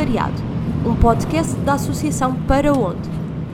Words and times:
Voluntariado, 0.00 0.42
um 0.86 0.96
podcast 0.98 1.54
da 1.56 1.74
Associação 1.74 2.34
Para 2.46 2.72
Onde. 2.72 3.06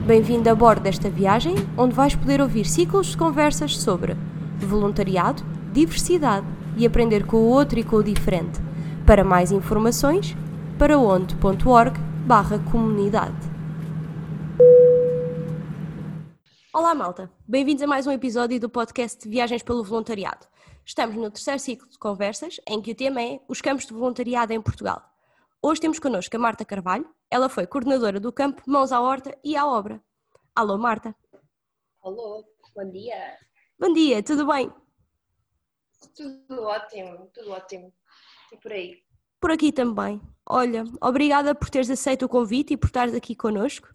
Bem-vindo 0.05 0.49
a 0.49 0.55
bordo 0.55 0.81
desta 0.81 1.09
viagem, 1.09 1.55
onde 1.77 1.93
vais 1.93 2.15
poder 2.15 2.39
ouvir 2.39 2.65
ciclos 2.65 3.07
de 3.07 3.17
conversas 3.17 3.77
sobre 3.77 4.15
voluntariado, 4.57 5.43
diversidade 5.73 6.47
e 6.77 6.85
aprender 6.85 7.25
com 7.25 7.35
o 7.35 7.49
outro 7.49 7.77
e 7.77 7.83
com 7.83 7.97
o 7.97 8.03
diferente. 8.03 8.61
Para 9.05 9.25
mais 9.25 9.51
informações, 9.51 10.37
paraonde.org 10.79 11.99
barra 12.25 12.59
comunidade. 12.71 13.35
Olá 16.73 16.95
malta, 16.95 17.29
bem-vindos 17.45 17.83
a 17.83 17.87
mais 17.87 18.07
um 18.07 18.11
episódio 18.11 18.57
do 18.57 18.69
podcast 18.69 19.27
Viagens 19.27 19.63
pelo 19.63 19.83
Voluntariado. 19.83 20.47
Estamos 20.85 21.17
no 21.17 21.29
terceiro 21.29 21.59
ciclo 21.59 21.89
de 21.89 21.99
conversas, 21.99 22.61
em 22.65 22.81
que 22.81 22.93
o 22.93 22.95
tema 22.95 23.21
é 23.21 23.41
os 23.49 23.59
campos 23.59 23.85
de 23.85 23.91
voluntariado 23.91 24.53
em 24.53 24.61
Portugal. 24.61 25.16
Hoje 25.69 25.81
temos 25.81 25.99
connosco 25.99 26.33
a 26.33 26.39
Marta 26.39 26.63
Carvalho, 26.63 27.13
ela 27.29 27.49
foi 27.49 27.67
coordenadora 27.67 28.21
do 28.21 28.31
campo 28.31 28.63
Mãos 28.65 28.93
à 28.93 29.01
Horta 29.01 29.37
e 29.43 29.53
à 29.57 29.67
Obra. 29.67 30.01
Alô 30.55 30.77
Marta. 30.77 31.13
Alô, 32.01 32.45
bom 32.73 32.89
dia. 32.89 33.37
Bom 33.77 33.91
dia, 33.91 34.23
tudo 34.23 34.47
bem? 34.47 34.71
Tudo 36.15 36.63
ótimo, 36.63 37.29
tudo 37.33 37.51
ótimo. 37.51 37.93
E 38.53 38.55
por 38.55 38.71
aí? 38.71 39.03
Por 39.41 39.51
aqui 39.51 39.73
também. 39.73 40.21
Olha, 40.49 40.85
obrigada 41.01 41.53
por 41.53 41.69
teres 41.69 41.89
aceito 41.89 42.23
o 42.23 42.29
convite 42.29 42.75
e 42.75 42.77
por 42.77 42.85
estares 42.85 43.13
aqui 43.13 43.35
connosco 43.35 43.93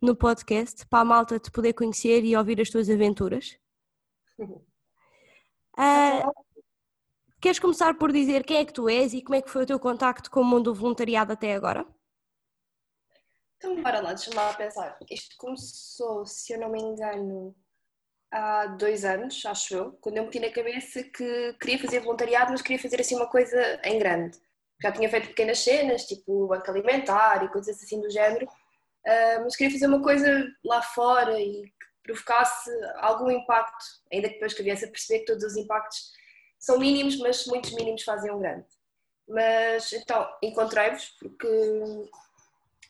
no 0.00 0.16
podcast 0.16 0.84
para 0.88 1.02
a 1.02 1.04
malta 1.04 1.38
te 1.38 1.52
poder 1.52 1.72
conhecer 1.72 2.24
e 2.24 2.36
ouvir 2.36 2.60
as 2.60 2.68
tuas 2.68 2.90
aventuras. 2.90 3.56
Uh, 5.74 6.30
queres 7.42 7.58
começar 7.58 7.98
por 7.98 8.12
dizer 8.12 8.44
quem 8.44 8.58
é 8.58 8.64
que 8.64 8.72
tu 8.72 8.88
és 8.88 9.12
e 9.12 9.20
como 9.20 9.34
é 9.34 9.42
que 9.42 9.50
foi 9.50 9.64
o 9.64 9.66
teu 9.66 9.78
contacto 9.78 10.30
com 10.30 10.40
o 10.40 10.44
mundo 10.44 10.72
do 10.72 10.74
voluntariado 10.74 11.32
até 11.32 11.54
agora? 11.54 11.84
Então, 13.56 13.82
bora 13.82 14.00
lá, 14.00 14.12
deixa-me 14.12 14.36
lá 14.36 14.54
pensar. 14.54 14.96
Isto 15.10 15.36
começou, 15.36 16.24
se 16.24 16.52
eu 16.52 16.60
não 16.60 16.70
me 16.70 16.80
engano, 16.80 17.54
há 18.30 18.66
dois 18.66 19.04
anos, 19.04 19.44
acho 19.44 19.74
eu, 19.74 19.92
quando 20.00 20.18
eu 20.18 20.24
meti 20.24 20.38
na 20.38 20.50
cabeça 20.50 21.02
que 21.02 21.52
queria 21.60 21.80
fazer 21.80 22.00
voluntariado, 22.00 22.52
mas 22.52 22.62
queria 22.62 22.78
fazer 22.78 23.00
assim 23.00 23.16
uma 23.16 23.28
coisa 23.28 23.80
em 23.84 23.98
grande. 23.98 24.38
Já 24.80 24.92
tinha 24.92 25.08
feito 25.08 25.28
pequenas 25.28 25.58
cenas, 25.58 26.06
tipo 26.06 26.46
banco 26.46 26.70
alimentar 26.70 27.44
e 27.44 27.48
coisas 27.48 27.76
assim 27.82 28.00
do 28.00 28.10
género, 28.10 28.46
uh, 28.46 29.42
mas 29.42 29.56
queria 29.56 29.72
fazer 29.72 29.86
uma 29.88 30.02
coisa 30.02 30.48
lá 30.64 30.80
fora 30.80 31.40
e 31.40 31.64
que 31.64 31.86
provocasse 32.04 32.70
algum 32.98 33.30
impacto, 33.30 33.84
ainda 34.12 34.28
que 34.28 34.34
depois 34.34 34.54
que 34.54 34.62
a 34.62 34.64
viesse 34.64 34.84
a 34.84 34.88
perceber 34.88 35.20
que 35.20 35.26
todos 35.26 35.44
os 35.44 35.56
impactos 35.56 36.21
são 36.62 36.78
mínimos, 36.78 37.18
mas 37.18 37.44
muitos 37.46 37.72
mínimos 37.72 38.04
fazem 38.04 38.30
um 38.30 38.38
grande. 38.38 38.64
Mas 39.28 39.92
então 39.92 40.28
encontrei-vos 40.40 41.08
porque 41.18 41.48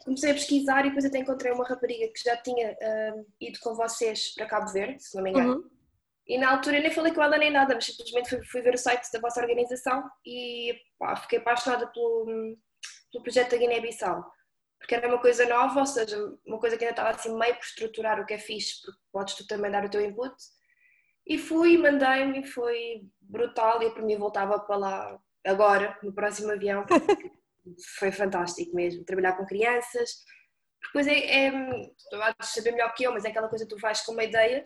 comecei 0.04 0.30
a 0.30 0.34
pesquisar 0.34 0.80
e 0.84 0.88
depois 0.88 1.06
até 1.06 1.18
encontrei 1.18 1.52
uma 1.52 1.66
rapariga 1.66 2.12
que 2.12 2.22
já 2.22 2.36
tinha 2.36 2.72
uh, 2.72 3.26
ido 3.40 3.58
com 3.60 3.74
vocês 3.74 4.34
para 4.34 4.46
Cabo 4.46 4.70
Verde, 4.70 5.02
se 5.02 5.16
não 5.16 5.22
me 5.22 5.30
engano. 5.30 5.54
Uhum. 5.54 5.70
E 6.26 6.38
na 6.38 6.50
altura 6.50 6.80
nem 6.80 6.90
falei 6.90 7.14
com 7.14 7.22
ela 7.22 7.38
nem 7.38 7.50
nada, 7.50 7.74
mas 7.74 7.86
simplesmente 7.86 8.28
fui, 8.28 8.44
fui 8.44 8.60
ver 8.60 8.74
o 8.74 8.78
site 8.78 9.10
da 9.10 9.20
vossa 9.20 9.40
organização 9.40 10.04
e 10.24 10.74
pá, 10.98 11.16
fiquei 11.16 11.38
apaixonada 11.38 11.86
pelo, 11.86 12.26
pelo 13.10 13.24
projeto 13.24 13.52
da 13.52 13.56
Guiné-Bissau. 13.56 14.22
Porque 14.78 14.94
era 14.94 15.08
uma 15.08 15.20
coisa 15.20 15.46
nova, 15.46 15.80
ou 15.80 15.86
seja, 15.86 16.16
uma 16.46 16.58
coisa 16.58 16.76
que 16.76 16.84
ainda 16.84 16.92
estava 16.92 17.10
assim 17.10 17.34
meio 17.38 17.54
por 17.54 17.64
estruturar 17.64 18.20
o 18.20 18.26
que 18.26 18.34
é 18.34 18.38
fixe, 18.38 18.82
porque 18.82 19.00
podes 19.12 19.34
tu 19.34 19.46
também 19.46 19.70
dar 19.70 19.84
o 19.84 19.90
teu 19.90 20.04
input. 20.04 20.34
E 21.26 21.38
fui, 21.38 21.78
mandei-me 21.78 22.44
foi 22.46 23.02
brutal 23.20 23.82
e 23.82 23.86
eu 23.86 23.94
para 23.94 24.02
mim 24.02 24.16
voltava 24.16 24.58
para 24.58 24.76
lá 24.76 25.18
agora, 25.44 25.98
no 26.02 26.12
próximo 26.12 26.52
avião, 26.52 26.84
foi 27.98 28.12
fantástico 28.12 28.74
mesmo, 28.74 29.04
trabalhar 29.04 29.36
com 29.36 29.46
crianças. 29.46 30.10
Depois 30.84 31.06
é, 31.06 31.46
é 31.46 31.50
tu 32.10 32.18
vais 32.18 32.34
saber 32.42 32.72
melhor 32.72 32.92
que 32.94 33.04
eu, 33.04 33.12
mas 33.12 33.24
é 33.24 33.28
aquela 33.28 33.48
coisa 33.48 33.64
que 33.64 33.74
tu 33.74 33.80
vais 33.80 34.00
com 34.00 34.12
uma 34.12 34.24
ideia, 34.24 34.62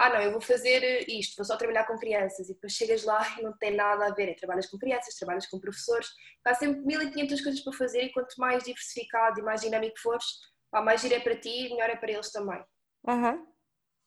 ah 0.00 0.08
não, 0.08 0.20
eu 0.22 0.32
vou 0.32 0.40
fazer 0.40 1.06
isto, 1.10 1.36
vou 1.36 1.44
só 1.44 1.58
trabalhar 1.58 1.86
com 1.86 1.98
crianças 1.98 2.48
e 2.48 2.54
depois 2.54 2.72
chegas 2.72 3.04
lá 3.04 3.20
e 3.38 3.42
não 3.42 3.54
tem 3.58 3.76
nada 3.76 4.06
a 4.06 4.14
ver, 4.14 4.30
é, 4.30 4.34
trabalhas 4.34 4.66
com 4.66 4.78
crianças, 4.78 5.14
trabalhas 5.14 5.46
com 5.46 5.60
professores, 5.60 6.08
há 6.42 6.54
sempre 6.54 6.80
1500 6.86 7.40
coisas 7.42 7.60
para 7.60 7.72
fazer 7.74 8.04
e 8.04 8.12
quanto 8.12 8.34
mais 8.38 8.64
diversificado 8.64 9.38
e 9.38 9.42
mais 9.42 9.60
dinâmico 9.60 10.00
fores, 10.00 10.24
mais 10.72 11.02
giro 11.02 11.16
é 11.16 11.20
para 11.20 11.36
ti 11.38 11.66
e 11.66 11.68
melhor 11.68 11.90
é 11.90 11.96
para 11.96 12.12
eles 12.12 12.32
também. 12.32 12.64
Uhum. 13.06 13.46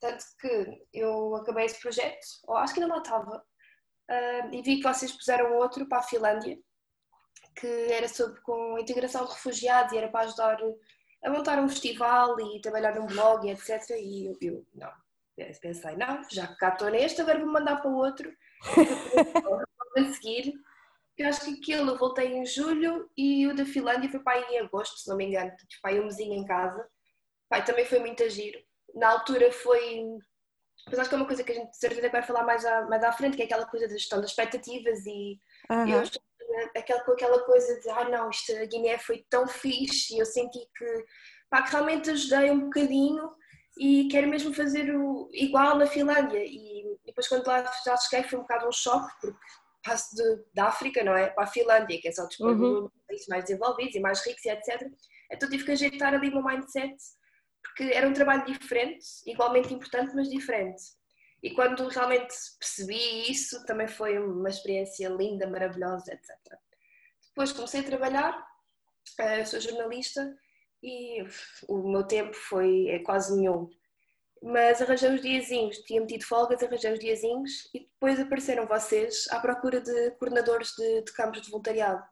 Tanto 0.03 0.25
que 0.37 0.85
eu 0.91 1.33
acabei 1.37 1.63
esse 1.63 1.79
projeto, 1.79 2.27
ou 2.45 2.57
acho 2.57 2.73
que 2.73 2.81
ainda 2.81 2.93
lá 2.93 3.01
estava, 3.01 3.37
uh, 3.37 4.53
e 4.53 4.61
vi 4.61 4.75
que 4.75 4.83
vocês 4.83 5.13
puseram 5.13 5.55
outro 5.55 5.87
para 5.87 5.99
a 5.99 6.03
Finlândia, 6.03 6.59
que 7.55 7.67
era 7.89 8.09
sobre 8.09 8.41
com 8.41 8.77
integração 8.77 9.23
de 9.23 9.31
refugiados 9.31 9.93
e 9.93 9.97
era 9.97 10.09
para 10.09 10.25
ajudar 10.25 10.57
a 11.23 11.29
montar 11.29 11.57
um 11.57 11.69
festival 11.69 12.37
e 12.37 12.59
trabalhar 12.59 12.95
num 12.95 13.05
blog 13.05 13.49
etc. 13.49 13.91
E 13.91 14.25
eu, 14.25 14.37
eu 14.41 14.67
não, 14.73 14.91
pensei, 15.61 15.95
não, 15.95 16.21
já 16.29 16.47
que 16.47 16.57
cá 16.57 16.67
estou 16.73 16.89
neste, 16.89 17.21
agora 17.21 17.39
vou 17.39 17.47
mandar 17.47 17.77
para 17.77 17.89
o 17.89 17.95
outro 17.95 18.29
a 19.95 20.03
seguir. 20.15 20.53
Eu 21.17 21.29
acho 21.29 21.45
que 21.45 21.53
aquilo 21.61 21.91
eu 21.91 21.97
voltei 21.97 22.33
em 22.33 22.45
julho 22.45 23.09
e 23.15 23.47
o 23.47 23.55
da 23.55 23.65
Finlândia 23.65 24.09
foi 24.09 24.19
para 24.19 24.33
aí 24.33 24.55
em 24.55 24.59
agosto, 24.59 24.97
se 24.97 25.07
não 25.07 25.15
me 25.15 25.27
engano, 25.27 25.55
tipo, 25.55 25.81
pai 25.81 25.97
um 25.97 26.03
mesinho 26.03 26.33
em 26.33 26.43
casa. 26.43 26.85
Pai, 27.47 27.63
também 27.63 27.85
foi 27.85 27.99
muito 27.99 28.29
giro. 28.29 28.59
Na 28.93 29.09
altura 29.09 29.51
foi. 29.51 30.05
Mas 30.89 30.99
acho 30.99 31.09
que 31.09 31.15
é 31.15 31.17
uma 31.17 31.27
coisa 31.27 31.43
que 31.43 31.51
a 31.51 31.55
gente 31.55 31.77
certeza 31.77 32.09
vai 32.09 32.21
falar 32.23 32.43
mais 32.43 32.65
à, 32.65 32.81
mais 32.87 33.03
à 33.03 33.11
frente, 33.11 33.37
que 33.37 33.43
é 33.43 33.45
aquela 33.45 33.65
coisa 33.65 33.87
da 33.87 33.93
gestão 33.93 34.19
das 34.19 34.31
expectativas 34.31 35.05
e 35.05 35.39
uhum. 35.69 35.87
eu 35.87 36.03
aquela, 36.75 37.01
com 37.03 37.11
aquela 37.11 37.39
coisa 37.43 37.79
de 37.79 37.89
ah 37.89 38.09
não, 38.09 38.29
isto 38.29 38.51
a 38.53 38.65
Guiné 38.65 38.97
foi 38.97 39.25
tão 39.29 39.47
fixe 39.47 40.15
e 40.15 40.19
eu 40.19 40.25
senti 40.25 40.59
que, 40.75 41.05
pá, 41.49 41.63
que 41.63 41.71
realmente 41.71 42.09
ajudei 42.09 42.51
um 42.51 42.65
bocadinho 42.65 43.31
e 43.77 44.07
quero 44.09 44.27
mesmo 44.27 44.53
fazer 44.53 44.93
o 44.95 45.29
igual 45.33 45.77
na 45.77 45.87
Finlândia 45.87 46.43
e 46.43 46.97
depois 47.05 47.27
quando 47.27 47.47
lá 47.47 47.63
já 47.85 47.97
cheguei 47.97 48.27
foi 48.27 48.39
um 48.39 48.43
bocado 48.43 48.67
um 48.67 48.71
choque 48.71 49.13
porque 49.21 49.37
passo 49.83 50.15
de, 50.15 50.43
da 50.53 50.65
África, 50.67 51.03
não 51.03 51.15
é? 51.15 51.29
Para 51.29 51.43
a 51.43 51.47
Finlândia, 51.47 51.99
que 51.99 52.07
é 52.07 52.11
só 52.11 52.25
depois 52.25 52.57
uhum. 52.57 52.89
países 53.07 53.27
mais 53.27 53.43
desenvolvidos 53.45 53.95
e 53.95 53.99
mais 53.99 54.25
ricos 54.25 54.45
e 54.45 54.49
etc. 54.49 54.89
Então 55.31 55.49
tive 55.49 55.65
que 55.65 55.71
ajeitar 55.71 56.13
ali 56.13 56.29
o 56.29 56.33
meu 56.35 56.43
mindset 56.43 56.95
porque 57.63 57.83
era 57.93 58.07
um 58.07 58.13
trabalho 58.13 58.45
diferente, 58.45 59.05
igualmente 59.25 59.73
importante, 59.73 60.13
mas 60.15 60.29
diferente. 60.29 60.83
E 61.41 61.51
quando 61.51 61.87
realmente 61.87 62.33
percebi 62.59 63.29
isso, 63.29 63.65
também 63.65 63.87
foi 63.87 64.17
uma 64.17 64.49
experiência 64.49 65.09
linda, 65.09 65.47
maravilhosa, 65.47 66.13
etc. 66.13 66.29
Depois 67.29 67.51
comecei 67.51 67.81
a 67.81 67.83
trabalhar, 67.83 68.47
eh, 69.19 69.43
sou 69.43 69.59
jornalista 69.59 70.33
e 70.81 71.23
o 71.67 71.89
meu 71.89 72.03
tempo 72.03 72.33
foi 72.33 72.87
é 72.89 72.99
quase 72.99 73.35
nenhum. 73.35 73.69
Mas 74.41 74.81
arranjei 74.81 75.09
uns 75.09 75.21
diazinhos, 75.21 75.77
tinha 75.79 76.01
metido 76.01 76.25
folgas, 76.25 76.61
arranjei 76.61 76.93
uns 76.93 76.99
diazinhos 76.99 77.69
e 77.73 77.79
depois 77.79 78.19
apareceram 78.19 78.67
vocês 78.67 79.25
à 79.31 79.39
procura 79.39 79.81
de 79.81 80.11
coordenadores 80.11 80.73
de, 80.77 81.01
de 81.01 81.13
campos 81.13 81.41
de 81.41 81.49
voluntariado. 81.49 82.03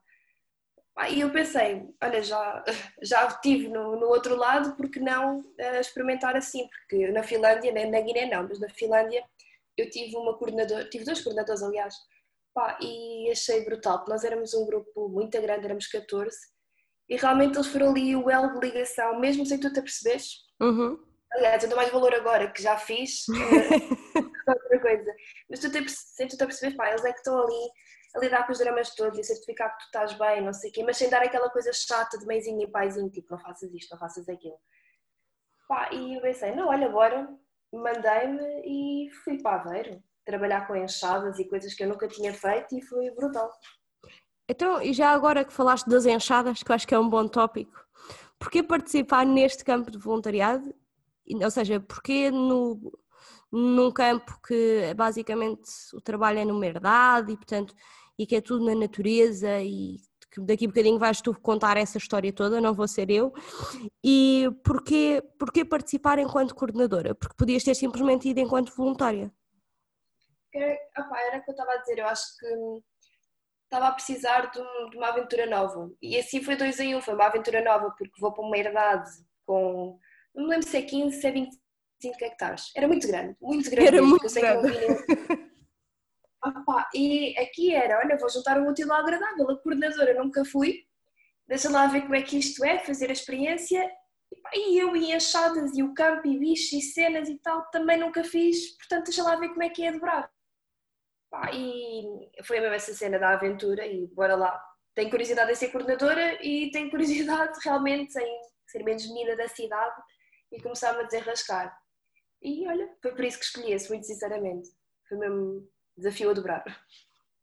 E 1.10 1.20
eu 1.20 1.30
pensei, 1.30 1.88
olha, 2.02 2.22
já, 2.22 2.64
já 3.02 3.26
estive 3.26 3.68
no, 3.68 3.96
no 3.98 4.08
outro 4.08 4.36
lado, 4.36 4.76
porque 4.76 5.00
não 5.00 5.40
uh, 5.40 5.80
experimentar 5.80 6.36
assim? 6.36 6.68
Porque 6.68 7.08
na 7.08 7.22
Finlândia, 7.22 7.72
na, 7.72 7.90
na 7.90 8.00
Guiné 8.00 8.26
não, 8.26 8.46
mas 8.46 8.60
na 8.60 8.68
Finlândia 8.68 9.24
eu 9.76 9.88
tive 9.88 10.14
uma 10.16 10.36
coordenadora, 10.36 10.84
tive 10.90 11.04
dois 11.04 11.22
coordenadores 11.22 11.62
aliás, 11.62 11.94
pá, 12.54 12.78
e 12.80 13.30
achei 13.30 13.64
brutal, 13.64 13.98
porque 13.98 14.12
nós 14.12 14.22
éramos 14.22 14.52
um 14.52 14.66
grupo 14.66 15.08
muito 15.08 15.40
grande, 15.40 15.64
éramos 15.64 15.86
14, 15.86 16.36
e 17.08 17.16
realmente 17.16 17.56
eles 17.56 17.68
foram 17.68 17.90
ali 17.90 18.14
o 18.14 18.30
elo 18.30 18.52
de 18.52 18.66
ligação, 18.66 19.18
mesmo 19.18 19.46
sem 19.46 19.58
tu 19.58 19.72
te 19.72 19.78
aperceberes. 19.78 20.42
Uhum. 20.60 21.02
Aliás, 21.32 21.62
eu 21.62 21.70
dou 21.70 21.78
mais 21.78 21.90
valor 21.90 22.14
agora 22.14 22.50
que 22.50 22.62
já 22.62 22.76
fiz, 22.76 23.24
outra 24.46 24.80
coisa, 24.80 25.14
mas 25.48 25.58
tu 25.58 25.70
te, 25.70 25.88
sem 25.88 26.28
tu 26.28 26.36
te 26.36 26.42
aperceberes, 26.42 26.76
pá, 26.76 26.90
eles 26.90 27.04
é 27.04 27.12
que 27.12 27.18
estão 27.18 27.42
ali 27.42 27.70
a 28.14 28.18
lidar 28.18 28.46
com 28.46 28.52
os 28.52 28.58
dramas 28.58 28.94
todos 28.94 29.18
e 29.18 29.24
certificar 29.24 29.72
que 29.72 29.84
tu 29.84 29.86
estás 29.86 30.12
bem, 30.14 30.42
não 30.42 30.52
sei 30.52 30.70
o 30.70 30.72
quê, 30.72 30.84
mas 30.84 30.96
sem 30.96 31.08
dar 31.08 31.22
aquela 31.22 31.50
coisa 31.50 31.72
chata 31.72 32.18
de 32.18 32.26
meizinho 32.26 32.62
e 32.62 32.70
paizinho, 32.70 33.10
tipo, 33.10 33.28
não 33.30 33.38
faças 33.38 33.72
isto, 33.72 33.90
não 33.90 33.98
faças 33.98 34.28
aquilo. 34.28 34.58
Pá, 35.68 35.90
e 35.92 36.16
eu 36.16 36.20
pensei, 36.20 36.54
não, 36.54 36.68
olha, 36.68 36.88
bora, 36.88 37.28
mandei-me 37.72 38.62
e 38.66 39.10
fui 39.24 39.40
para 39.40 39.62
Aveiro, 39.62 40.02
trabalhar 40.24 40.66
com 40.66 40.76
enxadas 40.76 41.38
e 41.38 41.48
coisas 41.48 41.72
que 41.74 41.82
eu 41.82 41.88
nunca 41.88 42.06
tinha 42.06 42.32
feito 42.34 42.76
e 42.76 42.82
foi 42.82 43.10
brutal. 43.10 43.50
Então, 44.48 44.82
e 44.82 44.92
já 44.92 45.10
agora 45.10 45.44
que 45.44 45.52
falaste 45.52 45.88
das 45.88 46.04
enxadas, 46.04 46.62
que 46.62 46.70
eu 46.70 46.74
acho 46.74 46.86
que 46.86 46.94
é 46.94 46.98
um 46.98 47.08
bom 47.08 47.26
tópico, 47.26 47.86
porquê 48.38 48.62
participar 48.62 49.24
neste 49.24 49.64
campo 49.64 49.90
de 49.90 49.98
voluntariado? 49.98 50.74
Ou 51.42 51.50
seja, 51.50 51.80
porquê 51.80 52.30
no, 52.30 52.92
num 53.50 53.90
campo 53.90 54.38
que 54.46 54.92
basicamente 54.94 55.70
o 55.94 56.00
trabalho 56.00 56.40
é 56.40 56.44
numa 56.44 56.66
herdade 56.66 57.32
e, 57.32 57.36
portanto, 57.36 57.74
e 58.22 58.26
que 58.26 58.36
é 58.36 58.40
tudo 58.40 58.64
na 58.64 58.74
natureza 58.74 59.60
e 59.60 59.96
que 60.30 60.40
daqui 60.40 60.64
a 60.64 60.68
bocadinho 60.68 60.98
vais 60.98 61.20
tu 61.20 61.38
contar 61.40 61.76
essa 61.76 61.98
história 61.98 62.32
toda, 62.32 62.60
não 62.60 62.72
vou 62.72 62.88
ser 62.88 63.10
eu. 63.10 63.32
E 64.02 64.48
porquê, 64.64 65.22
porquê 65.38 65.64
participar 65.64 66.18
enquanto 66.18 66.54
coordenadora? 66.54 67.14
Porque 67.14 67.34
podias 67.36 67.62
ter 67.62 67.74
simplesmente 67.74 68.28
ido 68.28 68.40
enquanto 68.40 68.74
voluntária. 68.74 69.30
Era, 70.54 70.78
opa, 70.98 71.20
era 71.20 71.38
o 71.38 71.44
que 71.44 71.50
eu 71.50 71.52
estava 71.52 71.72
a 71.72 71.76
dizer, 71.78 71.98
eu 71.98 72.06
acho 72.06 72.24
que 72.38 72.46
estava 73.64 73.88
a 73.88 73.92
precisar 73.92 74.50
de, 74.50 74.60
um, 74.60 74.90
de, 74.90 74.96
uma 74.96 75.08
aventura 75.08 75.46
nova. 75.46 75.90
E 76.00 76.16
assim 76.18 76.42
foi 76.42 76.56
dois 76.56 76.78
em 76.78 76.94
um, 76.94 77.02
foi 77.02 77.14
uma 77.14 77.26
aventura 77.26 77.62
nova, 77.62 77.90
porque 77.98 78.20
vou 78.20 78.32
para 78.32 78.44
uma 78.44 78.56
herdade 78.56 79.10
com, 79.44 79.98
não 80.34 80.44
me 80.44 80.50
lembro 80.50 80.66
se 80.66 80.76
é 80.76 80.82
15, 80.82 81.20
se 81.20 81.26
é 81.26 81.32
25 81.32 82.24
hectares. 82.24 82.70
Era 82.76 82.86
muito 82.86 83.06
grande, 83.06 83.36
muito 83.40 83.70
grande. 83.70 83.88
Era 83.88 84.02
muito 84.02 84.32
grande. 84.32 84.72
Ah, 86.44 86.88
e 86.94 87.38
aqui 87.38 87.72
era, 87.72 87.98
olha, 87.98 88.18
vou 88.18 88.28
juntar 88.28 88.58
um 88.58 88.68
útil 88.68 88.92
ao 88.92 89.00
agradável. 89.00 89.50
A 89.50 89.58
coordenadora 89.58 90.14
nunca 90.14 90.44
fui, 90.44 90.84
deixa 91.46 91.70
lá 91.70 91.86
ver 91.86 92.02
como 92.02 92.16
é 92.16 92.22
que 92.22 92.38
isto 92.38 92.64
é, 92.64 92.78
fazer 92.80 93.10
a 93.10 93.12
experiência. 93.12 93.90
E 94.54 94.78
eu 94.78 94.96
e 94.96 95.14
enxadas 95.14 95.76
e 95.76 95.82
o 95.82 95.94
campo 95.94 96.26
e 96.26 96.38
bichos 96.38 96.72
e 96.72 96.80
cenas 96.80 97.28
e 97.28 97.38
tal, 97.38 97.62
também 97.70 97.98
nunca 97.98 98.24
fiz, 98.24 98.76
portanto 98.78 99.04
deixa 99.04 99.22
lá 99.22 99.36
ver 99.36 99.50
como 99.50 99.62
é 99.62 99.68
que 99.68 99.84
é 99.84 99.92
dobrar. 99.92 100.30
E 101.54 102.30
foi 102.44 102.60
mesmo 102.60 102.74
essa 102.74 102.92
cena 102.94 103.18
da 103.18 103.30
aventura 103.30 103.86
e 103.86 104.06
bora 104.08 104.34
lá. 104.34 104.62
Tenho 104.94 105.10
curiosidade 105.10 105.52
em 105.52 105.54
ser 105.54 105.68
coordenadora 105.68 106.44
e 106.44 106.70
tenho 106.70 106.90
curiosidade 106.90 107.58
realmente 107.64 108.18
em 108.18 108.40
ser 108.66 108.82
menos 108.82 109.06
menina 109.06 109.36
da 109.36 109.48
cidade 109.48 109.94
e 110.50 110.60
começar-me 110.60 111.00
a 111.00 111.04
desenrascar. 111.04 111.74
E 112.42 112.66
olha, 112.66 112.88
foi 113.00 113.12
por 113.12 113.24
isso 113.24 113.38
que 113.38 113.44
escolhi 113.44 113.72
esse, 113.72 113.88
muito 113.88 114.06
sinceramente. 114.06 114.68
Foi 115.08 115.16
mesmo 115.18 115.66
desafio 115.96 116.30
a 116.30 116.32
dobrar. 116.32 116.64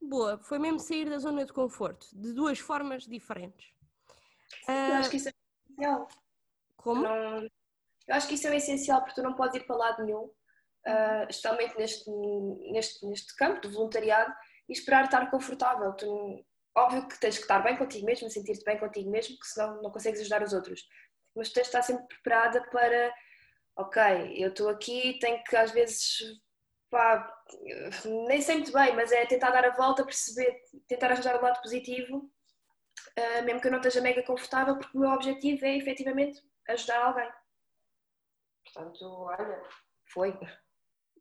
Boa, 0.01 0.37
foi 0.43 0.59
mesmo 0.59 0.79
sair 0.79 1.09
da 1.09 1.17
zona 1.17 1.45
de 1.45 1.53
conforto, 1.53 2.07
de 2.13 2.33
duas 2.33 2.59
formas 2.59 3.03
diferentes. 3.03 3.67
Eu 4.67 4.73
uh... 4.73 4.93
acho 4.93 5.09
que 5.09 5.17
isso 5.17 5.29
é 5.29 5.33
essencial. 5.67 6.07
Como? 6.77 7.01
Não... 7.03 7.43
Eu 7.43 8.15
acho 8.15 8.27
que 8.27 8.35
isso 8.35 8.47
é 8.47 8.55
essencial 8.55 9.01
porque 9.01 9.15
tu 9.15 9.23
não 9.23 9.35
podes 9.35 9.55
ir 9.55 9.65
para 9.65 9.75
lado 9.75 10.03
nenhum, 10.03 10.23
uh, 10.23 11.29
especialmente 11.29 11.77
neste, 11.77 12.09
neste, 12.71 13.05
neste 13.05 13.35
campo 13.35 13.61
do 13.61 13.71
voluntariado, 13.71 14.33
e 14.67 14.73
esperar 14.73 15.05
estar 15.05 15.29
confortável. 15.29 15.93
Tu, 15.93 16.45
óbvio 16.75 17.07
que 17.07 17.19
tens 17.19 17.35
que 17.35 17.43
estar 17.43 17.59
bem 17.59 17.75
contigo 17.77 18.05
mesmo, 18.05 18.29
sentir-te 18.29 18.63
bem 18.63 18.79
contigo 18.79 19.09
mesmo, 19.09 19.35
porque 19.35 19.49
senão 19.49 19.81
não 19.81 19.91
consegues 19.91 20.21
ajudar 20.21 20.43
os 20.43 20.53
outros. 20.53 20.87
Mas 21.35 21.49
tens 21.49 21.63
de 21.63 21.67
estar 21.67 21.81
sempre 21.81 22.05
preparada 22.07 22.63
para, 22.69 23.13
ok, 23.77 24.01
eu 24.37 24.49
estou 24.49 24.69
aqui, 24.69 25.19
tenho 25.19 25.43
que 25.43 25.55
às 25.55 25.71
vezes 25.71 26.19
pá, 26.89 27.43
nem 28.27 28.41
sei 28.41 28.55
muito 28.55 28.71
bem, 28.71 28.95
mas 28.95 29.11
é 29.11 29.25
tentar 29.25 29.51
dar 29.51 29.65
a 29.65 29.75
volta, 29.75 30.03
perceber, 30.03 30.61
tentar 30.87 31.11
arranjar 31.11 31.37
o 31.37 31.41
lado 31.41 31.61
positivo, 31.61 32.17
uh, 32.17 33.43
mesmo 33.43 33.61
que 33.61 33.67
eu 33.67 33.71
não 33.71 33.79
esteja 33.79 34.01
mega 34.01 34.23
confortável, 34.23 34.77
porque 34.77 34.97
o 34.97 35.01
meu 35.01 35.11
objetivo 35.11 35.65
é 35.65 35.77
efetivamente 35.77 36.43
ajudar 36.67 37.01
alguém. 37.03 37.31
Portanto, 38.63 39.05
olha, 39.05 39.63
foi. 40.05 40.37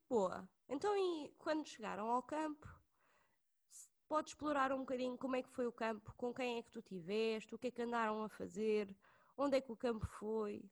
Boa. 0.09 0.49
Então, 0.69 0.97
e 0.97 1.35
quando 1.39 1.67
chegaram 1.67 2.11
ao 2.11 2.23
campo, 2.23 2.67
pode 4.07 4.31
explorar 4.31 4.73
um 4.73 4.81
bocadinho 4.81 5.17
como 5.17 5.37
é 5.37 5.43
que 5.43 5.51
foi 5.51 5.67
o 5.67 5.73
campo, 5.73 6.13
com 6.17 6.33
quem 6.33 6.59
é 6.59 6.63
que 6.63 6.71
tu 6.71 6.83
tiveste, 6.83 7.55
o 7.55 7.59
que 7.59 7.69
é 7.69 7.71
que 7.71 7.83
andaram 7.83 8.23
a 8.23 8.29
fazer, 8.29 8.95
onde 9.37 9.57
é 9.57 9.61
que 9.61 9.73
o 9.73 9.77
campo 9.77 10.07
foi? 10.19 10.63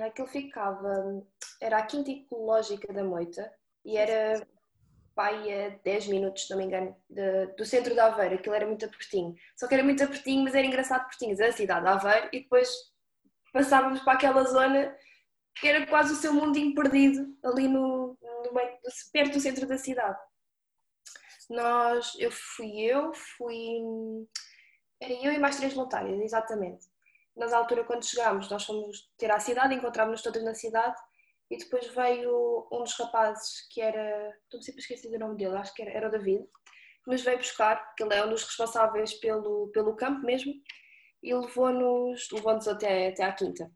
Aquilo 0.00 0.26
ficava, 0.26 1.22
era 1.60 1.78
a 1.78 1.86
quinta 1.86 2.10
ecológica 2.10 2.92
da 2.92 3.04
Moita 3.04 3.52
e 3.84 3.96
era 3.96 4.46
pai 5.14 5.66
a 5.66 5.68
10 5.84 6.06
minutos, 6.08 6.46
se 6.46 6.50
não 6.50 6.58
me 6.58 6.64
engano, 6.64 6.96
de, 7.08 7.46
do 7.48 7.64
centro 7.64 7.92
de 7.92 8.00
Aveiro, 8.00 8.36
aquilo 8.36 8.54
era 8.54 8.66
muito 8.66 8.84
apertinho. 8.84 9.34
Só 9.56 9.68
que 9.68 9.74
era 9.74 9.84
muito 9.84 10.02
apertinho, 10.02 10.44
mas 10.44 10.54
era 10.54 10.66
engraçado 10.66 11.06
pertinho, 11.06 11.32
a 11.32 11.52
cidade 11.52 11.82
de 11.82 11.88
Aveiro, 11.88 12.28
e 12.32 12.40
depois 12.40 12.70
passávamos 13.52 14.00
para 14.00 14.14
aquela 14.14 14.44
zona 14.44 14.96
que 15.56 15.68
era 15.68 15.86
quase 15.86 16.14
o 16.14 16.16
seu 16.16 16.32
mundinho 16.32 16.74
perdido, 16.74 17.36
ali 17.44 17.68
no, 17.68 18.16
no 18.44 18.54
meio, 18.54 18.78
perto 19.12 19.34
do 19.34 19.40
centro 19.40 19.66
da 19.66 19.76
cidade. 19.76 20.18
Nós, 21.50 22.14
eu 22.18 22.30
fui 22.30 22.80
eu, 22.80 23.12
fui. 23.12 23.82
Era 25.00 25.12
eu 25.12 25.32
e 25.32 25.38
mais 25.38 25.56
três 25.56 25.74
voluntárias, 25.74 26.18
exatamente. 26.20 26.86
Nós, 27.36 27.52
à 27.52 27.58
altura, 27.58 27.84
quando 27.84 28.04
chegámos, 28.04 28.50
nós 28.50 28.64
fomos 28.64 29.10
ter 29.16 29.30
à 29.30 29.40
cidade, 29.40 29.74
encontrámos-nos 29.74 30.22
todas 30.22 30.44
na 30.44 30.54
cidade 30.54 30.96
e 31.50 31.56
depois 31.56 31.86
veio 31.88 32.68
um 32.72 32.82
dos 32.82 32.98
rapazes 32.98 33.66
que 33.70 33.80
era. 33.80 34.30
Estou 34.44 34.62
sempre 34.62 34.80
a 34.80 34.82
esquecer 34.82 35.10
do 35.10 35.18
nome 35.18 35.36
dele, 35.36 35.56
acho 35.56 35.74
que 35.74 35.82
era, 35.82 35.90
era 35.90 36.08
o 36.08 36.10
David, 36.10 36.44
que 37.04 37.10
nos 37.10 37.22
veio 37.22 37.38
buscar, 37.38 37.94
que 37.94 38.02
ele 38.02 38.14
é 38.14 38.24
um 38.24 38.30
dos 38.30 38.44
responsáveis 38.44 39.14
pelo, 39.14 39.68
pelo 39.68 39.96
campo 39.96 40.24
mesmo, 40.24 40.52
e 41.22 41.34
levou-nos 41.34 42.28
levou 42.30 42.52
até, 42.52 43.08
até 43.08 43.24
à 43.24 43.32
quinta. 43.32 43.70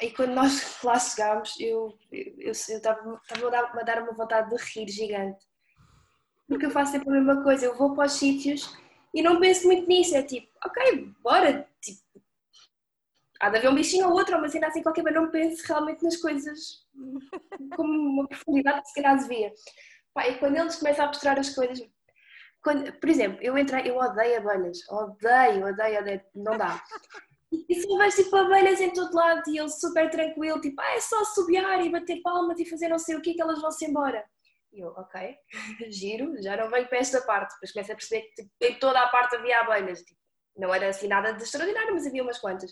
E 0.00 0.10
quando 0.10 0.34
nós 0.34 0.80
lá 0.84 0.98
chegámos, 0.98 1.54
eu 1.60 1.98
estava 2.10 3.20
a 3.30 3.82
dar 3.82 4.02
uma 4.02 4.12
vontade 4.12 4.50
de 4.50 4.56
rir 4.56 4.88
gigante. 4.88 5.44
Porque 6.46 6.64
eu 6.64 6.70
faço 6.70 6.92
sempre 6.92 7.10
a 7.10 7.12
mesma 7.12 7.42
coisa, 7.42 7.66
eu 7.66 7.76
vou 7.76 7.94
para 7.94 8.06
os 8.06 8.12
sítios 8.12 8.74
e 9.12 9.22
não 9.22 9.38
penso 9.38 9.66
muito 9.66 9.86
nisso. 9.86 10.16
É 10.16 10.22
tipo, 10.22 10.48
ok, 10.64 11.12
bora, 11.20 11.67
há 13.40 13.50
de 13.50 13.58
haver 13.58 13.70
um 13.70 13.74
bichinho 13.74 14.08
ou 14.08 14.14
outro, 14.14 14.36
uma 14.36 14.48
cena 14.48 14.68
assim 14.68 14.82
qualquer, 14.82 15.02
mas 15.02 15.14
não 15.14 15.30
penso 15.30 15.66
realmente 15.66 16.02
nas 16.02 16.16
coisas 16.16 16.86
com 17.76 17.82
uma 17.82 18.26
profundidade 18.28 18.82
que 18.82 18.88
se 18.88 18.94
calhar 18.94 19.18
devia. 19.18 19.52
e 20.26 20.34
quando 20.34 20.56
eles 20.56 20.76
começam 20.76 21.04
a 21.04 21.08
mostrar 21.08 21.38
as 21.38 21.54
coisas, 21.54 21.80
quando, 22.62 22.92
por 22.98 23.08
exemplo, 23.08 23.38
eu 23.40 23.56
entrei, 23.56 23.88
eu 23.88 23.96
odeio 23.96 24.38
abelhas, 24.38 24.78
odeio, 24.90 25.66
odeio, 25.66 26.00
odeio, 26.00 26.20
não 26.34 26.56
dá. 26.56 26.82
E 27.50 27.74
se 27.74 27.86
vejo 27.86 28.16
tipo 28.16 28.36
abelhas 28.36 28.80
em 28.80 28.92
todo 28.92 29.14
lado 29.14 29.42
e 29.48 29.58
ele 29.58 29.70
super 29.70 30.10
tranquilo, 30.10 30.60
tipo, 30.60 30.80
ah, 30.80 30.94
é 30.94 31.00
só 31.00 31.24
subiar 31.24 31.84
e 31.84 31.90
bater 31.90 32.20
palmas 32.20 32.58
e 32.58 32.66
fazer 32.66 32.88
não 32.88 32.98
sei 32.98 33.16
o 33.16 33.22
que 33.22 33.34
que 33.34 33.40
elas 33.40 33.60
vão-se 33.60 33.86
embora. 33.86 34.24
E 34.72 34.80
eu, 34.80 34.88
ok, 34.88 35.34
giro, 35.90 36.34
já 36.42 36.56
não 36.56 36.70
venho 36.70 36.88
para 36.88 36.98
esta 36.98 37.22
parte. 37.22 37.54
Depois 37.54 37.72
começo 37.72 37.92
a 37.92 37.94
perceber 37.94 38.22
que 38.22 38.42
tipo, 38.42 38.50
em 38.60 38.78
toda 38.78 39.00
a 39.00 39.08
parte 39.08 39.36
havia 39.36 39.60
abelhas. 39.60 40.02
Tipo, 40.02 40.20
não 40.56 40.74
era 40.74 40.88
assim 40.88 41.08
nada 41.08 41.32
de 41.32 41.42
extraordinário, 41.42 41.94
mas 41.94 42.06
havia 42.06 42.22
umas 42.22 42.38
quantas. 42.38 42.70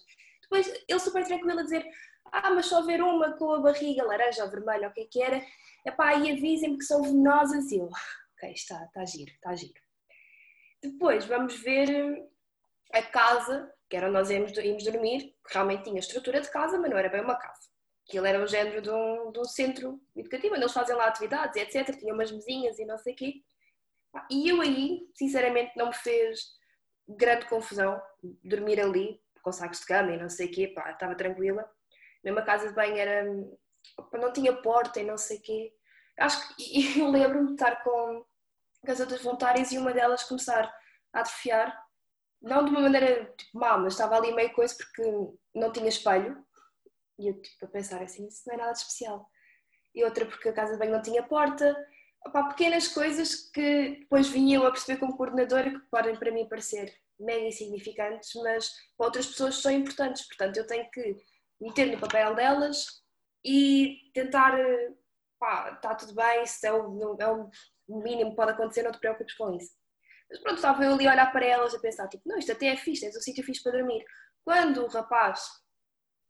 Depois 0.50 0.84
ele 0.88 1.00
super 1.00 1.24
tranquilo 1.24 1.60
a 1.60 1.62
dizer, 1.62 1.84
ah, 2.32 2.50
mas 2.50 2.66
só 2.66 2.82
ver 2.82 3.02
uma 3.02 3.36
com 3.36 3.52
a 3.52 3.60
barriga 3.60 4.04
laranja 4.04 4.44
ou 4.44 4.50
vermelha, 4.50 4.88
o 4.88 4.92
que 4.92 5.02
é 5.02 5.06
que 5.06 5.22
era, 5.22 5.44
epá, 5.84 6.14
e 6.14 6.30
avisem-me 6.30 6.78
que 6.78 6.84
são 6.84 7.02
venenosas. 7.02 7.70
E 7.70 7.78
eu, 7.78 7.86
ok, 8.36 8.52
está, 8.52 8.84
está 8.84 9.04
giro, 9.04 9.30
está 9.32 9.54
giro. 9.54 9.80
Depois 10.82 11.24
vamos 11.24 11.54
ver 11.60 12.28
a 12.92 13.02
casa, 13.02 13.72
que 13.88 13.96
era 13.96 14.06
onde 14.06 14.14
nós 14.14 14.30
íamos, 14.30 14.52
íamos 14.56 14.84
dormir, 14.84 15.34
que 15.46 15.54
realmente 15.54 15.84
tinha 15.84 15.98
estrutura 15.98 16.40
de 16.40 16.50
casa, 16.50 16.78
mas 16.78 16.90
não 16.90 16.98
era 16.98 17.08
bem 17.08 17.22
uma 17.22 17.36
casa. 17.36 17.68
Aquilo 18.08 18.26
era 18.26 18.42
o 18.42 18.46
género 18.46 18.80
de 18.80 18.90
um, 18.90 19.32
de 19.32 19.40
um 19.40 19.44
centro 19.44 20.00
educativo, 20.14 20.54
onde 20.54 20.62
eles 20.62 20.72
fazem 20.72 20.94
lá 20.94 21.06
atividades, 21.06 21.56
etc. 21.56 21.96
Tinha 21.98 22.14
umas 22.14 22.30
mesinhas 22.30 22.78
e 22.78 22.84
não 22.84 22.96
sei 22.98 23.14
o 23.14 23.16
quê. 23.16 23.42
E 24.30 24.48
eu 24.48 24.60
aí, 24.60 25.08
sinceramente, 25.14 25.72
não 25.76 25.88
me 25.88 25.94
fez 25.94 26.54
grande 27.08 27.46
confusão 27.46 28.00
dormir 28.42 28.80
ali, 28.80 29.20
com 29.46 29.52
sacos 29.52 29.78
de 29.78 29.86
cama 29.86 30.10
e 30.10 30.16
não 30.16 30.28
sei 30.28 30.48
o 30.48 30.50
quê, 30.50 30.66
pá, 30.66 30.90
estava 30.90 31.14
tranquila. 31.14 31.70
Mesmo 32.24 32.40
a 32.40 32.42
casa 32.42 32.66
de 32.68 32.74
banho 32.74 32.96
era. 32.96 33.24
não 34.12 34.32
tinha 34.32 34.60
porta 34.60 34.98
e 34.98 35.04
não 35.04 35.16
sei 35.16 35.38
o 35.38 35.42
quê. 35.42 35.72
Acho 36.18 36.56
que 36.56 36.98
eu 36.98 37.08
lembro-me 37.08 37.46
de 37.46 37.52
estar 37.52 37.84
com, 37.84 38.26
as 38.88 38.98
outras 38.98 39.22
voluntárias 39.22 39.70
e 39.70 39.78
uma 39.78 39.92
delas 39.92 40.24
começar 40.24 40.68
a 41.12 41.20
atrofiar, 41.20 41.80
não 42.42 42.64
de 42.64 42.70
uma 42.72 42.80
maneira 42.80 43.32
tipo 43.36 43.56
má, 43.56 43.78
mas 43.78 43.92
estava 43.92 44.16
ali 44.16 44.34
meio 44.34 44.52
coisa 44.52 44.74
porque 44.74 45.02
não 45.54 45.72
tinha 45.72 45.88
espelho. 45.88 46.44
E 47.16 47.28
eu 47.28 47.40
tipo 47.40 47.66
a 47.66 47.68
pensar 47.68 48.02
assim, 48.02 48.26
isso 48.26 48.42
não 48.48 48.54
é 48.54 48.56
nada 48.56 48.72
de 48.72 48.78
especial. 48.78 49.30
E 49.94 50.04
outra 50.04 50.26
porque 50.26 50.48
a 50.48 50.52
casa 50.52 50.72
de 50.72 50.78
banho 50.80 50.92
não 50.92 51.02
tinha 51.02 51.22
porta. 51.22 51.76
Opá, 52.26 52.48
pequenas 52.48 52.88
coisas 52.88 53.48
que 53.52 54.00
depois 54.00 54.26
vinha 54.28 54.56
eu 54.56 54.66
a 54.66 54.72
perceber 54.72 54.98
como 54.98 55.16
coordenadora 55.16 55.70
que 55.70 55.86
podem 55.88 56.16
para 56.16 56.32
mim 56.32 56.48
parecer 56.48 56.92
mega 57.18 57.46
insignificantes, 57.46 58.30
mas 58.42 58.70
para 58.96 59.06
outras 59.06 59.26
pessoas 59.26 59.56
são 59.56 59.70
importantes. 59.72 60.26
Portanto, 60.26 60.56
eu 60.56 60.66
tenho 60.66 60.88
que 60.90 61.16
meter 61.60 61.86
no 61.86 62.00
papel 62.00 62.34
delas 62.34 62.84
e 63.44 64.10
tentar, 64.12 64.56
pá, 65.38 65.72
está 65.74 65.94
tudo 65.94 66.14
bem, 66.14 66.42
isso 66.42 66.66
é 66.66 66.72
o, 66.72 67.16
é 67.20 67.26
mínimo 67.88 68.30
que 68.30 68.36
pode 68.36 68.52
acontecer, 68.52 68.82
não 68.82 68.92
te 68.92 68.98
preocupes 68.98 69.34
com 69.36 69.54
isso. 69.54 69.70
Mas 70.28 70.40
pronto, 70.40 70.56
estava 70.56 70.84
eu 70.84 70.94
ali 70.94 71.06
a 71.06 71.12
olhar 71.12 71.32
para 71.32 71.46
elas 71.46 71.74
a 71.74 71.78
pensar, 71.78 72.08
tipo, 72.08 72.28
não, 72.28 72.38
isto 72.38 72.52
até 72.52 72.66
é 72.66 72.76
fixe, 72.76 73.02
tens 73.02 73.16
um 73.16 73.20
sítio 73.20 73.44
fixe 73.44 73.62
para 73.62 73.72
dormir. 73.72 74.04
Quando 74.44 74.84
o 74.84 74.88
rapaz 74.88 75.40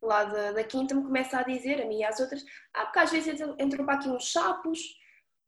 lá 0.01 0.23
da, 0.23 0.51
da 0.51 0.63
quinta 0.63 0.93
me 0.93 1.03
começa 1.03 1.39
a 1.39 1.43
dizer, 1.43 1.81
a 1.81 1.85
mim 1.85 1.99
e 1.99 2.03
às 2.03 2.19
outras, 2.19 2.43
ah, 2.73 2.85
porque 2.85 2.99
às 2.99 3.11
vezes 3.11 3.41
entram 3.59 3.85
para 3.85 3.95
aqui 3.95 4.09
uns 4.09 4.31
sapos, 4.31 4.79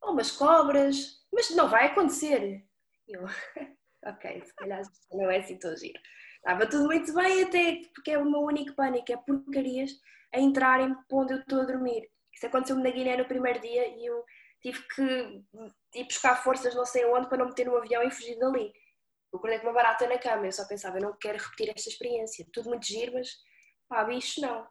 ou 0.02 0.12
umas 0.12 0.30
cobras, 0.32 1.24
mas 1.32 1.50
não 1.50 1.68
vai 1.68 1.86
acontecer. 1.86 2.64
Eu, 3.06 3.24
ok, 4.04 4.44
se 4.44 4.54
calhar 4.54 4.82
não 5.12 5.30
é 5.30 5.38
assim 5.38 5.58
tão 5.58 5.76
giro. 5.76 6.00
Estava 6.36 6.66
tudo 6.66 6.86
muito 6.86 7.12
bem 7.12 7.42
até, 7.42 7.82
porque 7.94 8.12
é 8.12 8.18
o 8.18 8.24
meu 8.24 8.40
único 8.40 8.74
pânico, 8.74 9.12
é 9.12 9.16
porcarias 9.16 9.90
a 10.32 10.40
entrarem 10.40 10.94
para 11.08 11.18
onde 11.18 11.34
eu 11.34 11.40
estou 11.40 11.60
a 11.60 11.64
dormir. 11.64 12.08
Isso 12.32 12.46
aconteceu-me 12.46 12.82
na 12.82 12.90
Guiné 12.90 13.16
no 13.16 13.26
primeiro 13.26 13.60
dia 13.60 13.88
e 13.88 14.06
eu 14.06 14.24
tive 14.62 14.82
que 14.94 15.44
ir 15.94 16.04
buscar 16.04 16.42
forças 16.42 16.74
não 16.74 16.86
sei 16.86 17.04
onde 17.06 17.28
para 17.28 17.38
não 17.38 17.46
meter 17.46 17.66
no 17.66 17.76
avião 17.76 18.02
e 18.02 18.10
fugir 18.10 18.38
dali. 18.38 18.72
Eu 19.32 19.38
acordei 19.38 19.58
com 19.58 19.66
uma 19.66 19.74
barata 19.74 20.08
na 20.08 20.18
cama, 20.18 20.46
eu 20.46 20.52
só 20.52 20.66
pensava, 20.66 20.98
eu 20.98 21.02
não 21.02 21.16
quero 21.18 21.38
repetir 21.38 21.72
esta 21.74 21.88
experiência. 21.88 22.46
Tudo 22.52 22.70
muito 22.70 22.86
giro, 22.86 23.12
mas 23.12 23.28
pá, 23.88 24.04
bicho 24.04 24.40
não. 24.40 24.66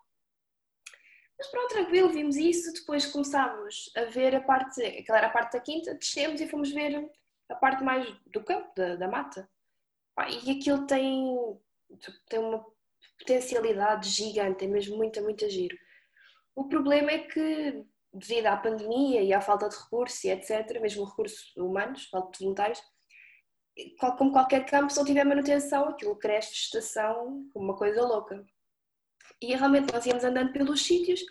Mas 1.38 1.48
pronto, 1.48 1.70
tranquilo, 1.70 2.10
vimos 2.10 2.36
isso, 2.36 2.74
depois 2.74 3.06
começámos 3.06 3.90
a 3.96 4.06
ver 4.06 4.36
a 4.36 4.42
parte, 4.42 4.84
aquela 4.84 5.20
era 5.20 5.28
a 5.28 5.32
parte 5.32 5.54
da 5.54 5.62
quinta, 5.62 5.96
descemos 5.96 6.42
e 6.42 6.50
fomos 6.50 6.70
ver 6.72 7.10
a 7.50 7.56
parte 7.56 7.84
mais 7.84 8.08
do 8.28 8.44
campo, 8.44 8.72
da, 8.76 8.96
da 8.96 9.08
mata. 9.08 9.50
E 10.44 10.52
aquilo 10.52 10.86
tem, 10.86 11.36
tem 12.30 12.40
uma 12.40 12.66
potencialidade 13.18 14.10
gigante, 14.10 14.66
é 14.66 14.68
mesmo 14.68 14.98
muito, 14.98 15.22
muito 15.22 15.50
giro. 15.50 15.78
O 16.56 16.68
problema 16.68 17.12
é 17.12 17.20
que, 17.20 17.86
devido 18.14 18.48
à 18.48 18.58
pandemia 18.58 19.22
e 19.22 19.34
à 19.34 19.40
falta 19.42 19.70
de 19.70 19.76
recursos 19.78 20.24
e 20.24 20.30
etc., 20.30 20.82
mesmo 20.82 21.06
recursos 21.06 21.56
humanos, 21.56 22.06
falta 22.10 22.32
de 22.32 22.44
voluntários, 22.44 22.82
como 24.18 24.32
qualquer 24.32 24.66
campo, 24.66 24.92
se 24.92 24.98
não 24.98 25.06
tiver 25.06 25.24
manutenção, 25.24 25.88
aquilo 25.88 26.18
cresce 26.18 26.52
vegetação, 26.52 27.50
uma 27.56 27.78
coisa 27.78 28.02
louca. 28.02 28.46
E 29.42 29.56
realmente 29.56 29.94
nós 29.94 30.06
íamos 30.06 30.24
andando 30.24 30.52
pelos 30.52 30.86
sítios 30.86 31.22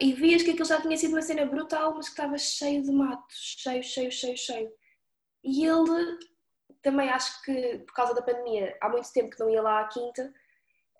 e 0.00 0.12
vias 0.12 0.42
que 0.42 0.50
aquilo 0.50 0.64
já 0.64 0.80
tinha 0.80 0.96
sido 0.96 1.12
uma 1.12 1.22
cena 1.22 1.44
brutal, 1.44 1.94
mas 1.94 2.06
que 2.06 2.12
estava 2.12 2.38
cheio 2.38 2.82
de 2.82 2.90
mato, 2.92 3.26
cheio, 3.30 3.82
cheio, 3.82 4.10
cheio, 4.10 4.36
cheio. 4.36 4.70
E 5.48 5.64
ele 5.64 6.18
também 6.82 7.08
acho 7.08 7.42
que 7.42 7.78
por 7.78 7.94
causa 7.94 8.14
da 8.14 8.20
pandemia 8.20 8.76
há 8.82 8.88
muito 8.90 9.10
tempo 9.10 9.30
que 9.30 9.40
não 9.40 9.48
ia 9.48 9.62
lá 9.62 9.80
à 9.80 9.88
quinta, 9.88 10.30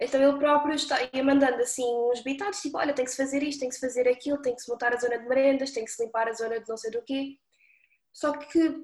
então 0.00 0.22
ele 0.22 0.38
próprio 0.38 0.74
está, 0.74 0.96
ia 1.12 1.22
mandando 1.22 1.60
assim 1.60 1.84
uns 1.84 2.22
bitados, 2.22 2.60
tipo, 2.62 2.78
olha, 2.78 2.94
tem 2.94 3.04
que 3.04 3.10
se 3.10 3.16
fazer 3.16 3.42
isto, 3.42 3.60
tem 3.60 3.68
que 3.68 3.74
se 3.74 3.80
fazer 3.80 4.08
aquilo, 4.08 4.40
tem 4.40 4.54
que 4.54 4.62
se 4.62 4.70
montar 4.70 4.94
a 4.94 4.96
zona 4.96 5.18
de 5.18 5.28
merendas, 5.28 5.70
tem 5.70 5.84
que 5.84 5.90
se 5.90 6.02
limpar 6.02 6.28
a 6.28 6.32
zona 6.32 6.58
de 6.58 6.66
não 6.66 6.78
sei 6.78 6.90
do 6.90 7.02
quê. 7.02 7.36
Só 8.10 8.32
que 8.32 8.74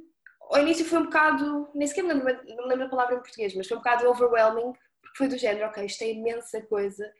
ao 0.50 0.60
início 0.60 0.84
foi 0.84 0.98
um 0.98 1.04
bocado, 1.04 1.70
nem 1.74 1.86
sequer 1.88 2.02
me 2.02 2.12
lembro, 2.12 2.44
não 2.56 2.64
me 2.64 2.68
lembro 2.68 2.86
a 2.86 2.90
palavra 2.90 3.14
em 3.14 3.20
português, 3.20 3.54
mas 3.54 3.66
foi 3.66 3.78
um 3.78 3.80
bocado 3.80 4.06
overwhelming, 4.06 4.72
porque 5.00 5.16
foi 5.16 5.28
do 5.28 5.38
género, 5.38 5.66
ok, 5.68 5.86
isto 5.86 6.02
é 6.02 6.10
imensa 6.10 6.60
coisa, 6.62 7.10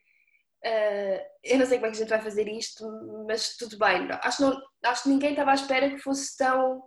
Uh, 0.65 1.21
eu 1.43 1.59
não 1.59 1.67
sei 1.67 1.77
como 1.77 1.89
é 1.89 1.91
que 1.91 1.97
a 1.97 2.01
gente 2.01 2.09
vai 2.09 2.23
fazer 2.23 2.49
isto, 2.49 2.87
mas 3.29 3.55
tudo 3.55 3.79
bem. 3.79 4.09
Acho, 4.23 4.41
não, 4.41 4.63
acho 4.85 5.03
que 5.03 5.11
ninguém 5.11 5.31
estava 5.33 5.51
à 5.51 5.55
espera 5.55 5.91
que 5.91 5.99
fosse 5.99 6.35
tão, 6.39 6.83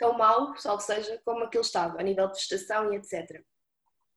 tão 0.00 0.16
mau, 0.16 0.56
salvo 0.56 0.82
seja, 0.82 1.20
como 1.24 1.44
aquilo 1.44 1.62
estava, 1.62 2.00
a 2.00 2.02
nível 2.02 2.26
de 2.28 2.38
estação 2.38 2.92
e 2.92 2.96
etc. 2.96 3.44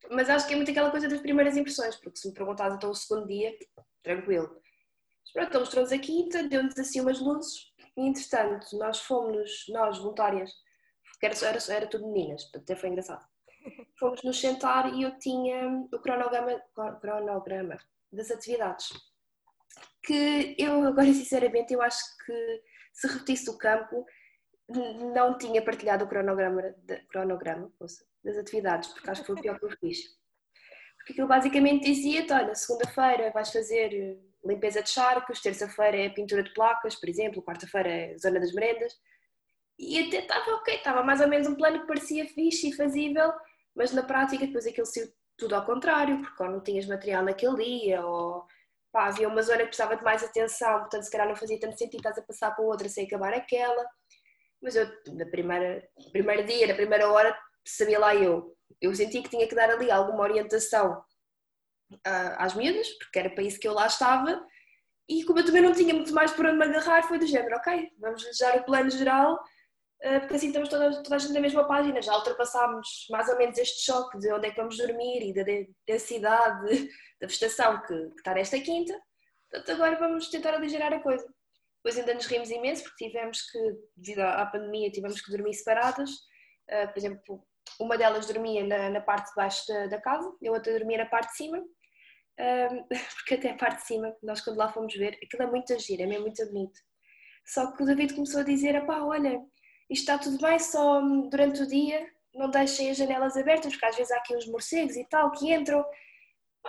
Mas 0.09 0.29
acho 0.29 0.47
que 0.47 0.53
é 0.53 0.55
muito 0.55 0.71
aquela 0.71 0.89
coisa 0.89 1.09
das 1.09 1.19
primeiras 1.19 1.57
impressões, 1.57 1.97
porque 1.97 2.17
se 2.17 2.27
me 2.27 2.33
perguntares 2.33 2.75
então 2.75 2.89
o 2.89 2.95
segundo 2.95 3.27
dia, 3.27 3.53
tranquilo. 4.01 4.49
Mas 4.49 5.31
pronto, 5.33 5.47
então 5.49 5.61
mostrou-nos 5.61 5.91
a 5.91 5.99
quinta, 5.99 6.47
deu-nos 6.47 6.77
assim 6.79 7.01
umas 7.01 7.19
luzes, 7.19 7.73
e 7.97 8.07
entretanto 8.07 8.77
nós 8.77 9.01
fomos, 9.01 9.65
nós 9.69 9.97
voluntárias, 9.97 10.51
porque 11.11 11.25
era, 11.25 11.35
era, 11.45 11.73
era 11.73 11.87
tudo 11.87 12.07
meninas, 12.11 12.49
até 12.55 12.75
foi 12.75 12.89
engraçado. 12.89 13.25
Fomos 13.99 14.21
nos 14.23 14.39
sentar 14.39 14.93
e 14.93 15.03
eu 15.03 15.17
tinha 15.19 15.69
o 15.93 15.99
cronograma, 15.99 16.61
cronograma 16.99 17.77
das 18.11 18.29
atividades. 18.29 18.89
Que 20.03 20.55
eu 20.57 20.83
agora 20.85 21.07
sinceramente 21.13 21.73
eu 21.73 21.81
acho 21.81 22.03
que 22.25 22.61
se 22.93 23.07
repetisse 23.07 23.49
o 23.49 23.57
campo 23.57 24.05
não 25.13 25.37
tinha 25.37 25.61
partilhado 25.61 26.05
o 26.05 26.07
cronograma, 26.07 26.73
de, 26.77 26.97
cronograma 27.07 27.71
das 28.23 28.37
atividades, 28.37 28.89
porque 28.89 29.09
acho 29.09 29.21
que 29.21 29.27
foi 29.27 29.35
o 29.35 29.41
pior 29.41 29.59
que 29.59 29.65
eu 29.65 29.77
fiz. 29.77 29.99
Porque 30.97 31.13
aquilo 31.13 31.27
basicamente 31.27 31.83
dizia-te, 31.83 32.31
olha, 32.31 32.55
segunda-feira 32.55 33.31
vais 33.31 33.51
fazer 33.51 34.17
limpeza 34.45 34.81
de 34.81 34.89
charcos, 34.89 35.41
terça-feira 35.41 35.97
é 35.97 36.09
pintura 36.09 36.43
de 36.43 36.53
placas, 36.53 36.95
por 36.95 37.09
exemplo, 37.09 37.43
quarta-feira 37.43 37.89
é 37.89 38.17
zona 38.17 38.39
das 38.39 38.53
merendas. 38.53 38.93
E 39.77 40.07
até 40.07 40.19
estava 40.19 40.51
ok, 40.55 40.75
estava 40.75 41.03
mais 41.03 41.19
ou 41.21 41.27
menos 41.27 41.47
um 41.47 41.55
plano 41.55 41.81
que 41.81 41.87
parecia 41.87 42.27
fixe 42.27 42.69
e 42.69 42.75
fazível, 42.75 43.31
mas 43.75 43.91
na 43.91 44.03
prática 44.03 44.45
depois 44.45 44.67
aquilo 44.67 44.85
saiu 44.85 45.11
tudo 45.37 45.55
ao 45.55 45.65
contrário, 45.65 46.21
porque 46.21 46.43
ou 46.43 46.49
não 46.49 46.61
tinhas 46.61 46.85
material 46.85 47.23
naquele 47.23 47.63
dia, 47.63 48.05
ou 48.05 48.45
pá, 48.91 49.07
havia 49.07 49.27
uma 49.27 49.41
zona 49.41 49.59
que 49.59 49.67
precisava 49.67 49.97
de 49.97 50.03
mais 50.03 50.23
atenção, 50.23 50.79
portanto 50.79 51.03
se 51.03 51.11
calhar 51.11 51.27
não 51.27 51.35
fazia 51.35 51.59
tanto 51.59 51.77
sentido 51.77 51.97
estás 51.97 52.17
a 52.17 52.21
passar 52.21 52.51
para 52.51 52.63
outra 52.63 52.87
sem 52.87 53.05
acabar 53.05 53.33
aquela. 53.33 53.85
Mas 54.63 54.75
eu, 54.75 54.87
na 55.13 55.25
primeira, 55.25 55.87
primeiro 56.11 56.45
dia, 56.45 56.67
na 56.67 56.73
primeira 56.73 57.11
hora, 57.11 57.37
sabia 57.65 57.99
lá 57.99 58.15
eu. 58.15 58.55
Eu 58.81 58.95
senti 58.95 59.21
que 59.21 59.29
tinha 59.29 59.47
que 59.47 59.55
dar 59.55 59.69
ali 59.69 59.91
alguma 59.91 60.23
orientação 60.23 61.03
uh, 61.91 62.35
às 62.37 62.55
miúdas, 62.55 62.89
porque 62.97 63.19
era 63.19 63.29
para 63.29 63.43
isso 63.43 63.59
que 63.59 63.67
eu 63.67 63.73
lá 63.73 63.85
estava, 63.85 64.43
e 65.07 65.23
como 65.25 65.39
eu 65.39 65.45
também 65.45 65.61
não 65.61 65.73
tinha 65.73 65.93
muito 65.93 66.13
mais 66.13 66.31
por 66.31 66.45
onde 66.45 66.57
me 66.57 66.65
agarrar, 66.65 67.03
foi 67.03 67.19
do 67.19 67.27
género, 67.27 67.57
ok, 67.57 67.91
vamos 67.99 68.23
deixar 68.23 68.57
o 68.57 68.63
plano 68.63 68.89
geral 68.89 69.37
eh, 70.03 70.19
porque 70.19 70.35
assim 70.35 70.47
estamos 70.47 70.67
toda, 70.67 71.01
toda 71.01 71.15
a 71.15 71.17
gente 71.17 71.33
na 71.33 71.39
mesma 71.39 71.65
página, 71.65 72.01
já 72.01 72.13
ultrapassámos 72.13 73.07
mais 73.09 73.29
ou 73.29 73.37
menos 73.37 73.57
este 73.57 73.85
choque 73.85 74.19
de 74.19 74.33
onde 74.33 74.47
é 74.47 74.51
que 74.51 74.57
vamos 74.57 74.77
dormir 74.77 75.21
e 75.23 75.33
da 75.33 75.43
densidade 75.87 76.89
da 77.21 77.27
vegetação 77.27 77.81
que, 77.83 78.09
que 78.09 78.17
está 78.17 78.33
nesta 78.33 78.59
quinta, 78.59 78.93
portanto 79.49 79.71
agora 79.71 79.97
vamos 79.97 80.27
tentar 80.29 80.55
aligerar 80.55 80.91
a 80.91 80.99
coisa. 80.99 81.25
Depois 81.83 81.99
ainda 81.99 82.13
nos 82.13 82.25
rimos 82.27 82.49
imenso 82.49 82.83
porque 82.83 83.05
tivemos 83.05 83.41
que, 83.51 83.59
devido 83.97 84.21
à 84.21 84.45
pandemia, 84.45 84.89
tivemos 84.89 85.21
que 85.21 85.31
dormir 85.31 85.53
separadas, 85.53 86.09
uh, 86.11 86.87
por 86.87 86.97
exemplo, 86.97 87.47
uma 87.79 87.97
delas 87.97 88.27
dormia 88.27 88.65
na, 88.65 88.89
na 88.89 89.01
parte 89.01 89.29
de 89.29 89.35
baixo 89.35 89.67
da, 89.67 89.87
da, 89.87 90.01
casa, 90.01 90.27
a 90.27 90.51
outra 90.51 90.73
dormia 90.73 90.99
na 90.99 91.05
parte 91.05 91.31
de 91.31 91.37
cima, 91.37 91.57
uh, 91.59 92.87
porque 93.15 93.33
até 93.35 93.49
a 93.51 93.57
parte 93.57 93.81
de 93.81 93.87
cima, 93.87 94.15
nós 94.23 94.39
quando 94.39 94.57
lá 94.57 94.69
fomos 94.69 94.95
ver, 94.95 95.19
aquilo 95.21 95.43
é 95.43 95.47
muito 95.47 95.73
agir, 95.73 96.01
é 96.01 96.05
mesmo 96.05 96.23
muito 96.23 96.45
bonito. 96.47 96.79
Só 97.45 97.75
que 97.75 97.83
o 97.83 97.85
David 97.85 98.13
começou 98.13 98.39
a 98.39 98.45
dizer, 98.45 98.85
pá, 98.85 99.01
olha, 99.01 99.41
isto 99.89 100.03
está 100.03 100.17
tudo 100.17 100.37
bem, 100.39 100.57
só 100.59 101.01
durante 101.29 101.63
o 101.63 101.67
dia 101.67 102.07
não 102.33 102.49
deixem 102.49 102.89
as 102.89 102.97
janelas 102.97 103.37
abertas, 103.37 103.73
porque 103.73 103.85
às 103.85 103.95
vezes 103.95 104.11
há 104.11 104.17
aqui 104.17 104.35
uns 104.35 104.47
morcegos 104.47 104.95
e 104.95 105.05
tal 105.09 105.31
que 105.31 105.53
entram. 105.53 105.83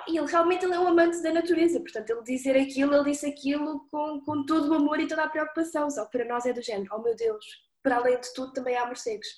E 0.08 0.18
ele 0.18 0.26
realmente 0.26 0.64
ele 0.64 0.74
é 0.74 0.78
um 0.78 0.88
amante 0.88 1.22
da 1.22 1.32
natureza, 1.32 1.78
portanto, 1.80 2.10
ele 2.10 2.22
dizer 2.22 2.56
aquilo, 2.56 2.94
ele 2.94 3.10
disse 3.10 3.26
aquilo 3.26 3.86
com, 3.90 4.20
com 4.20 4.44
todo 4.44 4.70
o 4.70 4.74
amor 4.74 4.98
e 4.98 5.06
toda 5.06 5.22
a 5.22 5.28
preocupação, 5.28 5.88
só 5.88 6.04
que 6.04 6.18
para 6.18 6.28
nós 6.28 6.44
é 6.44 6.52
do 6.52 6.60
género, 6.60 6.90
oh 6.92 7.00
meu 7.00 7.14
Deus, 7.14 7.44
para 7.82 7.96
além 7.96 8.20
de 8.20 8.32
tudo 8.34 8.52
também 8.52 8.76
há 8.76 8.86
morcegos. 8.86 9.28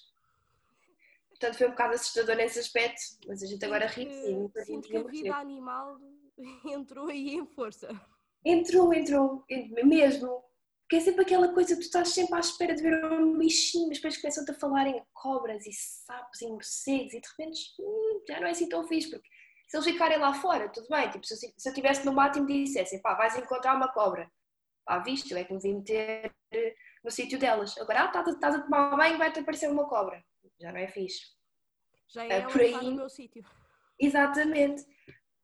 Portanto, 1.29 1.59
foi 1.59 1.67
um 1.67 1.71
bocado 1.71 1.95
assustador 1.95 2.37
nesse 2.37 2.59
aspecto, 2.59 3.01
mas 3.27 3.43
a 3.43 3.47
gente 3.47 3.63
agora 3.65 3.87
ri 3.87 4.11
sim, 4.11 4.51
gente 4.67 4.89
que 4.89 4.97
a 4.97 5.03
vida 5.03 5.35
animal 5.35 6.01
entrou 6.65 7.09
aí 7.09 7.35
em 7.35 7.47
força. 7.47 7.89
Entrou, 8.45 8.95
entrou, 8.95 9.45
mesmo. 9.85 10.43
Porque 10.83 10.97
é 10.97 11.01
sempre 11.01 11.23
aquela 11.23 11.53
coisa, 11.53 11.75
tu 11.75 11.81
estás 11.81 12.11
sempre 12.11 12.37
à 12.37 12.39
espera 12.39 12.75
de 12.75 12.81
ver 12.81 13.05
um 13.05 13.37
bichinho, 13.37 13.89
mas 13.89 13.99
depois 13.99 14.17
começam-te 14.19 14.53
a 14.53 14.55
falar 14.55 14.87
em 14.87 15.03
cobras 15.13 15.67
e 15.67 15.73
sapos 15.73 16.41
e 16.41 16.47
morcegos 16.47 17.13
e 17.13 17.21
de 17.21 17.29
repente 17.29 17.61
hum, 17.81 18.23
já 18.27 18.41
não 18.41 18.47
é 18.47 18.53
assim 18.53 18.69
tão 18.69 18.87
fixe, 18.87 19.11
porque 19.11 19.29
se 19.67 19.77
eles 19.77 19.87
ficarem 19.87 20.19
lá 20.19 20.33
fora, 20.35 20.69
tudo 20.69 20.87
bem, 20.89 21.11
tipo, 21.11 21.27
se, 21.27 21.35
eu, 21.35 21.39
se 21.39 21.69
eu 21.69 21.73
estivesse 21.73 22.05
no 22.07 22.13
mato 22.13 22.39
e 22.39 22.43
me 22.43 22.65
dissessem, 22.65 23.01
pá, 23.01 23.15
vais 23.15 23.37
encontrar 23.37 23.75
uma 23.75 23.93
cobra, 23.93 24.31
pá, 24.85 24.99
viste, 25.01 25.33
eu 25.33 25.39
é 25.39 25.45
que 25.45 25.53
me 25.53 25.61
vim 25.61 25.77
meter 25.77 26.33
no 27.05 27.11
sítio 27.11 27.39
delas. 27.39 27.77
Agora, 27.79 28.03
ah, 28.03 28.07
estás, 28.07 28.29
estás 28.29 28.55
a 28.55 28.63
tomar 28.63 28.97
banho, 28.97 29.19
vai-te 29.19 29.41
aparecer 29.41 29.71
uma 29.71 29.89
cobra. 29.89 30.23
Já 30.61 30.73
não 30.73 30.79
é 30.79 30.89
fixe. 30.89 31.37
Já 32.09 32.25
é, 32.25 32.39
é 32.39 32.41
por 32.43 32.61
aí. 32.61 32.73
no 32.73 32.97
meu 32.97 33.09
sítio. 33.09 33.45
Exatamente. 33.99 34.85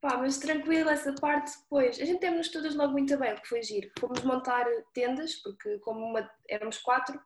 Pá, 0.00 0.16
mas 0.16 0.38
tranquilo 0.38 0.90
essa 0.90 1.14
parte 1.14 1.52
depois. 1.62 2.00
A 2.00 2.04
gente 2.04 2.18
temos 2.18 2.48
todas 2.48 2.74
logo 2.74 2.92
muito 2.92 3.16
bem, 3.16 3.34
porque 3.34 3.48
foi 3.48 3.62
giro. 3.62 3.90
Fomos 4.00 4.22
montar 4.24 4.66
tendas, 4.92 5.36
porque 5.36 5.78
como 5.78 6.04
uma, 6.04 6.28
éramos 6.48 6.78
quatro, 6.78 7.20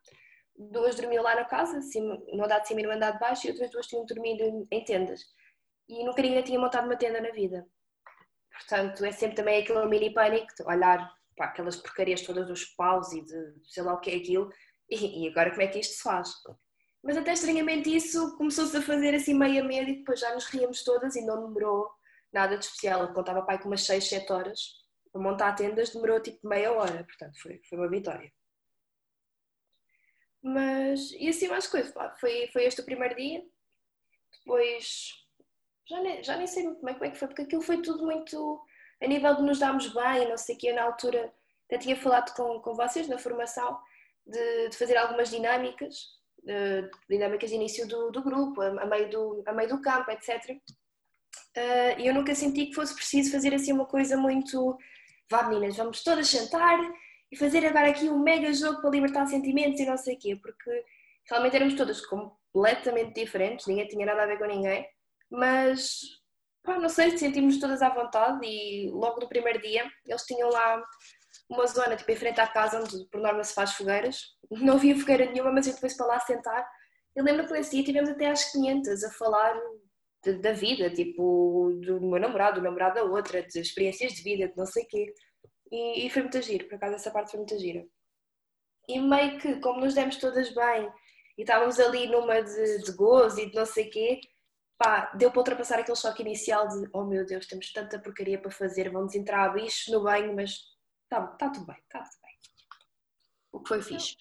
duas 0.55 0.97
dormiam 0.97 1.23
lá 1.23 1.35
na 1.35 1.45
casa, 1.45 1.81
cima, 1.81 2.19
no 2.33 2.45
andar 2.45 2.61
de 2.61 2.69
cima 2.69 2.81
e 2.81 2.85
no 2.85 2.93
andar 2.93 3.13
de 3.13 3.19
baixo, 3.19 3.47
e 3.47 3.51
outras 3.51 3.71
duas 3.71 3.87
tinham 3.87 4.05
dormido 4.05 4.67
em 4.71 4.85
tendas. 4.85 5.23
E 5.89 6.05
nunca 6.05 6.23
ninguém 6.23 6.43
tinha 6.43 6.59
montado 6.59 6.85
uma 6.85 6.97
tenda 6.97 7.21
na 7.21 7.31
vida. 7.31 7.67
Portanto, 8.51 9.05
é 9.05 9.13
sempre 9.13 9.37
também 9.37 9.63
aquele 9.63 9.87
mini 9.87 10.13
pânico 10.13 10.53
de 10.57 10.65
olhar 10.65 11.15
para 11.37 11.47
aquelas 11.47 11.77
porcarias 11.77 12.23
todas 12.23 12.47
dos 12.47 12.65
paus 12.65 13.13
e 13.13 13.23
de 13.25 13.55
sei 13.65 13.83
lá 13.83 13.95
o 13.95 14.01
que 14.01 14.11
é 14.11 14.17
aquilo, 14.17 14.51
e, 14.91 15.25
e 15.25 15.29
agora 15.29 15.51
como 15.51 15.63
é 15.63 15.67
que 15.67 15.79
isto 15.79 15.97
se 15.97 16.03
faz? 16.03 16.31
Mas 17.03 17.17
até 17.17 17.33
estranhamente 17.33 17.95
isso 17.95 18.37
começou-se 18.37 18.77
a 18.77 18.83
fazer 18.83 19.15
assim 19.15 19.35
meio 19.35 19.63
a 19.63 19.67
meio 19.67 19.89
e 19.89 19.99
depois 19.99 20.19
já 20.19 20.35
nos 20.35 20.47
ríamos 20.47 20.83
todas 20.83 21.15
e 21.15 21.25
não 21.25 21.47
demorou 21.47 21.89
nada 22.33 22.59
de 22.59 22.65
especial. 22.65 23.03
Eu 23.03 23.13
contava 23.13 23.43
pai 23.43 23.61
com 23.61 23.69
umas 23.69 23.85
6, 23.87 24.09
7 24.09 24.33
horas. 24.33 24.61
Para 25.13 25.23
montar 25.23 25.55
tendas 25.55 25.91
demorou 25.91 26.21
tipo 26.21 26.47
meia 26.47 26.73
hora, 26.73 27.05
portanto 27.05 27.41
foi, 27.41 27.61
foi 27.69 27.79
uma 27.79 27.89
vitória. 27.89 28.33
Mas, 30.43 31.13
e 31.13 31.29
assim 31.29 31.49
mais 31.49 31.67
coisas, 31.67 31.93
foi, 32.21 32.49
foi 32.53 32.65
este 32.65 32.81
o 32.81 32.85
primeiro 32.85 33.15
dia. 33.17 33.43
Depois, 34.39 35.26
já 35.89 36.01
nem, 36.01 36.23
já 36.23 36.37
nem 36.37 36.47
sei 36.47 36.65
muito 36.65 36.85
bem 36.85 36.95
como 36.95 37.07
é 37.07 37.11
que 37.11 37.19
foi, 37.19 37.29
porque 37.29 37.43
aquilo 37.43 37.63
foi 37.63 37.81
tudo 37.83 38.05
muito 38.05 38.61
a 39.03 39.07
nível 39.07 39.35
de 39.37 39.43
nos 39.43 39.59
darmos 39.59 39.93
bem, 39.93 40.29
não 40.29 40.37
sei 40.37 40.57
o 40.57 40.59
que, 40.59 40.73
na 40.73 40.85
altura 40.85 41.33
até 41.67 41.79
tinha 41.79 41.97
falado 41.97 42.33
com, 42.35 42.61
com 42.61 42.75
vocês 42.75 43.09
na 43.09 43.19
formação 43.19 43.79
de, 44.27 44.69
de 44.69 44.77
fazer 44.77 44.97
algumas 44.97 45.31
dinâmicas, 45.31 45.95
de, 46.43 46.89
dinâmicas 47.09 47.51
de 47.51 47.57
início 47.57 47.87
do, 47.87 48.11
do 48.11 48.23
grupo, 48.23 48.61
a, 48.61 48.83
a, 48.83 48.87
meio 48.87 49.11
do, 49.11 49.43
a 49.47 49.53
meio 49.53 49.69
do 49.69 49.81
campo, 49.81 50.11
etc. 50.11 50.59
Uh, 51.57 51.99
e 51.99 52.07
eu 52.07 52.15
nunca 52.15 52.35
senti 52.35 52.67
que 52.67 52.75
fosse 52.75 52.95
preciso 52.95 53.33
fazer 53.33 53.55
assim 53.55 53.73
uma 53.73 53.87
coisa 53.87 54.17
muito. 54.17 54.77
Vá 55.29 55.43
meninas, 55.43 55.77
vamos 55.77 56.05
todas 56.05 56.29
sentar 56.29 56.79
e 57.33 57.37
fazer 57.37 57.67
agora 57.67 57.89
aqui 57.89 58.09
um 58.09 58.19
mega 58.19 58.53
jogo 58.53 58.81
para 58.81 58.91
libertar 58.91 59.27
sentimentos 59.27 59.81
e 59.81 59.87
não 59.87 59.97
sei 59.97 60.15
o 60.15 60.19
quê, 60.19 60.37
porque 60.37 60.85
realmente 61.29 61.57
éramos 61.57 61.75
todas 61.75 62.01
completamente 62.07 63.21
diferentes, 63.21 63.67
ninguém 63.67 63.89
tinha 63.89 64.07
nada 64.07 64.23
a 64.23 64.27
ver 64.27 64.39
com 64.39 64.45
ninguém, 64.45 64.87
mas 65.31 66.01
pá, 66.63 66.79
não 66.79 66.89
sei, 66.89 67.17
sentimos 67.17 67.59
todas 67.59 67.83
à 67.83 67.89
vontade 67.89 68.45
e 68.45 68.91
logo 68.91 69.21
no 69.21 69.29
primeiro 69.29 69.61
dia 69.61 69.91
eles 70.07 70.23
tinham 70.23 70.49
lá 70.51 70.83
uma 71.49 71.67
zona 71.67 71.97
tipo 71.97 72.11
em 72.11 72.17
frente 72.17 72.41
à 72.41 72.47
casa 72.47 72.81
onde 72.81 73.09
por 73.09 73.21
norma 73.21 73.45
se 73.45 73.55
faz 73.55 73.73
fogueiras, 73.75 74.21
não 74.51 74.75
havia 74.75 74.99
fogueira 74.99 75.27
nenhuma, 75.27 75.53
mas 75.53 75.67
eu 75.67 75.75
depois 75.75 75.97
para 75.97 76.07
lá 76.07 76.21
sentar 76.21 76.67
Eu 77.15 77.25
lembro 77.25 77.47
que 77.47 77.53
nesse 77.53 77.71
dia 77.71 77.85
tivemos 77.85 78.11
até 78.11 78.29
às 78.29 78.51
500 78.53 79.05
a 79.05 79.11
falar 79.13 79.55
de, 80.25 80.35
da 80.41 80.53
vida, 80.53 80.91
tipo, 80.91 81.73
do 81.85 82.01
meu 82.01 82.21
namorado, 82.21 82.61
do 82.61 82.65
namorado 82.65 82.97
da 82.97 83.05
outra, 83.05 83.43
de 83.43 83.61
experiências 83.61 84.13
de 84.13 84.23
vida, 84.23 84.49
de 84.49 84.57
não 84.57 84.67
sei 84.67 84.83
o 84.83 84.89
quê. 84.89 85.15
E, 85.71 86.07
e, 86.07 86.11
foi 86.11 86.23
muito 86.23 86.41
giro, 86.43 86.67
por 86.69 86.77
acaso 86.77 86.95
essa 86.95 87.11
parte 87.11 87.31
foi 87.31 87.41
muito 87.41 87.59
gira. 87.59 87.85
E 88.89 89.01
meio 89.01 89.39
que, 89.39 89.61
como 89.61 89.81
nos 89.81 89.95
demos 89.95 90.17
todas 90.17 90.53
bem 90.55 90.91
e 91.39 91.43
estávamos 91.43 91.79
ali 91.81 92.07
numa 92.09 92.41
de, 92.41 92.83
de 92.83 92.93
gozo 92.93 93.41
e 93.41 93.51
de 93.51 93.57
não 93.57 93.67
sei 93.67 93.89
o 93.89 93.91
quê, 93.91 94.21
pá, 94.79 95.13
deu 95.15 95.31
para 95.31 95.39
ultrapassar 95.41 95.79
aquele 95.79 95.97
choque 95.97 96.23
inicial 96.23 96.69
de 96.69 96.89
oh 96.93 97.05
meu 97.05 97.25
Deus, 97.25 97.47
temos 97.47 97.73
tanta 97.73 97.99
porcaria 97.99 98.41
para 98.41 98.51
fazer, 98.51 98.91
vamos 98.91 99.15
entrar 99.15 99.45
a 99.45 99.53
bicho 99.53 99.91
no 99.91 100.03
banho, 100.03 100.35
mas 100.35 100.77
está 101.05 101.27
tá 101.27 101.51
tudo 101.51 101.67
bem, 101.67 101.77
está 101.77 102.03
tudo 102.03 102.21
bem. 102.23 102.39
O 103.53 103.61
que 103.61 103.69
foi 103.69 103.79
então, 103.79 103.89
fixe. 103.89 104.17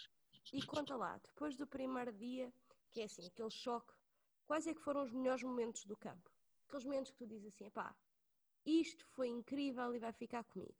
E 0.53 0.65
conta 0.65 0.95
lá, 0.95 1.17
depois 1.17 1.57
do 1.57 1.67
primeiro 1.67 2.13
dia, 2.13 2.51
que 2.91 3.01
é 3.01 3.05
assim, 3.05 3.27
aquele 3.27 3.51
choque, 3.51 3.93
quais 4.47 4.65
é 4.67 4.73
que 4.73 4.81
foram 4.81 5.03
os 5.03 5.11
melhores 5.11 5.43
momentos 5.43 5.83
do 5.85 5.97
campo? 5.97 6.31
Aqueles 6.67 6.85
momentos 6.85 7.11
que 7.11 7.17
tu 7.17 7.27
dizes 7.27 7.53
assim, 7.53 7.69
pá, 7.69 7.93
isto 8.65 9.05
foi 9.13 9.27
incrível 9.27 9.93
e 9.93 9.99
vai 9.99 10.13
ficar 10.13 10.43
comigo. 10.45 10.75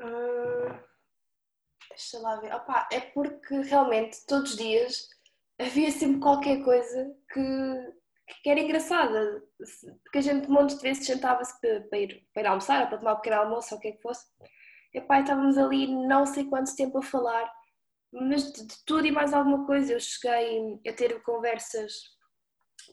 Uh, 0.00 0.82
deixa 1.88 2.18
lá 2.18 2.36
ver. 2.36 2.54
Opa, 2.54 2.88
é 2.90 3.00
porque 3.00 3.60
realmente 3.60 4.24
todos 4.26 4.52
os 4.52 4.56
dias 4.56 5.08
havia 5.60 5.90
sempre 5.90 6.20
qualquer 6.20 6.62
coisa 6.64 7.14
que, 7.32 8.42
que 8.42 8.50
era 8.50 8.60
engraçada. 8.60 9.42
Porque 10.02 10.18
a 10.18 10.22
gente 10.22 10.48
um 10.48 10.54
monte 10.54 10.76
de 10.76 10.82
vezes 10.82 11.06
sentava-se 11.06 11.58
para, 11.60 11.82
para, 11.82 11.98
ir, 11.98 12.26
para 12.32 12.42
ir 12.42 12.46
almoçar 12.46 12.82
ou 12.82 12.88
para 12.88 12.98
tomar 12.98 13.12
um 13.14 13.16
pequeno 13.16 13.36
almoço 13.36 13.74
ou 13.74 13.78
o 13.78 13.80
que 13.80 13.88
é 13.88 13.92
que 13.92 14.02
fosse. 14.02 14.24
E 14.94 15.00
pai, 15.00 15.20
estávamos 15.20 15.56
ali 15.56 15.86
não 15.86 16.26
sei 16.26 16.44
quanto 16.44 16.74
tempo 16.74 16.98
a 16.98 17.02
falar, 17.02 17.50
mas 18.12 18.52
de, 18.52 18.66
de 18.66 18.84
tudo 18.84 19.06
e 19.06 19.12
mais 19.12 19.32
alguma 19.32 19.66
coisa. 19.66 19.92
Eu 19.92 20.00
cheguei 20.00 20.80
a 20.86 20.92
ter 20.92 21.22
conversas 21.22 21.92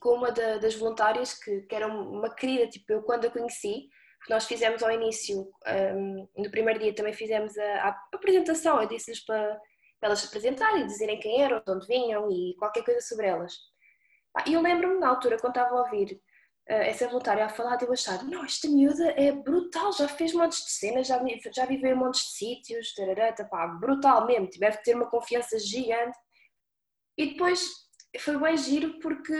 com 0.00 0.10
uma 0.10 0.30
da, 0.30 0.58
das 0.58 0.74
voluntárias 0.74 1.34
que, 1.34 1.62
que 1.62 1.74
era 1.74 1.86
uma 1.88 2.32
querida, 2.34 2.68
tipo, 2.68 2.92
eu 2.92 3.02
quando 3.02 3.26
a 3.26 3.30
conheci, 3.30 3.88
nós 4.28 4.44
fizemos 4.46 4.82
ao 4.82 4.90
início, 4.90 5.48
um, 5.96 6.28
no 6.36 6.50
primeiro 6.50 6.78
dia 6.78 6.94
também 6.94 7.12
fizemos 7.12 7.56
a, 7.56 7.88
a 7.88 8.00
apresentação, 8.14 8.80
eu 8.80 8.88
disse-lhes 8.88 9.24
para, 9.24 9.58
para, 10.00 10.08
elas 10.08 10.20
se 10.20 10.26
apresentarem, 10.26 10.86
dizerem 10.86 11.20
quem 11.20 11.42
eram, 11.42 11.62
de 11.64 11.70
onde 11.70 11.86
vinham 11.86 12.30
e 12.30 12.54
qualquer 12.58 12.84
coisa 12.84 13.00
sobre 13.00 13.26
elas. 13.26 13.54
E 14.46 14.54
eu 14.54 14.60
lembro-me 14.60 14.98
na 14.98 15.08
altura, 15.08 15.38
quando 15.38 15.56
estava 15.56 15.76
a 15.76 15.82
ouvir 15.82 16.12
uh, 16.70 16.72
essa 16.72 17.06
voluntária 17.08 17.44
a 17.44 17.48
falar, 17.48 17.76
de 17.76 17.84
eu 17.84 17.92
achar, 17.92 18.22
não, 18.24 18.44
esta 18.44 18.68
miúda 18.68 19.10
é 19.16 19.32
brutal, 19.32 19.92
já 19.92 20.06
fez 20.06 20.32
montes 20.32 20.64
de 20.64 20.70
cenas, 20.70 21.06
já, 21.06 21.20
já 21.52 21.66
viveu 21.66 21.92
em 21.92 21.98
montes 21.98 22.22
de 22.22 22.32
sítios, 22.32 22.94
tararata, 22.94 23.44
pá, 23.44 23.66
brutal 23.66 24.26
mesmo, 24.26 24.48
tiver 24.48 24.76
que 24.76 24.84
ter 24.84 24.94
uma 24.94 25.10
confiança 25.10 25.58
gigante. 25.58 26.16
E 27.16 27.32
depois 27.32 27.68
foi 28.20 28.38
bem 28.38 28.56
giro 28.56 28.98
porque 29.00 29.34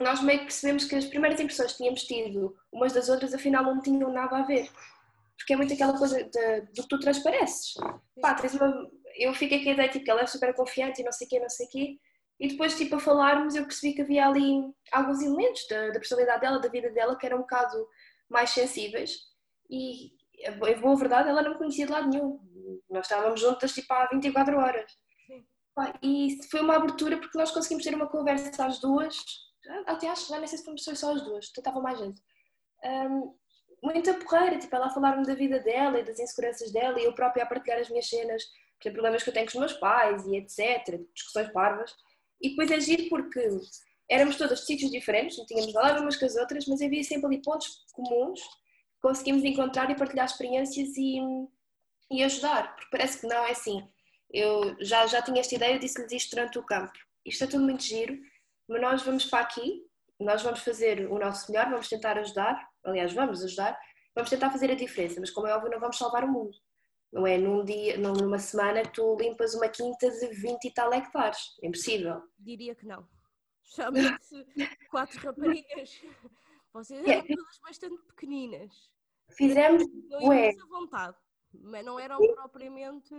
nós 0.00 0.22
meio 0.22 0.40
que 0.40 0.46
percebemos 0.46 0.84
que 0.84 0.94
as 0.94 1.04
primeiras 1.04 1.38
impressões 1.40 1.72
que 1.72 1.78
tínhamos 1.78 2.02
tido 2.04 2.56
umas 2.72 2.92
das 2.92 3.08
outras 3.08 3.34
afinal 3.34 3.62
não 3.62 3.82
tinham 3.82 4.10
nada 4.10 4.38
a 4.38 4.42
ver. 4.42 4.70
Porque 5.36 5.52
é 5.52 5.56
muito 5.56 5.72
aquela 5.72 5.96
coisa 5.96 6.22
de, 6.22 6.60
do 6.74 6.82
que 6.82 6.88
tu 6.88 6.98
transpareces. 7.00 7.74
Pá, 8.20 8.34
tens 8.34 8.54
uma, 8.54 8.90
eu 9.24 9.34
fiquei 9.34 9.62
com 9.62 9.70
a 9.70 9.72
ideia 9.72 9.88
tipo, 9.88 10.04
que 10.04 10.10
ela 10.10 10.22
é 10.22 10.26
super 10.26 10.54
confiante 10.54 11.00
e 11.00 11.04
não 11.04 11.12
sei 11.12 11.26
o 11.26 11.30
quê, 11.30 11.40
não 11.40 11.48
sei 11.48 11.66
o 11.66 11.68
quê. 11.70 11.98
E 12.38 12.48
depois, 12.48 12.76
tipo, 12.76 12.96
a 12.96 13.00
falarmos, 13.00 13.54
eu 13.54 13.64
percebi 13.64 13.94
que 13.94 14.02
havia 14.02 14.26
ali 14.26 14.62
alguns 14.90 15.20
elementos 15.20 15.66
da, 15.68 15.88
da 15.88 15.98
personalidade 15.98 16.40
dela, 16.40 16.58
da 16.58 16.68
vida 16.68 16.90
dela, 16.90 17.16
que 17.16 17.26
eram 17.26 17.38
um 17.38 17.42
bocado 17.42 17.86
mais 18.30 18.50
sensíveis. 18.50 19.12
E, 19.68 20.12
em 20.38 20.80
boa 20.80 20.96
verdade, 20.96 21.28
ela 21.28 21.42
não 21.42 21.52
me 21.52 21.58
conhecia 21.58 21.84
de 21.84 21.92
lado 21.92 22.08
nenhum. 22.08 22.40
Nós 22.88 23.04
estávamos 23.06 23.40
juntas, 23.40 23.72
tipo, 23.72 23.92
há 23.92 24.06
24 24.06 24.56
horas. 24.56 24.90
Sim. 25.26 25.44
E 26.02 26.38
foi 26.50 26.60
uma 26.60 26.76
abertura 26.76 27.18
porque 27.18 27.36
nós 27.36 27.50
conseguimos 27.50 27.84
ter 27.84 27.94
uma 27.94 28.08
conversa 28.08 28.64
às 28.64 28.80
duas 28.80 29.16
até 29.86 30.08
acho 30.08 30.26
que 30.26 30.32
nem 30.32 30.46
sei 30.46 30.58
se 30.58 30.64
fomos 30.64 30.82
só 30.82 31.12
as 31.12 31.22
duas, 31.22 31.46
estava 31.46 31.80
mais 31.80 31.98
gente. 31.98 32.20
Um, 32.84 33.34
muita 33.82 34.14
porreira, 34.14 34.58
tipo, 34.58 34.74
ela 34.74 34.86
a 34.86 34.90
falar-me 34.90 35.26
da 35.26 35.34
vida 35.34 35.60
dela 35.60 35.98
e 35.98 36.04
das 36.04 36.18
inseguranças 36.18 36.72
dela 36.72 36.98
e 37.00 37.04
eu 37.04 37.14
própria 37.14 37.44
a 37.44 37.46
partilhar 37.46 37.78
as 37.78 37.88
minhas 37.88 38.08
cenas, 38.08 38.42
os 38.88 38.92
problemas 38.92 39.22
que 39.22 39.30
eu 39.30 39.34
tenho 39.34 39.46
com 39.46 39.52
os 39.52 39.58
meus 39.58 39.72
pais 39.74 40.26
e 40.26 40.36
etc, 40.36 41.00
discussões 41.14 41.52
parvas. 41.52 41.94
E 42.40 42.50
depois 42.50 42.70
é 42.70 42.80
giro 42.80 43.08
porque 43.08 43.40
éramos 44.08 44.36
todas 44.36 44.60
de 44.60 44.66
sítios 44.66 44.90
diferentes, 44.90 45.38
não 45.38 45.46
tínhamos 45.46 45.72
nada 45.74 46.00
umas 46.00 46.16
com 46.16 46.24
as 46.24 46.36
outras, 46.36 46.66
mas 46.66 46.80
havia 46.80 47.04
sempre 47.04 47.26
ali 47.26 47.42
pontos 47.42 47.84
comuns 47.92 48.40
conseguimos 49.00 49.42
encontrar 49.44 49.90
e 49.90 49.96
partilhar 49.96 50.26
experiências 50.26 50.96
e, 50.96 51.18
e 52.10 52.22
ajudar, 52.22 52.74
porque 52.76 52.90
parece 52.90 53.20
que 53.20 53.26
não 53.26 53.44
é 53.44 53.50
assim. 53.50 53.86
Eu 54.30 54.76
já, 54.80 55.06
já 55.06 55.22
tinha 55.22 55.40
esta 55.40 55.54
ideia, 55.54 55.78
disse-lhes 55.78 56.12
isto 56.12 56.36
durante 56.36 56.58
o 56.58 56.62
campo. 56.62 56.92
Isto 57.24 57.44
é 57.44 57.46
tudo 57.46 57.64
muito 57.64 57.82
giro, 57.82 58.18
mas 58.68 58.80
nós 58.80 59.02
vamos 59.02 59.24
para 59.24 59.40
aqui, 59.40 59.84
nós 60.18 60.42
vamos 60.42 60.60
fazer 60.60 61.10
o 61.10 61.18
nosso 61.18 61.50
melhor, 61.50 61.70
vamos 61.70 61.88
tentar 61.88 62.16
ajudar, 62.18 62.68
aliás, 62.84 63.12
vamos 63.12 63.42
ajudar, 63.42 63.78
vamos 64.14 64.30
tentar 64.30 64.50
fazer 64.50 64.70
a 64.70 64.74
diferença, 64.74 65.18
mas 65.18 65.30
como 65.30 65.46
é 65.46 65.54
óbvio, 65.54 65.70
não 65.70 65.80
vamos 65.80 65.98
salvar 65.98 66.24
o 66.24 66.28
mundo. 66.28 66.56
Não 67.12 67.26
é 67.26 67.36
num 67.36 67.64
dia, 67.64 67.98
numa 67.98 68.38
semana 68.38 68.82
que 68.82 68.92
tu 68.92 69.16
limpas 69.16 69.54
uma 69.54 69.68
quinta 69.68 70.10
de 70.10 70.28
20 70.28 70.64
e 70.64 70.70
tal 70.72 70.92
hectares. 70.92 71.56
É 71.62 71.66
impossível. 71.66 72.22
Diria 72.38 72.74
que 72.74 72.86
não. 72.86 73.06
Chama-se 73.64 74.46
quatro 74.90 75.18
raparigas. 75.26 76.02
Vocês 76.72 77.06
eram 77.06 77.20
é. 77.20 77.22
todas 77.22 77.58
bastante 77.62 78.02
pequeninas. 78.06 78.90
Fizemos 79.36 79.82
ué. 80.22 80.52
vontade, 80.68 81.16
mas 81.52 81.84
não 81.84 81.98
eram 81.98 82.18
propriamente 82.34 83.14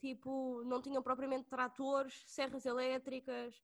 tipo, 0.00 0.62
não 0.64 0.82
tinham 0.82 1.02
propriamente 1.02 1.48
tratores, 1.48 2.22
serras 2.26 2.66
elétricas, 2.66 3.54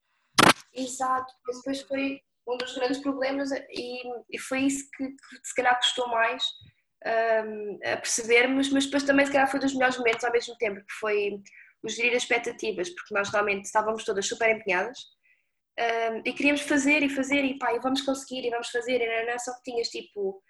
Exato, 0.73 1.33
depois 1.47 1.81
foi 1.83 2.21
um 2.47 2.57
dos 2.57 2.75
grandes 2.75 2.99
problemas 2.99 3.51
e, 3.53 4.03
e 4.31 4.39
foi 4.39 4.61
isso 4.61 4.89
que, 4.97 5.09
que, 5.09 5.41
se 5.43 5.55
calhar 5.55 5.77
custou 5.79 6.09
mais 6.09 6.45
um, 7.07 7.79
a 7.85 7.97
percebermos, 7.97 8.71
mas 8.71 8.85
depois 8.85 9.03
também 9.03 9.27
se 9.27 9.33
calhar 9.33 9.51
foi 9.51 9.61
dos 9.61 9.73
melhores 9.75 9.99
momentos 9.99 10.25
ao 10.25 10.33
mesmo 10.33 10.57
tempo, 10.57 10.81
que 10.81 10.93
foi 11.01 11.41
o 11.83 11.89
gerir 11.89 12.17
as 12.17 12.23
expectativas, 12.23 12.91
porque 12.91 13.15
nós 13.15 13.29
realmente 13.31 13.67
estávamos 13.67 14.05
todas 14.05 14.27
super 14.27 14.55
empenhadas 14.55 14.99
um, 15.79 16.23
e 16.25 16.33
queríamos 16.33 16.63
fazer 16.63 17.05
e 17.05 17.09
fazer 17.09 17.45
e 17.45 17.57
pá, 17.57 17.73
e 17.73 17.79
vamos 17.79 18.03
conseguir 18.03 18.45
e 18.45 18.51
vamos 18.51 18.69
fazer, 18.69 19.01
e 19.01 19.07
não 19.07 19.33
é 19.33 19.39
só 19.39 19.55
que 19.55 19.71
tinhas 19.71 19.89
tipo 19.89 20.43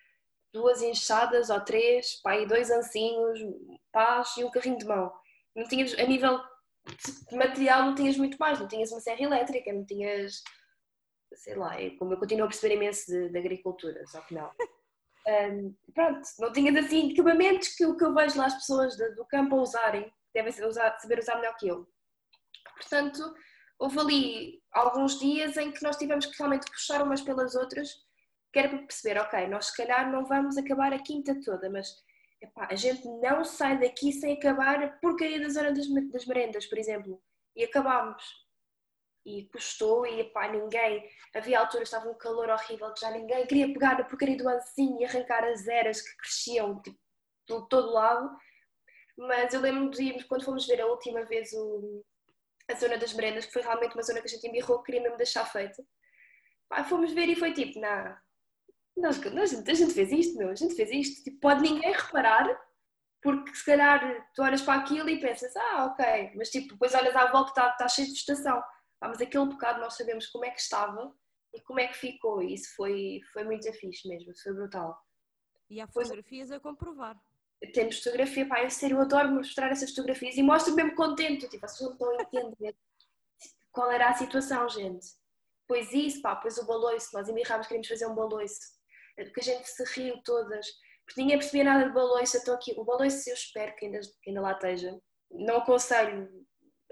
duas 0.54 0.80
enxadas 0.80 1.50
ou 1.50 1.60
três, 1.60 2.20
pá, 2.22 2.36
e 2.36 2.46
dois 2.46 2.70
ancinhos, 2.70 3.38
pás 3.92 4.34
e 4.38 4.44
um 4.44 4.50
carrinho 4.50 4.78
de 4.78 4.86
mão. 4.86 5.12
Não 5.54 5.68
tinhas, 5.68 5.92
a 5.98 6.04
nível 6.04 6.40
de 7.30 7.36
material 7.36 7.84
não 7.84 7.94
tinhas 7.94 8.16
muito 8.16 8.38
mais, 8.38 8.58
não 8.58 8.66
tinhas 8.66 8.90
uma 8.90 9.00
serra 9.00 9.22
elétrica, 9.22 9.70
não 9.70 9.84
tinhas, 9.84 10.42
sei 11.34 11.54
lá, 11.54 11.78
é 11.78 11.90
como 11.90 12.14
eu 12.14 12.18
continuo 12.18 12.46
a 12.46 12.48
perceber 12.48 12.76
imenso 12.76 13.06
de, 13.06 13.28
de 13.28 13.38
agricultura, 13.38 14.02
só 14.06 14.22
que 14.22 14.34
não. 14.34 14.50
Um, 15.28 15.76
pronto, 15.92 16.26
não 16.38 16.52
tinhas 16.52 16.86
assim 16.86 17.10
equipamentos 17.10 17.68
que 17.74 17.84
o 17.84 17.96
que 17.96 18.04
eu 18.04 18.14
vejo 18.14 18.38
lá 18.38 18.46
as 18.46 18.54
pessoas 18.54 18.96
do, 18.96 19.26
campo 19.26 19.56
a 19.56 19.62
usarem, 19.62 20.10
devem 20.34 20.50
saber 20.52 21.18
usar 21.18 21.36
melhor 21.36 21.54
que 21.58 21.68
eu. 21.68 21.86
Portanto, 22.76 23.34
houve 23.78 23.98
ali 23.98 24.62
alguns 24.72 25.18
dias 25.18 25.56
em 25.58 25.70
que 25.70 25.82
nós 25.82 25.96
tivemos 25.96 26.24
que 26.24 26.38
realmente 26.38 26.70
puxar 26.70 27.02
umas 27.02 27.20
pelas 27.20 27.54
outras, 27.54 27.90
que 28.52 28.58
era 28.58 28.70
para 28.70 28.78
perceber, 28.78 29.20
ok, 29.20 29.46
nós 29.48 29.66
se 29.66 29.76
calhar 29.76 30.10
não 30.10 30.24
vamos 30.24 30.56
acabar 30.56 30.94
a 30.94 31.02
quinta 31.02 31.38
toda, 31.44 31.68
mas 31.68 31.88
epá, 32.40 32.66
a 32.70 32.74
gente 32.74 33.06
não 33.20 33.44
sai 33.44 33.78
daqui 33.78 34.12
sem 34.12 34.34
acabar 34.34 34.82
a 34.82 34.88
porcaria 34.88 35.40
da 35.40 35.48
zona 35.50 35.72
das, 35.72 35.86
das 36.10 36.26
merendas, 36.26 36.66
por 36.66 36.78
exemplo. 36.78 37.20
E 37.54 37.64
acabámos. 37.64 38.22
E 39.28 39.46
custou, 39.50 40.06
e 40.06 40.20
epá, 40.20 40.48
ninguém. 40.48 41.06
Havia 41.34 41.60
alturas, 41.60 41.88
estava 41.88 42.08
um 42.08 42.14
calor 42.14 42.48
horrível, 42.48 42.92
que 42.94 43.00
já 43.00 43.10
ninguém 43.10 43.46
queria 43.46 43.70
pegar 43.72 43.98
na 43.98 44.04
porcaria 44.04 44.38
do 44.38 44.48
ancinho 44.48 44.98
e 45.00 45.04
arrancar 45.04 45.44
as 45.44 45.68
eras 45.68 46.00
que 46.00 46.16
cresciam 46.16 46.80
tipo, 46.80 46.98
de 47.46 47.68
todo 47.68 47.92
lado. 47.92 48.34
Mas 49.18 49.52
eu 49.52 49.60
lembro 49.60 49.90
de 49.90 50.02
irmos, 50.02 50.24
quando 50.24 50.44
fomos 50.44 50.66
ver 50.66 50.80
a 50.80 50.86
última 50.86 51.24
vez 51.26 51.52
o, 51.52 52.02
a 52.70 52.74
zona 52.74 52.96
das 52.96 53.12
merendas, 53.12 53.44
que 53.44 53.52
foi 53.52 53.60
realmente 53.60 53.94
uma 53.94 54.02
zona 54.02 54.20
que 54.20 54.28
a 54.28 54.30
gente 54.30 54.46
embirrou, 54.46 54.82
queria 54.82 55.02
mesmo 55.02 55.18
deixar 55.18 55.44
feita. 55.44 55.84
Pá, 56.66 56.82
fomos 56.84 57.12
ver 57.12 57.28
e 57.28 57.36
foi 57.36 57.52
tipo, 57.52 57.78
não, 57.78 58.16
nós, 58.96 59.18
nós, 59.32 59.68
a 59.68 59.74
gente 59.74 59.92
fez 59.92 60.10
isto, 60.10 60.38
meu, 60.38 60.50
a 60.50 60.54
gente 60.54 60.74
fez 60.74 60.90
isto. 60.90 61.22
Tipo, 61.24 61.38
pode 61.40 61.62
ninguém 61.62 61.92
reparar, 61.92 62.46
porque 63.22 63.54
se 63.54 63.64
calhar 63.64 64.28
tu 64.34 64.42
olhas 64.42 64.62
para 64.62 64.80
aquilo 64.80 65.08
e 65.08 65.20
pensas, 65.20 65.54
ah, 65.56 65.86
ok, 65.92 66.32
mas 66.34 66.50
tipo, 66.50 66.72
depois 66.72 66.94
olhas 66.94 67.14
à 67.14 67.30
volta 67.30 67.50
está, 67.50 67.70
está 67.70 67.88
cheio 67.88 68.08
de 68.08 68.14
estação. 68.14 68.62
Ah, 69.00 69.08
mas 69.08 69.20
aquele 69.20 69.46
bocado 69.46 69.80
nós 69.80 69.94
sabemos 69.94 70.26
como 70.26 70.44
é 70.44 70.50
que 70.50 70.60
estava 70.60 71.14
e 71.54 71.60
como 71.60 71.80
é 71.80 71.88
que 71.88 71.96
ficou, 71.96 72.42
e 72.42 72.54
isso 72.54 72.74
foi, 72.76 73.20
foi 73.32 73.44
muito 73.44 73.72
fixe 73.72 74.08
mesmo, 74.08 74.32
foi 74.36 74.52
brutal. 74.52 74.98
E 75.70 75.80
há 75.80 75.86
fotografias 75.86 76.50
a 76.50 76.60
comprovar. 76.60 77.16
Temos 77.72 77.98
fotografia, 77.98 78.46
pá, 78.46 78.62
eu 78.62 78.70
sério, 78.70 78.96
eu 78.96 79.00
adoro 79.00 79.30
mostrar 79.30 79.70
essas 79.70 79.90
fotografias 79.90 80.36
e 80.36 80.42
mostro 80.42 80.74
mesmo 80.74 80.94
contente, 80.94 81.48
tipo, 81.48 81.66
vocês 81.66 81.80
não 81.80 81.92
estão 81.92 82.10
a 82.10 82.22
entender 82.22 82.76
qual 83.72 83.90
era 83.90 84.10
a 84.10 84.14
situação, 84.14 84.68
gente. 84.68 85.06
Pois 85.66 85.92
isso, 85.92 86.22
pá, 86.22 86.36
pois 86.36 86.56
o 86.58 86.66
baloiço, 86.66 87.10
nós 87.12 87.28
embirrámos, 87.28 87.66
queríamos 87.66 87.88
fazer 87.88 88.06
um 88.06 88.14
baloiço 88.14 88.78
porque 89.24 89.40
a 89.40 89.44
gente 89.44 89.68
se 89.68 89.84
riu 89.94 90.20
todas, 90.22 90.66
porque 91.04 91.20
ninguém 91.20 91.38
percebia 91.38 91.64
nada 91.64 91.86
de 91.86 91.92
baloiço, 91.94 92.36
estou 92.36 92.54
aqui, 92.54 92.74
o 92.76 92.84
baloiço 92.84 93.28
eu 93.28 93.34
espero 93.34 93.74
que 93.76 93.86
ainda, 93.86 94.00
que 94.22 94.30
ainda 94.30 94.40
lá 94.40 94.52
esteja, 94.52 95.00
não 95.30 95.58
aconselho 95.58 96.28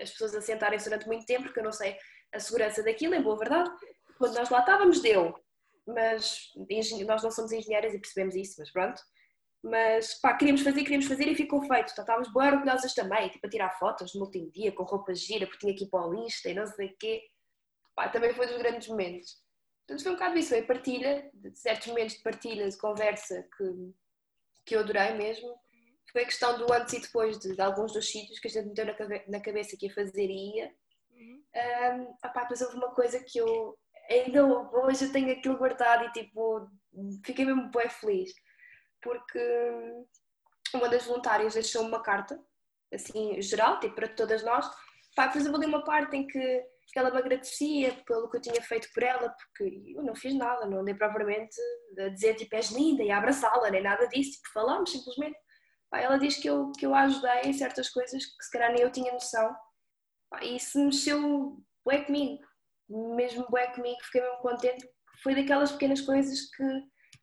as 0.00 0.11
pessoas 0.11 0.35
a 0.35 0.40
sentarem-se 0.40 0.88
durante 0.88 1.06
muito 1.06 1.26
tempo, 1.26 1.44
porque 1.44 1.61
eu 1.61 1.64
não 1.64 1.72
sei 1.72 1.96
a 2.32 2.38
segurança 2.40 2.82
daquilo, 2.82 3.14
em 3.14 3.22
boa 3.22 3.38
verdade. 3.38 3.70
Quando 4.18 4.35
nós 4.35 4.50
lá 4.50 4.61
estávamos, 4.61 5.00
deu. 5.00 5.35
Mas 5.87 6.52
nós 7.06 7.22
não 7.22 7.30
somos 7.30 7.52
engenheiras 7.52 7.94
e 7.94 7.98
percebemos 7.98 8.35
isso, 8.35 8.56
mas 8.59 8.70
pronto. 8.70 9.00
Mas 9.62 10.14
pá, 10.20 10.35
queríamos 10.35 10.62
fazer, 10.62 10.82
queríamos 10.82 11.06
fazer 11.06 11.28
e 11.28 11.35
ficou 11.35 11.61
feito. 11.62 11.92
Então, 11.92 12.02
estávamos 12.02 12.32
bem 12.32 12.52
orgulhosas 12.52 12.94
também, 12.94 13.28
tipo, 13.30 13.46
a 13.46 13.50
tirar 13.50 13.78
fotos 13.78 14.14
no 14.14 14.22
último 14.22 14.50
dia, 14.50 14.72
com 14.72 14.85
roupa 14.85 15.14
gira, 15.14 15.46
porque 15.46 15.59
tinha 15.59 15.74
ir 15.85 15.90
para 15.90 16.06
o 16.06 16.14
e 16.50 16.54
não 16.54 16.66
sei 16.66 16.88
o 16.88 16.96
quê. 16.98 17.22
Pá, 17.94 18.09
também 18.09 18.35
foi 18.35 18.46
dos 18.46 18.59
grandes 18.59 18.88
momentos. 18.88 19.42
Portanto, 19.87 20.02
foi 20.02 20.12
um 20.12 20.14
bocado 20.14 20.38
isso, 20.38 20.48
foi 20.50 20.62
partilha, 20.62 21.30
certos 21.54 21.87
momentos 21.87 22.16
de 22.16 22.22
partilha, 22.22 22.68
de 22.68 22.76
conversa 22.76 23.48
que, 23.56 23.94
que 24.66 24.76
eu 24.76 24.80
adorei 24.80 25.14
mesmo. 25.14 25.48
Foi 26.16 26.22
a 26.22 26.26
questão 26.29 26.57
do 26.57 26.72
antes 26.72 26.94
e 26.94 27.00
depois 27.02 27.38
de, 27.38 27.55
de 27.55 27.61
alguns 27.61 27.92
dos 27.92 28.11
sítios 28.11 28.38
que 28.38 28.48
a 28.48 28.50
gente 28.50 28.68
meteu 28.68 28.87
na, 28.87 28.94
na 29.29 29.38
cabeça 29.38 29.76
que 29.76 29.85
ia 29.85 29.94
fazer 29.94 30.31
e 30.31 30.57
ia. 30.57 30.74
Uhum. 31.11 31.42
Um, 31.55 32.02
opá, 32.26 32.40
depois 32.40 32.62
houve 32.62 32.74
uma 32.74 32.88
coisa 32.94 33.22
que 33.22 33.37
eu 33.37 33.79
ainda 34.09 34.46
hoje 34.46 35.05
eu 35.05 35.12
tenho 35.12 35.31
aquilo 35.31 35.59
guardado 35.59 36.07
e 36.07 36.12
tipo, 36.12 36.70
fiquei 37.22 37.44
mesmo 37.44 37.70
bem 37.70 37.90
feliz. 37.90 38.33
Porque 39.02 39.38
uma 40.72 40.88
das 40.88 41.05
voluntárias 41.05 41.52
deixou-me 41.52 41.88
uma 41.88 42.02
carta, 42.02 42.42
assim, 42.90 43.38
geral, 43.42 43.79
tipo, 43.79 43.96
para 43.96 44.09
todas 44.09 44.42
nós. 44.42 44.66
Pá, 45.14 45.26
depois 45.26 45.44
houve 45.44 45.59
ali 45.59 45.66
uma 45.66 45.85
parte 45.85 46.16
em 46.16 46.26
que 46.26 46.64
ela 46.94 47.11
me 47.11 47.18
agradecia 47.18 47.92
pelo 48.07 48.31
que 48.31 48.38
eu 48.38 48.40
tinha 48.40 48.62
feito 48.62 48.88
por 48.94 49.02
ela, 49.02 49.29
porque 49.29 49.92
eu 49.94 50.02
não 50.02 50.14
fiz 50.14 50.35
nada, 50.35 50.64
não 50.64 50.81
andei 50.81 50.94
propriamente 50.94 51.61
a 51.98 52.09
dizer 52.09 52.37
tipo 52.37 52.57
és 52.57 52.70
linda 52.70 53.02
e 53.02 53.11
abraçá-la, 53.11 53.70
nem 53.70 53.83
nada 53.83 54.09
disso, 54.09 54.38
tipo, 54.38 54.50
falamos 54.55 54.90
simplesmente. 54.90 55.37
Pá, 55.90 56.01
ela 56.01 56.18
diz 56.18 56.37
que 56.37 56.49
eu, 56.49 56.72
que 56.72 56.85
eu 56.85 56.94
a 56.94 57.03
ajudei 57.03 57.42
em 57.44 57.53
certas 57.53 57.88
coisas 57.88 58.25
que 58.25 58.44
se 58.44 58.51
calhar 58.51 58.72
nem 58.72 58.83
eu 58.83 58.90
tinha 58.90 59.12
noção. 59.12 59.55
Pá, 60.31 60.42
e 60.42 60.57
isso 60.57 60.79
mexeu 60.85 61.57
bué 61.85 62.05
comigo, 62.05 62.42
mesmo 62.88 63.46
bué 63.49 63.68
comigo, 63.68 63.99
fiquei 64.03 64.20
mesmo 64.20 64.38
contente. 64.38 64.88
Foi 65.22 65.35
daquelas 65.35 65.72
pequenas 65.72 66.01
coisas 66.01 66.51
que, 66.51 66.64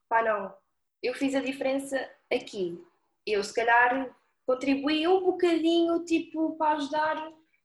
pá, 0.10 0.24
não, 0.24 0.54
eu 1.02 1.14
fiz 1.14 1.36
a 1.36 1.42
diferença 1.42 1.98
aqui. 2.32 2.82
Eu 3.26 3.44
se 3.44 3.54
calhar 3.54 4.10
contribuí 4.46 5.08
um 5.08 5.24
bocadinho, 5.24 6.04
tipo, 6.06 6.56
para 6.58 6.78
ajudar 6.78 7.18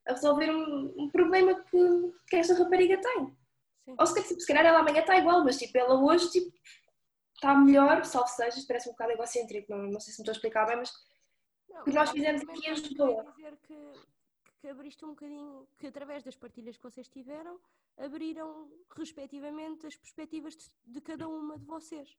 a 0.07 0.13
resolver 0.13 0.51
um, 0.51 0.95
um 0.97 1.11
problema 1.11 1.55
que, 1.65 2.13
que 2.29 2.37
esta 2.37 2.55
rapariga 2.55 3.01
tem. 3.01 3.37
Sim. 3.85 3.97
Ou 3.99 4.07
se, 4.07 4.23
se 4.23 4.47
calhar 4.47 4.67
ela 4.67 4.81
amanhã 4.81 5.01
está 5.01 5.17
igual, 5.17 5.45
mas 5.45 5.59
tipo, 5.59 5.77
ela 5.79 5.95
hoje 5.95 6.31
tipo, 6.31 6.53
está 7.39 7.55
melhor, 7.55 8.05
salvo 8.05 8.29
seja, 8.29 8.61
parece 8.67 8.89
um 8.89 8.93
bocado 8.93 9.13
egocêntrico, 9.13 9.71
não, 9.71 9.85
não 9.85 10.01
sei 10.01 10.13
se 10.13 10.21
me 10.21 10.25
estou 10.25 10.33
a 10.33 10.37
explicar 10.37 10.67
bem, 10.67 10.77
mas 10.77 10.93
o 11.69 11.85
que 11.85 11.93
nós 11.93 12.11
fizemos 12.11 12.43
aqui 12.43 12.69
ajudou. 12.69 13.23
dizer 13.33 13.57
que, 13.59 13.93
que 14.59 14.69
abriste 14.69 15.05
um 15.05 15.11
bocadinho, 15.11 15.69
que 15.79 15.87
através 15.87 16.23
das 16.25 16.37
partilhas 16.37 16.77
que 16.77 16.83
vocês 16.83 17.09
tiveram, 17.09 17.61
abriram 17.97 18.71
respectivamente 18.97 19.87
as 19.87 19.97
perspectivas 19.97 20.57
de, 20.57 20.71
de 20.87 21.01
cada 21.01 21.29
uma 21.29 21.57
de 21.57 21.65
vocês. 21.65 22.17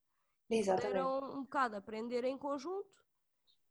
Exatamente. 0.50 0.88
Puderam 0.88 1.38
um 1.38 1.44
bocado 1.44 1.76
aprender 1.76 2.24
em 2.24 2.38
conjunto 2.38 2.90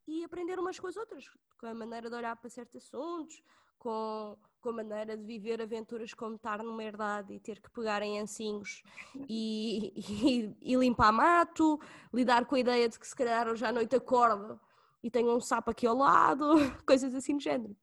e 0.06 0.22
aprender 0.24 0.58
umas 0.58 0.78
com 0.78 0.86
as 0.86 0.96
outras, 0.96 1.28
com 1.58 1.66
a 1.66 1.74
maneira 1.74 2.08
de 2.08 2.14
olhar 2.14 2.36
para 2.36 2.50
certos 2.50 2.84
assuntos, 2.84 3.42
com, 3.78 4.36
com 4.60 4.70
a 4.70 4.72
maneira 4.72 5.16
de 5.16 5.24
viver 5.24 5.62
aventuras 5.62 6.12
como 6.12 6.36
estar 6.36 6.62
numa 6.62 6.82
herdade 6.82 7.32
e 7.32 7.40
ter 7.40 7.60
que 7.60 7.70
pegar 7.70 8.02
em 8.02 8.20
ancinhos 8.20 8.82
e, 9.28 9.92
e, 9.96 10.56
e, 10.60 10.76
limpar 10.76 11.12
mato, 11.12 11.80
lidar 12.12 12.44
com 12.46 12.54
a 12.54 12.60
ideia 12.60 12.88
de 12.88 12.98
que 12.98 13.06
se 13.06 13.14
calhar 13.14 13.48
hoje 13.48 13.64
à 13.64 13.72
noite 13.72 13.96
acordo 13.96 14.60
e 15.02 15.10
tenho 15.10 15.34
um 15.34 15.40
sapo 15.40 15.70
aqui 15.70 15.86
ao 15.86 15.96
lado, 15.96 16.54
coisas 16.86 17.14
assim 17.14 17.36
do 17.36 17.42
género. 17.42 17.76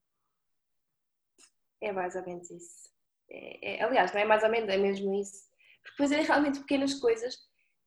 É 1.82 1.92
mais 1.92 2.16
ou 2.16 2.26
menos 2.26 2.50
isso. 2.50 2.90
É, 3.30 3.76
é, 3.76 3.84
aliás, 3.84 4.12
não 4.14 4.22
é 4.22 4.26
mais 4.26 4.44
ou 4.44 4.50
menos, 4.50 4.70
é 4.70 4.78
mesmo 4.78 5.14
isso. 5.14 5.46
Porque 5.82 5.92
depois 5.92 6.12
é 6.12 6.22
realmente 6.22 6.60
pequenas 6.60 6.94
coisas 6.96 7.38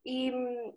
e 0.05 0.33
hum, 0.33 0.77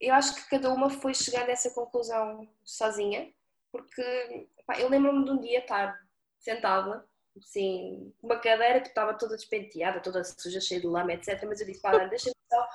eu 0.00 0.14
acho 0.14 0.34
que 0.34 0.48
cada 0.48 0.72
uma 0.72 0.88
foi 0.88 1.12
chegando 1.14 1.48
a 1.48 1.52
essa 1.52 1.70
conclusão 1.70 2.48
sozinha, 2.64 3.32
porque 3.70 4.48
pá, 4.66 4.78
eu 4.78 4.88
lembro-me 4.88 5.24
de 5.24 5.30
um 5.30 5.40
dia 5.40 5.58
estar 5.58 5.98
sentada, 6.40 7.04
assim, 7.36 8.12
uma 8.22 8.38
cadeira 8.38 8.80
que 8.80 8.88
estava 8.88 9.14
toda 9.14 9.36
despenteada, 9.36 10.00
toda 10.00 10.24
suja, 10.24 10.60
cheia 10.60 10.80
de 10.80 10.86
lama, 10.86 11.12
etc. 11.12 11.42
Mas 11.46 11.60
eu 11.60 11.66
disse, 11.66 11.80
pá, 11.80 11.96
deixa-me 12.06 12.34
só 12.52 12.68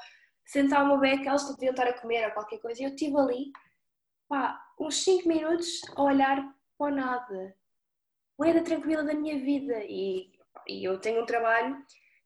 sentar 0.46 0.84
uma 0.84 0.98
beca, 0.98 1.30
elas 1.30 1.50
deviam 1.56 1.72
estar 1.72 1.88
a 1.88 2.00
comer 2.00 2.26
ou 2.26 2.32
qualquer 2.32 2.60
coisa. 2.60 2.82
E 2.82 2.86
eu 2.86 2.90
estive 2.90 3.18
ali, 3.18 3.52
pá, 4.30 4.60
uns 4.80 5.04
5 5.04 5.28
minutos 5.28 5.82
a 5.96 6.04
olhar 6.04 6.56
para 6.78 6.96
nada. 6.96 7.56
Moeda 8.38 8.64
tranquila 8.64 9.04
da 9.04 9.14
minha 9.14 9.38
vida. 9.40 9.80
E, 9.84 10.32
e 10.68 10.88
eu 10.88 11.00
tenho 11.00 11.22
um 11.22 11.26
trabalho 11.26 11.78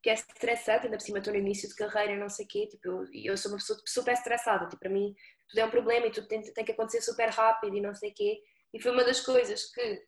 que 0.02 0.10
é 0.10 0.13
estressante, 0.13 0.86
ainda 0.86 0.97
por 0.97 1.04
cima 1.04 1.17
estou 1.19 1.34
no 1.34 1.39
início 1.39 1.67
de 1.67 1.75
carreira, 1.75 2.15
não 2.15 2.30
sei 2.30 2.45
o 2.45 2.47
quê, 2.47 2.67
tipo, 2.67 2.88
eu, 2.88 3.06
eu 3.13 3.38
sou 3.38 3.52
uma 3.52 3.58
pessoa 3.58 3.78
super 3.86 4.13
estressada, 4.13 4.65
tipo, 4.65 4.80
para 4.80 4.89
mim 4.89 5.13
tudo 5.49 5.60
é 5.60 5.65
um 5.65 5.69
problema 5.69 6.08
e 6.08 6.12
tudo 6.12 6.28
tem, 6.28 6.41
tem 6.41 6.63
que 6.63 6.71
acontecer 6.71 7.02
super 7.02 7.30
rápido 7.30 7.75
e 7.75 7.82
não 7.82 7.93
sei 7.93 8.12
o 8.12 8.13
quê. 8.13 8.41
E 8.73 8.82
foi 8.82 8.91
uma 8.91 9.04
das 9.04 9.19
coisas 9.19 9.65
que 9.73 10.08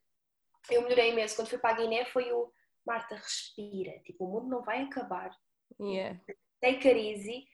eu 0.69 0.81
melhorei 0.81 1.11
imenso. 1.11 1.35
Quando 1.35 1.49
fui 1.49 1.57
para 1.57 1.71
a 1.71 1.77
Guiné 1.77 2.05
foi 2.05 2.31
o 2.31 2.51
Marta, 2.85 3.15
respira, 3.15 3.99
tipo, 4.03 4.25
o 4.25 4.31
mundo 4.31 4.49
não 4.49 4.63
vai 4.63 4.81
acabar. 4.81 5.31
Yeah. 5.79 6.19
Take 6.61 6.87
it 6.87 6.99
easy. 6.99 7.47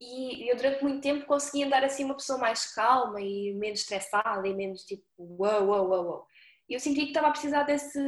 E 0.00 0.50
eu 0.50 0.56
durante 0.56 0.82
muito 0.82 1.02
tempo 1.02 1.26
consegui 1.26 1.64
andar 1.64 1.84
assim 1.84 2.04
uma 2.04 2.16
pessoa 2.16 2.38
mais 2.38 2.72
calma 2.72 3.20
e 3.20 3.52
menos 3.54 3.80
estressada 3.80 4.46
e 4.48 4.54
menos 4.54 4.82
tipo, 4.84 5.04
uau, 5.18 5.66
uau, 5.66 5.88
uau, 5.88 6.04
uau. 6.06 6.26
E 6.68 6.74
eu 6.74 6.80
senti 6.80 7.02
que 7.02 7.08
estava 7.08 7.28
a 7.28 7.32
precisar 7.32 7.64
desse, 7.64 8.00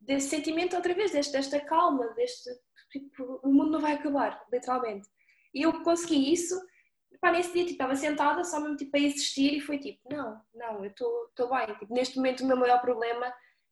desse 0.00 0.28
sentimento 0.28 0.76
outra 0.76 0.94
vez, 0.94 1.12
deste, 1.12 1.32
desta 1.32 1.60
calma, 1.60 2.08
deste 2.14 2.48
tipo, 2.90 3.40
o 3.42 3.52
mundo 3.52 3.72
não 3.72 3.80
vai 3.80 3.92
acabar, 3.92 4.42
literalmente. 4.50 5.06
E 5.54 5.62
eu 5.62 5.82
consegui 5.82 6.32
isso, 6.32 6.58
pá, 7.20 7.30
nesse 7.30 7.52
dia 7.52 7.62
tipo, 7.62 7.72
estava 7.72 7.96
sentada 7.96 8.42
só 8.42 8.58
mesmo 8.58 8.76
tipo, 8.76 8.96
a 8.96 9.00
existir 9.00 9.58
e 9.58 9.60
foi 9.60 9.78
tipo, 9.78 10.00
não, 10.10 10.40
não, 10.54 10.84
eu 10.84 10.90
estou 10.90 11.50
bem. 11.50 11.66
Tipo, 11.78 11.92
neste 11.92 12.16
momento 12.16 12.42
o 12.42 12.46
meu 12.46 12.56
maior 12.56 12.80
problema 12.80 13.30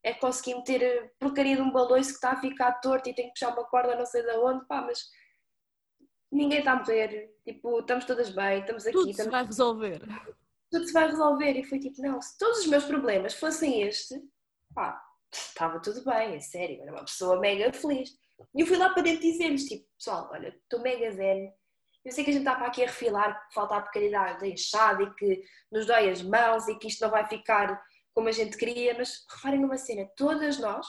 é 0.09 0.15
conseguir 0.15 0.55
meter 0.55 0.83
a 0.83 1.09
porcaria 1.19 1.57
de 1.57 1.63
um 1.63 1.71
baloiço 1.71 2.11
que 2.11 2.17
está 2.17 2.33
a 2.33 2.41
ficar 2.41 2.73
torto 2.81 3.09
e 3.09 3.15
tem 3.15 3.27
que 3.27 3.33
puxar 3.33 3.53
uma 3.53 3.65
corda 3.65 3.95
não 3.95 4.07
sei 4.07 4.23
de 4.23 4.31
onde, 4.39 4.67
pá, 4.67 4.81
mas 4.83 5.05
ninguém 6.33 6.61
está 6.61 6.73
a 6.73 6.77
morrer, 6.77 7.31
tipo, 7.45 7.81
estamos 7.81 8.05
todas 8.05 8.31
bem, 8.31 8.61
estamos 8.61 8.87
aqui. 8.87 8.93
Tudo 8.93 9.11
estamos... 9.11 9.25
se 9.25 9.31
vai 9.31 9.45
resolver. 9.45 10.03
Tudo 10.71 10.87
se 10.87 10.93
vai 10.93 11.07
resolver 11.09 11.53
e 11.53 11.65
foi 11.65 11.79
tipo, 11.79 12.01
não, 12.03 12.21
se 12.21 12.39
todos 12.39 12.61
os 12.61 12.67
meus 12.67 12.85
problemas 12.85 13.35
fossem 13.35 13.83
este, 13.83 14.21
pá, 14.75 15.03
estava 15.33 15.81
tudo 15.81 16.03
bem, 16.05 16.37
é 16.37 16.41
sério, 16.41 16.81
era 16.83 16.93
uma 16.93 17.05
pessoa 17.05 17.39
mega 17.39 17.73
feliz. 17.73 18.11
E 18.55 18.61
eu 18.61 18.67
fui 18.67 18.77
lá 18.77 18.91
para 18.91 19.03
dentro 19.03 19.23
dizer-lhes, 19.23 19.65
tipo, 19.65 19.87
pessoal, 19.97 20.31
olha, 20.33 20.49
estou 20.49 20.81
mega 20.81 21.11
zen, 21.11 21.53
eu 22.05 22.13
sei 22.13 22.25
que 22.25 22.31
a 22.31 22.33
gente 22.33 22.43
está 22.43 22.55
para 22.55 22.69
aqui 22.69 22.83
a 22.83 22.87
refilar, 22.87 23.47
que 23.49 23.55
falta 23.55 23.77
a 23.77 23.83
porcaria 23.83 24.11
da 24.35 24.47
enxada 24.47 25.03
e 25.03 25.15
que 25.15 25.43
nos 25.71 25.87
dói 25.87 26.09
as 26.09 26.23
mãos 26.23 26.67
e 26.69 26.79
que 26.79 26.89
isto 26.89 27.03
não 27.03 27.11
vai 27.11 27.29
ficar 27.29 27.83
como 28.19 28.29
a 28.29 28.33
gente 28.33 28.57
queria, 28.57 28.95
mas 28.99 29.25
reparem 29.31 29.61
numa 29.61 29.79
cena, 29.79 30.05
todas 30.17 30.59
nós 30.59 30.85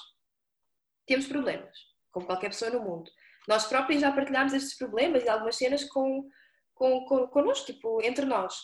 temos 1.06 1.28
problemas, 1.28 1.78
como 2.10 2.26
qualquer 2.26 2.50
pessoa 2.50 2.72
no 2.72 2.82
mundo. 2.82 3.12
Nós 3.48 3.68
próprios 3.68 4.02
já 4.02 4.12
partilhamos 4.12 4.52
estes 4.52 4.76
problemas 4.76 5.24
e 5.24 5.30
algumas 5.30 5.56
cenas 5.56 5.84
com, 5.84 6.28
com, 6.74 7.06
com, 7.06 7.28
connosco, 7.28 7.68
tipo, 7.68 8.02
entre 8.02 8.26
nós. 8.26 8.56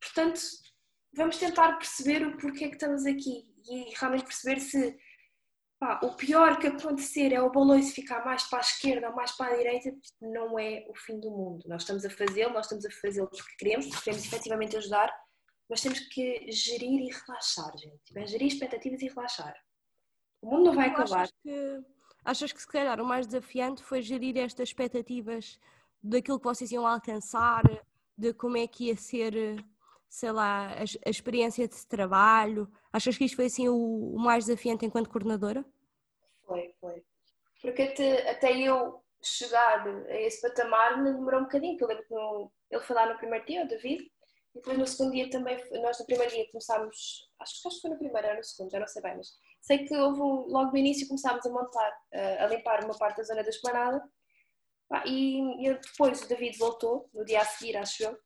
Portanto, 0.00 0.40
vamos 1.16 1.36
tentar 1.38 1.78
perceber 1.78 2.24
o 2.24 2.38
porquê 2.38 2.68
que 2.68 2.76
estamos 2.76 3.04
aqui 3.04 3.52
e 3.68 3.92
realmente 3.98 4.22
perceber 4.22 4.60
se 4.60 4.96
pá, 5.80 5.98
o 6.04 6.14
pior 6.14 6.60
que 6.60 6.68
acontecer 6.68 7.32
é 7.32 7.42
o 7.42 7.50
baloiço 7.50 7.92
ficar 7.92 8.24
mais 8.24 8.44
para 8.44 8.60
a 8.60 8.62
esquerda 8.62 9.08
ou 9.08 9.16
mais 9.16 9.32
para 9.32 9.52
a 9.52 9.56
direita, 9.56 9.92
não 10.20 10.56
é 10.56 10.86
o 10.88 10.94
fim 10.94 11.18
do 11.18 11.28
mundo. 11.28 11.64
Nós 11.66 11.82
estamos 11.82 12.04
a 12.04 12.10
fazê-lo, 12.10 12.54
nós 12.54 12.66
estamos 12.66 12.86
a 12.86 12.90
fazê-lo 13.02 13.28
porque 13.28 13.56
queremos, 13.58 13.88
porque 13.88 14.04
queremos 14.04 14.24
efetivamente 14.24 14.76
ajudar 14.76 15.12
mas 15.70 15.80
temos 15.80 16.00
que 16.00 16.50
gerir 16.50 17.00
e 17.00 17.10
relaxar, 17.10 17.72
gente. 17.78 18.18
É 18.18 18.26
gerir 18.26 18.48
expectativas 18.48 19.00
e 19.00 19.06
relaxar. 19.06 19.54
O 20.42 20.50
mundo 20.50 20.64
não 20.64 20.74
vai 20.74 20.88
acabar. 20.88 21.22
Achas 21.22 21.32
que, 21.42 21.80
achas 22.24 22.52
que 22.52 22.60
se 22.60 22.66
calhar 22.66 23.00
o 23.00 23.04
mais 23.04 23.24
desafiante 23.24 23.80
foi 23.80 24.02
gerir 24.02 24.36
estas 24.36 24.70
expectativas 24.70 25.60
daquilo 26.02 26.40
que 26.40 26.44
vocês 26.44 26.72
iam 26.72 26.84
alcançar, 26.84 27.62
de 28.18 28.34
como 28.34 28.56
é 28.56 28.66
que 28.66 28.86
ia 28.86 28.96
ser, 28.96 29.64
sei 30.08 30.32
lá, 30.32 30.72
a, 30.72 30.80
a 31.06 31.10
experiência 31.10 31.68
de 31.68 31.86
trabalho? 31.86 32.68
Achas 32.92 33.16
que 33.16 33.24
isto 33.24 33.36
foi 33.36 33.46
assim 33.46 33.68
o, 33.68 33.76
o, 33.76 34.18
mais 34.18 34.46
desafiante 34.46 34.84
enquanto 34.84 35.08
coordenadora? 35.08 35.64
Foi, 36.46 36.74
foi. 36.80 37.04
Porque 37.62 37.82
até, 37.82 38.28
até 38.28 38.58
eu 38.58 39.04
chegar 39.22 39.86
a 39.86 40.20
esse 40.20 40.42
patamar 40.42 41.00
me 41.00 41.12
demorou 41.12 41.40
um 41.40 41.44
bocadinho, 41.44 41.76
porque 41.76 41.84
eu 41.84 41.88
lembro 41.88 42.06
que 42.08 42.14
no, 42.14 42.52
ele 42.70 42.82
foi 42.82 42.96
lá 42.96 43.06
no 43.06 43.18
primeiro 43.18 43.46
dia, 43.46 43.64
o 43.64 43.68
David, 43.68 44.10
depois 44.54 44.78
no 44.78 44.86
segundo 44.86 45.12
dia 45.12 45.30
também, 45.30 45.56
nós 45.80 45.98
no 45.98 46.06
primeiro 46.06 46.32
dia 46.32 46.46
começámos, 46.50 47.28
acho, 47.40 47.68
acho 47.68 47.76
que 47.76 47.80
foi 47.82 47.90
no 47.90 47.98
primeiro, 47.98 48.26
era 48.26 48.36
no 48.36 48.44
segundo, 48.44 48.70
já 48.70 48.80
não 48.80 48.86
sei 48.86 49.02
bem, 49.02 49.16
mas 49.16 49.28
sei 49.60 49.84
que 49.84 49.96
houve 49.96 50.18
logo 50.18 50.72
no 50.72 50.76
início 50.76 51.06
começámos 51.06 51.44
a 51.46 51.50
montar, 51.50 51.92
a 52.40 52.46
limpar 52.46 52.84
uma 52.84 52.96
parte 52.96 53.18
da 53.18 53.22
zona 53.22 53.42
da 53.42 53.50
esplanada 53.50 54.02
e, 55.06 55.66
e 55.66 55.74
depois 55.74 56.22
o 56.22 56.28
David 56.28 56.58
voltou, 56.58 57.08
no 57.14 57.24
dia 57.24 57.40
a 57.40 57.44
seguir, 57.44 57.76
acho 57.76 58.02
eu, 58.02 58.18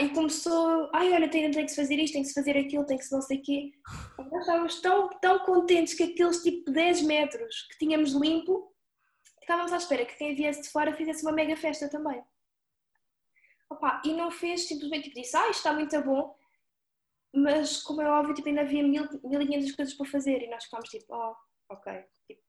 e 0.00 0.08
começou, 0.10 0.88
ai 0.94 1.12
olha, 1.12 1.28
tem, 1.28 1.50
tem 1.50 1.64
que 1.66 1.70
se 1.70 1.76
fazer 1.76 1.98
isto, 1.98 2.14
tem 2.14 2.22
que 2.22 2.28
se 2.28 2.34
fazer 2.34 2.56
aquilo, 2.56 2.86
tem 2.86 2.96
que 2.96 3.04
se 3.04 3.12
não 3.12 3.20
sei 3.20 3.38
o 3.38 3.42
quê. 3.42 3.72
Nós 4.18 4.40
estávamos 4.40 4.80
tão, 4.80 5.10
tão 5.20 5.38
contentes 5.40 5.92
que 5.92 6.04
aqueles 6.04 6.42
tipo 6.42 6.70
10 6.70 7.02
metros 7.02 7.66
que 7.68 7.78
tínhamos 7.78 8.12
limpo, 8.12 8.72
estávamos 9.42 9.72
à 9.72 9.76
espera 9.76 10.06
que 10.06 10.16
quem 10.16 10.34
viesse 10.34 10.62
de 10.62 10.70
fora 10.70 10.96
fizesse 10.96 11.22
uma 11.22 11.32
mega 11.32 11.56
festa 11.56 11.90
também. 11.90 12.22
Opa, 13.72 14.02
e 14.04 14.12
não 14.12 14.30
fez, 14.30 14.68
simplesmente 14.68 15.04
tipo, 15.04 15.20
disse, 15.20 15.36
ah, 15.36 15.48
isto 15.48 15.58
está 15.58 15.72
muito 15.72 16.00
bom, 16.02 16.36
mas 17.34 17.82
como 17.82 18.02
é 18.02 18.10
óbvio, 18.10 18.34
tipo, 18.34 18.48
ainda 18.48 18.60
havia 18.60 18.82
mil, 18.82 19.08
mil 19.24 19.40
e 19.40 19.46
quinhentas 19.46 19.72
coisas 19.72 19.94
para 19.94 20.06
fazer 20.06 20.42
e 20.42 20.50
nós 20.50 20.64
ficámos 20.64 20.88
tipo, 20.88 21.06
oh, 21.14 21.34
ok, 21.70 22.04
tipo, 22.26 22.42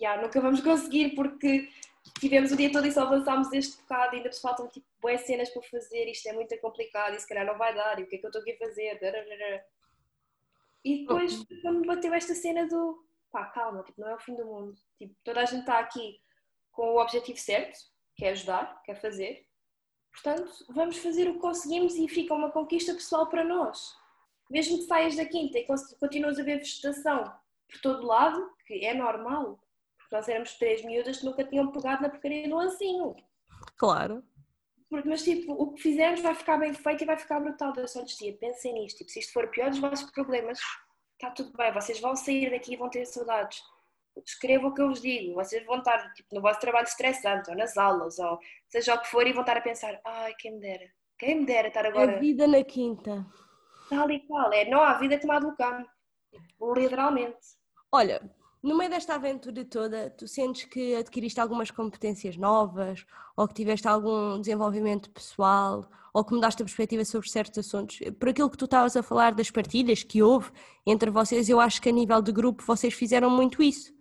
já, 0.00 0.20
nunca 0.20 0.40
vamos 0.40 0.60
conseguir 0.62 1.14
porque 1.14 1.68
tivemos 2.18 2.52
o 2.52 2.56
dia 2.56 2.72
todo 2.72 2.86
e 2.86 2.92
só 2.92 3.02
avançámos 3.02 3.52
este 3.52 3.80
bocado 3.82 4.14
e 4.14 4.16
ainda 4.18 4.28
nos 4.28 4.40
faltam 4.40 4.68
tipo 4.68 4.86
boas 5.00 5.20
cenas 5.22 5.50
para 5.50 5.62
fazer, 5.62 6.08
isto 6.08 6.28
é 6.28 6.32
muito 6.32 6.58
complicado 6.60 7.14
e 7.14 7.20
se 7.20 7.28
calhar 7.28 7.44
não 7.44 7.58
vai 7.58 7.74
dar, 7.74 7.98
e 7.98 8.04
o 8.04 8.06
que 8.06 8.16
é 8.16 8.18
que 8.18 8.24
eu 8.24 8.28
estou 8.28 8.42
aqui 8.42 8.52
a 8.52 8.58
fazer? 8.58 8.98
E 10.84 11.00
depois 11.00 11.44
quando 11.62 11.86
bateu 11.86 12.14
esta 12.14 12.34
cena 12.34 12.66
do 12.66 13.06
pá, 13.30 13.46
calma, 13.46 13.82
tipo, 13.82 14.00
não 14.00 14.08
é 14.08 14.14
o 14.14 14.20
fim 14.20 14.34
do 14.34 14.46
mundo. 14.46 14.74
Tipo, 14.96 15.14
toda 15.22 15.40
a 15.40 15.44
gente 15.44 15.60
está 15.60 15.78
aqui 15.78 16.20
com 16.72 16.94
o 16.94 17.02
objetivo 17.02 17.38
certo, 17.38 17.78
que 18.16 18.24
é 18.24 18.30
ajudar, 18.30 18.82
quer 18.84 19.00
fazer. 19.00 19.47
Portanto, 20.12 20.50
vamos 20.70 20.98
fazer 20.98 21.28
o 21.28 21.34
que 21.34 21.40
conseguimos 21.40 21.94
e 21.94 22.08
fica 22.08 22.34
uma 22.34 22.50
conquista 22.50 22.92
pessoal 22.94 23.26
para 23.28 23.44
nós. 23.44 23.96
Mesmo 24.50 24.78
que 24.78 24.84
saias 24.84 25.16
da 25.16 25.24
quinta 25.24 25.58
e 25.58 25.66
continuas 26.00 26.38
a 26.38 26.42
ver 26.42 26.58
vegetação 26.58 27.24
por 27.70 27.80
todo 27.82 28.06
lado, 28.06 28.50
que 28.66 28.84
é 28.84 28.94
normal, 28.94 29.58
porque 29.98 30.16
nós 30.16 30.28
éramos 30.28 30.54
três 30.54 30.82
miúdas 30.84 31.18
que 31.18 31.26
nunca 31.26 31.44
tinham 31.44 31.70
pegado 31.70 32.02
na 32.02 32.08
porcaria 32.08 32.48
do 32.48 32.56
lancinho. 32.56 33.14
Claro. 33.76 34.24
Mas 34.90 35.22
tipo, 35.22 35.52
o 35.52 35.72
que 35.72 35.82
fizermos 35.82 36.22
vai 36.22 36.34
ficar 36.34 36.56
bem 36.56 36.72
feito 36.72 37.02
e 37.02 37.06
vai 37.06 37.18
ficar 37.18 37.40
brutal. 37.40 37.74
Eu 37.76 37.86
só 37.86 38.00
lhes 38.00 38.12
dizia, 38.12 38.36
pensem 38.38 38.72
nisto, 38.72 38.98
tipo, 38.98 39.10
se 39.10 39.18
isto 39.18 39.34
for 39.34 39.48
pior 39.48 39.68
dos 39.68 39.78
vossos 39.78 40.10
problemas, 40.10 40.58
está 41.12 41.30
tudo 41.30 41.54
bem, 41.56 41.72
vocês 41.72 42.00
vão 42.00 42.16
sair 42.16 42.50
daqui 42.50 42.72
e 42.72 42.76
vão 42.76 42.88
ter 42.88 43.04
saudades. 43.04 43.62
Escrevam 44.26 44.70
o 44.70 44.74
que 44.74 44.82
eu 44.82 44.88
vos 44.88 45.00
digo, 45.00 45.34
vocês 45.34 45.64
vão 45.66 45.78
estar 45.78 46.12
tipo, 46.12 46.34
no 46.34 46.40
vosso 46.40 46.60
trabalho 46.60 46.86
estressante, 46.86 47.50
ou 47.50 47.56
nas 47.56 47.76
aulas, 47.76 48.18
ou 48.18 48.38
seja 48.68 48.94
o 48.94 49.00
que 49.00 49.08
for, 49.08 49.26
e 49.26 49.32
vão 49.32 49.42
estar 49.42 49.56
a 49.56 49.60
pensar, 49.60 50.00
ai, 50.04 50.34
quem 50.38 50.52
me 50.52 50.60
dera, 50.60 50.90
quem 51.18 51.40
me 51.40 51.46
dera 51.46 51.68
estar 51.68 51.86
agora. 51.86 52.16
A 52.16 52.18
vida 52.18 52.46
na 52.46 52.62
quinta. 52.62 53.26
Tal 53.88 54.10
e 54.10 54.20
qual, 54.20 54.52
é, 54.52 54.68
não 54.68 54.80
há 54.80 54.94
vida 54.94 55.18
tomada 55.18 55.46
no 55.46 55.56
campo, 55.56 55.88
literalmente. 56.74 57.38
Olha, 57.90 58.20
no 58.62 58.76
meio 58.76 58.90
desta 58.90 59.14
aventura 59.14 59.64
toda, 59.64 60.10
tu 60.10 60.26
sentes 60.26 60.64
que 60.64 60.96
adquiriste 60.96 61.40
algumas 61.40 61.70
competências 61.70 62.36
novas, 62.36 63.06
ou 63.36 63.46
que 63.46 63.54
tiveste 63.54 63.86
algum 63.86 64.40
desenvolvimento 64.40 65.10
pessoal, 65.10 65.88
ou 66.12 66.24
que 66.24 66.34
mudaste 66.34 66.62
a 66.62 66.64
perspectiva 66.64 67.04
sobre 67.04 67.30
certos 67.30 67.58
assuntos? 67.58 67.98
Por 68.18 68.28
aquilo 68.28 68.50
que 68.50 68.56
tu 68.56 68.64
estavas 68.64 68.96
a 68.96 69.02
falar 69.02 69.32
das 69.32 69.50
partilhas 69.50 70.02
que 70.02 70.22
houve 70.22 70.50
entre 70.84 71.10
vocês, 71.10 71.48
eu 71.48 71.60
acho 71.60 71.80
que 71.80 71.88
a 71.88 71.92
nível 71.92 72.20
de 72.20 72.32
grupo 72.32 72.64
vocês 72.64 72.92
fizeram 72.92 73.30
muito 73.30 73.62
isso. 73.62 73.96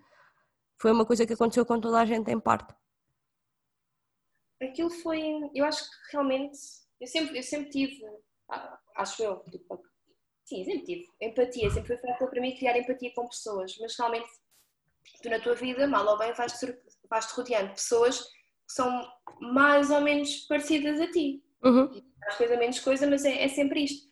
Foi 0.80 0.92
uma 0.92 1.06
coisa 1.06 1.26
que 1.26 1.34
aconteceu 1.34 1.66
com 1.66 1.80
toda 1.80 2.00
a 2.00 2.06
gente 2.06 2.32
em 2.32 2.40
parte. 2.40 2.74
Aquilo 4.62 4.90
foi, 4.90 5.22
eu 5.54 5.66
acho 5.66 5.84
que 5.84 6.12
realmente, 6.12 6.58
eu 7.00 7.08
sempre, 7.08 7.38
eu 7.38 7.44
sempre 7.44 7.70
tive, 7.70 8.04
ah, 8.52 8.80
acho 8.98 9.22
eu, 9.22 9.44
tipo, 9.52 9.84
sim, 10.46 10.64
sempre 10.64 10.84
tive 10.84 11.08
empatia, 11.22 11.70
sempre 11.70 11.88
foi 11.88 11.98
fácil 11.98 12.28
para 12.28 12.42
mim 12.42 12.56
criar 12.56 12.78
empatia 12.78 13.14
com 13.14 13.28
pessoas, 13.28 13.76
mas 13.80 13.96
realmente 13.98 14.30
tu 15.22 15.30
na 15.30 15.40
tua 15.40 15.56
vida, 15.56 15.88
mal 15.88 16.06
ou 16.08 16.18
bem, 16.18 16.34
vais-te 16.34 16.66
vais 17.10 17.26
rodeando 17.32 17.70
de 17.70 17.76
pessoas 17.76 18.22
que 18.22 18.74
são 18.74 19.08
mais 19.40 19.90
ou 19.90 20.02
menos 20.02 20.46
parecidas 20.48 21.00
a 21.00 21.10
ti. 21.12 21.44
Uhum. 21.64 21.90
Mais 22.20 22.36
coisa, 22.36 22.58
menos 22.58 22.80
coisa, 22.80 23.08
mas 23.08 23.26
é, 23.26 23.44
é 23.44 23.48
sempre 23.48 23.84
isto. 23.84 24.08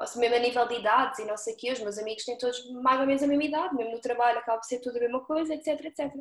Ou 0.00 0.06
seja, 0.06 0.20
mesmo 0.20 0.36
a 0.36 0.38
nível 0.38 0.68
de 0.68 0.74
idades 0.76 1.18
e 1.18 1.24
não 1.24 1.36
sei 1.36 1.54
o 1.54 1.56
quê, 1.56 1.72
os 1.72 1.80
meus 1.80 1.98
amigos 1.98 2.24
têm 2.24 2.38
todos 2.38 2.70
mais 2.82 3.00
ou 3.00 3.06
menos 3.06 3.22
a 3.22 3.26
mesma 3.26 3.44
idade, 3.44 3.74
mesmo 3.74 3.92
no 3.92 4.00
trabalho 4.00 4.38
acaba 4.38 4.58
por 4.58 4.66
ser 4.66 4.80
tudo 4.80 4.96
a 4.96 5.00
mesma 5.00 5.24
coisa, 5.24 5.54
etc, 5.54 5.84
etc. 5.84 6.12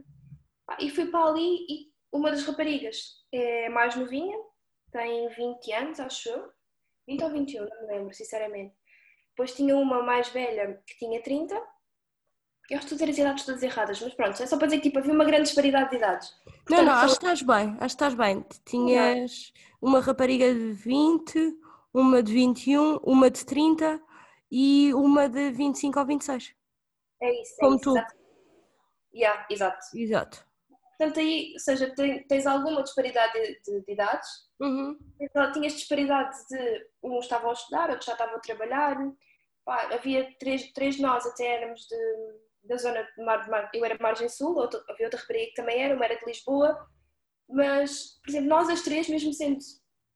E 0.80 0.90
fui 0.90 1.08
para 1.08 1.26
ali 1.26 1.66
e 1.70 1.92
uma 2.12 2.32
das 2.32 2.44
raparigas 2.44 3.24
é 3.32 3.70
mais 3.70 3.96
novinha, 3.96 4.38
tem 4.92 5.30
20 5.30 5.74
anos, 5.74 6.00
acho 6.00 6.30
eu. 6.30 6.52
20 7.08 7.24
ou 7.24 7.30
21, 7.30 7.66
não 7.66 7.82
me 7.82 7.88
lembro, 7.88 8.14
sinceramente. 8.14 8.76
Depois 9.30 9.56
tinha 9.56 9.78
uma 9.78 10.02
mais 10.02 10.28
velha 10.30 10.82
que 10.86 10.98
tinha 10.98 11.22
30 11.22 11.56
eu 12.70 12.80
estou 12.80 12.96
a 12.96 13.00
dizer 13.00 13.12
as 13.12 13.18
idades 13.18 13.46
todas 13.46 13.64
erradas, 13.64 14.02
mas 14.02 14.14
pronto, 14.14 14.44
é 14.44 14.46
só 14.46 14.58
para 14.58 14.68
dizer 14.68 14.82
que 14.82 14.90
tipo, 14.90 15.00
havia 15.00 15.14
uma 15.14 15.24
grande 15.24 15.44
disparidade 15.44 15.90
de 15.90 15.96
idades. 15.96 16.30
Portanto, 16.44 16.78
não, 16.80 16.86
não, 16.86 16.94
acho 16.94 17.18
que 17.18 17.26
estás 17.26 17.42
bem, 17.42 17.70
acho 17.80 17.80
que 17.80 17.86
estás 17.86 18.14
bem. 18.14 18.46
Tinhas 18.66 19.54
uma 19.82 20.02
rapariga 20.02 20.54
de 20.54 20.74
20, 20.74 21.58
uma 21.98 22.22
de 22.22 22.32
21, 22.32 22.98
uma 22.98 23.30
de 23.30 23.46
30 23.46 24.02
e 24.52 24.94
uma 24.94 25.28
de 25.28 25.52
25 25.52 26.00
ou 26.00 26.06
26. 26.06 26.54
É 27.22 27.42
isso, 27.42 27.54
é 27.56 27.60
Como 27.60 27.76
isso, 27.76 27.84
tu. 27.84 27.98
Exato. 27.98 28.16
Yeah, 29.14 29.48
exato. 29.50 29.86
Exato. 29.96 30.48
Portanto, 30.98 31.20
aí, 31.20 31.52
ou 31.54 31.60
seja, 31.60 31.94
tens 32.28 32.46
alguma 32.46 32.84
disparidade 32.84 33.34
de, 33.34 33.62
de, 33.62 33.86
de 33.86 33.92
idades, 33.92 34.28
uhum. 34.60 34.98
tinhas 35.54 35.74
disparidade 35.74 36.36
de 36.50 36.88
uns 37.04 37.26
estavam 37.26 37.50
a 37.50 37.54
estudar, 37.54 37.90
outros 37.90 38.06
já 38.06 38.14
estavam 38.14 38.36
a 38.36 38.40
trabalhar. 38.40 38.98
Pá, 39.66 39.90
havia 39.94 40.36
três, 40.40 40.72
três 40.74 40.96
de 40.96 41.02
nós, 41.02 41.26
até 41.26 41.46
éramos 41.46 41.82
de 41.82 41.98
da 42.64 42.78
zona 42.78 43.02
de 43.02 43.24
Mar, 43.24 43.44
de 43.44 43.50
Mar, 43.50 43.70
eu 43.74 43.86
era 43.86 43.96
de 43.96 44.02
Margem 44.02 44.28
Sul, 44.28 44.56
outra, 44.58 44.84
havia 44.90 45.08
outra 45.08 45.20
rapariga 45.20 45.48
que 45.48 45.54
também 45.54 45.82
era, 45.82 45.96
uma 45.96 46.04
era 46.04 46.18
de 46.18 46.26
Lisboa, 46.26 46.78
mas, 47.50 48.20
por 48.22 48.30
exemplo, 48.30 48.50
nós 48.50 48.70
as 48.70 48.82
três, 48.82 49.08
mesmo 49.08 49.34
sendo 49.34 49.60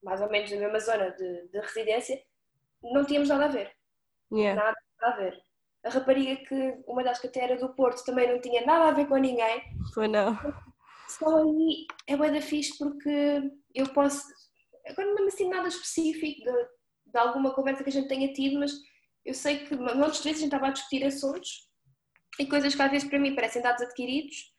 mais 0.04 0.22
ou 0.22 0.30
menos 0.30 0.52
na 0.52 0.58
mesma 0.58 0.80
zona 0.80 1.12
de, 1.12 1.48
de 1.50 1.60
residência, 1.60 2.22
não 2.82 3.06
tínhamos 3.06 3.30
nada 3.30 3.46
a 3.46 3.50
ver. 3.50 3.72
Yeah. 4.32 4.62
Nada, 4.62 4.78
a 5.02 5.12
ver. 5.18 5.42
A 5.84 5.90
rapariga 5.90 6.44
que, 6.46 6.84
uma 6.88 7.04
das 7.04 7.20
que 7.20 7.28
até 7.28 7.44
era 7.44 7.58
do 7.58 7.74
Porto, 7.74 8.06
também 8.06 8.32
não 8.32 8.40
tinha 8.40 8.66
nada 8.66 8.90
a 8.90 8.92
ver 8.92 9.08
com 9.08 9.18
ninguém. 9.18 9.62
Foi 9.94 10.08
não. 10.08 10.38
Só 11.08 11.44
aí 11.44 11.86
é 12.08 12.16
bem 12.16 12.32
da 12.32 12.42
fixe 12.42 12.78
porque 12.78 13.52
eu 13.76 13.88
posso, 13.94 14.24
agora 14.88 15.14
não 15.14 15.26
me 15.26 15.32
sinto 15.32 15.50
nada 15.50 15.68
específico 15.68 16.44
de, 16.44 17.12
de 17.12 17.18
alguma 17.18 17.54
conversa 17.54 17.84
que 17.84 17.90
a 17.90 17.94
gente 17.94 18.08
tenha 18.08 18.32
tido, 18.32 18.60
mas 18.60 18.72
eu 19.26 19.34
sei 19.34 19.66
que 19.66 19.76
muitas 19.76 20.24
vezes 20.24 20.40
a 20.40 20.42
gente 20.42 20.44
estava 20.46 20.68
a 20.68 20.72
discutir 20.72 21.04
assuntos 21.04 21.70
e 22.40 22.46
coisas 22.46 22.74
que 22.74 22.82
às 22.82 22.92
vezes 22.92 23.10
para 23.10 23.20
mim 23.20 23.36
parecem 23.36 23.62
dados 23.62 23.82
adquiridos, 23.82 24.54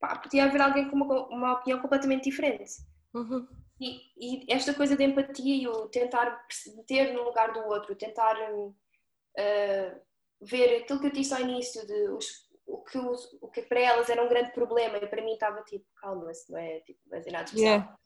pá, 0.00 0.18
podia 0.18 0.44
haver 0.44 0.60
alguém 0.60 0.88
com 0.88 0.96
uma, 0.96 1.28
uma 1.28 1.52
opinião 1.54 1.80
completamente 1.80 2.24
diferente. 2.24 2.72
Uhum. 3.14 3.46
E, 3.80 4.00
e, 4.16 4.52
esta 4.52 4.74
coisa 4.74 4.96
de 4.96 5.04
empatia 5.04 5.54
e 5.54 5.68
o 5.68 5.88
tentar 5.88 6.44
meter 6.76 7.12
no 7.12 7.22
lugar 7.22 7.52
do 7.52 7.60
outro, 7.60 7.94
tentar 7.94 8.36
uh, 8.50 10.00
ver 10.40 10.82
aquilo 10.82 11.00
que 11.00 11.06
eu 11.06 11.12
disse 11.12 11.32
ao 11.32 11.40
início, 11.40 11.86
de 11.86 12.08
os, 12.10 12.48
o, 12.66 12.78
que 12.78 12.98
os, 12.98 13.38
o 13.40 13.48
que 13.48 13.62
para 13.62 13.80
elas 13.80 14.10
era 14.10 14.22
um 14.22 14.28
grande 14.28 14.52
problema 14.52 14.98
e 14.98 15.06
para 15.06 15.22
mim 15.22 15.32
estava 15.32 15.62
tipo, 15.62 15.84
calma, 16.00 16.30
isso 16.30 16.50
não 16.50 16.58
é, 16.58 16.80
tipo, 16.80 17.00
não 17.06 17.18
é 17.18 17.30
nada 17.30 17.44
especial. 17.44 17.62
Yeah. 17.62 17.96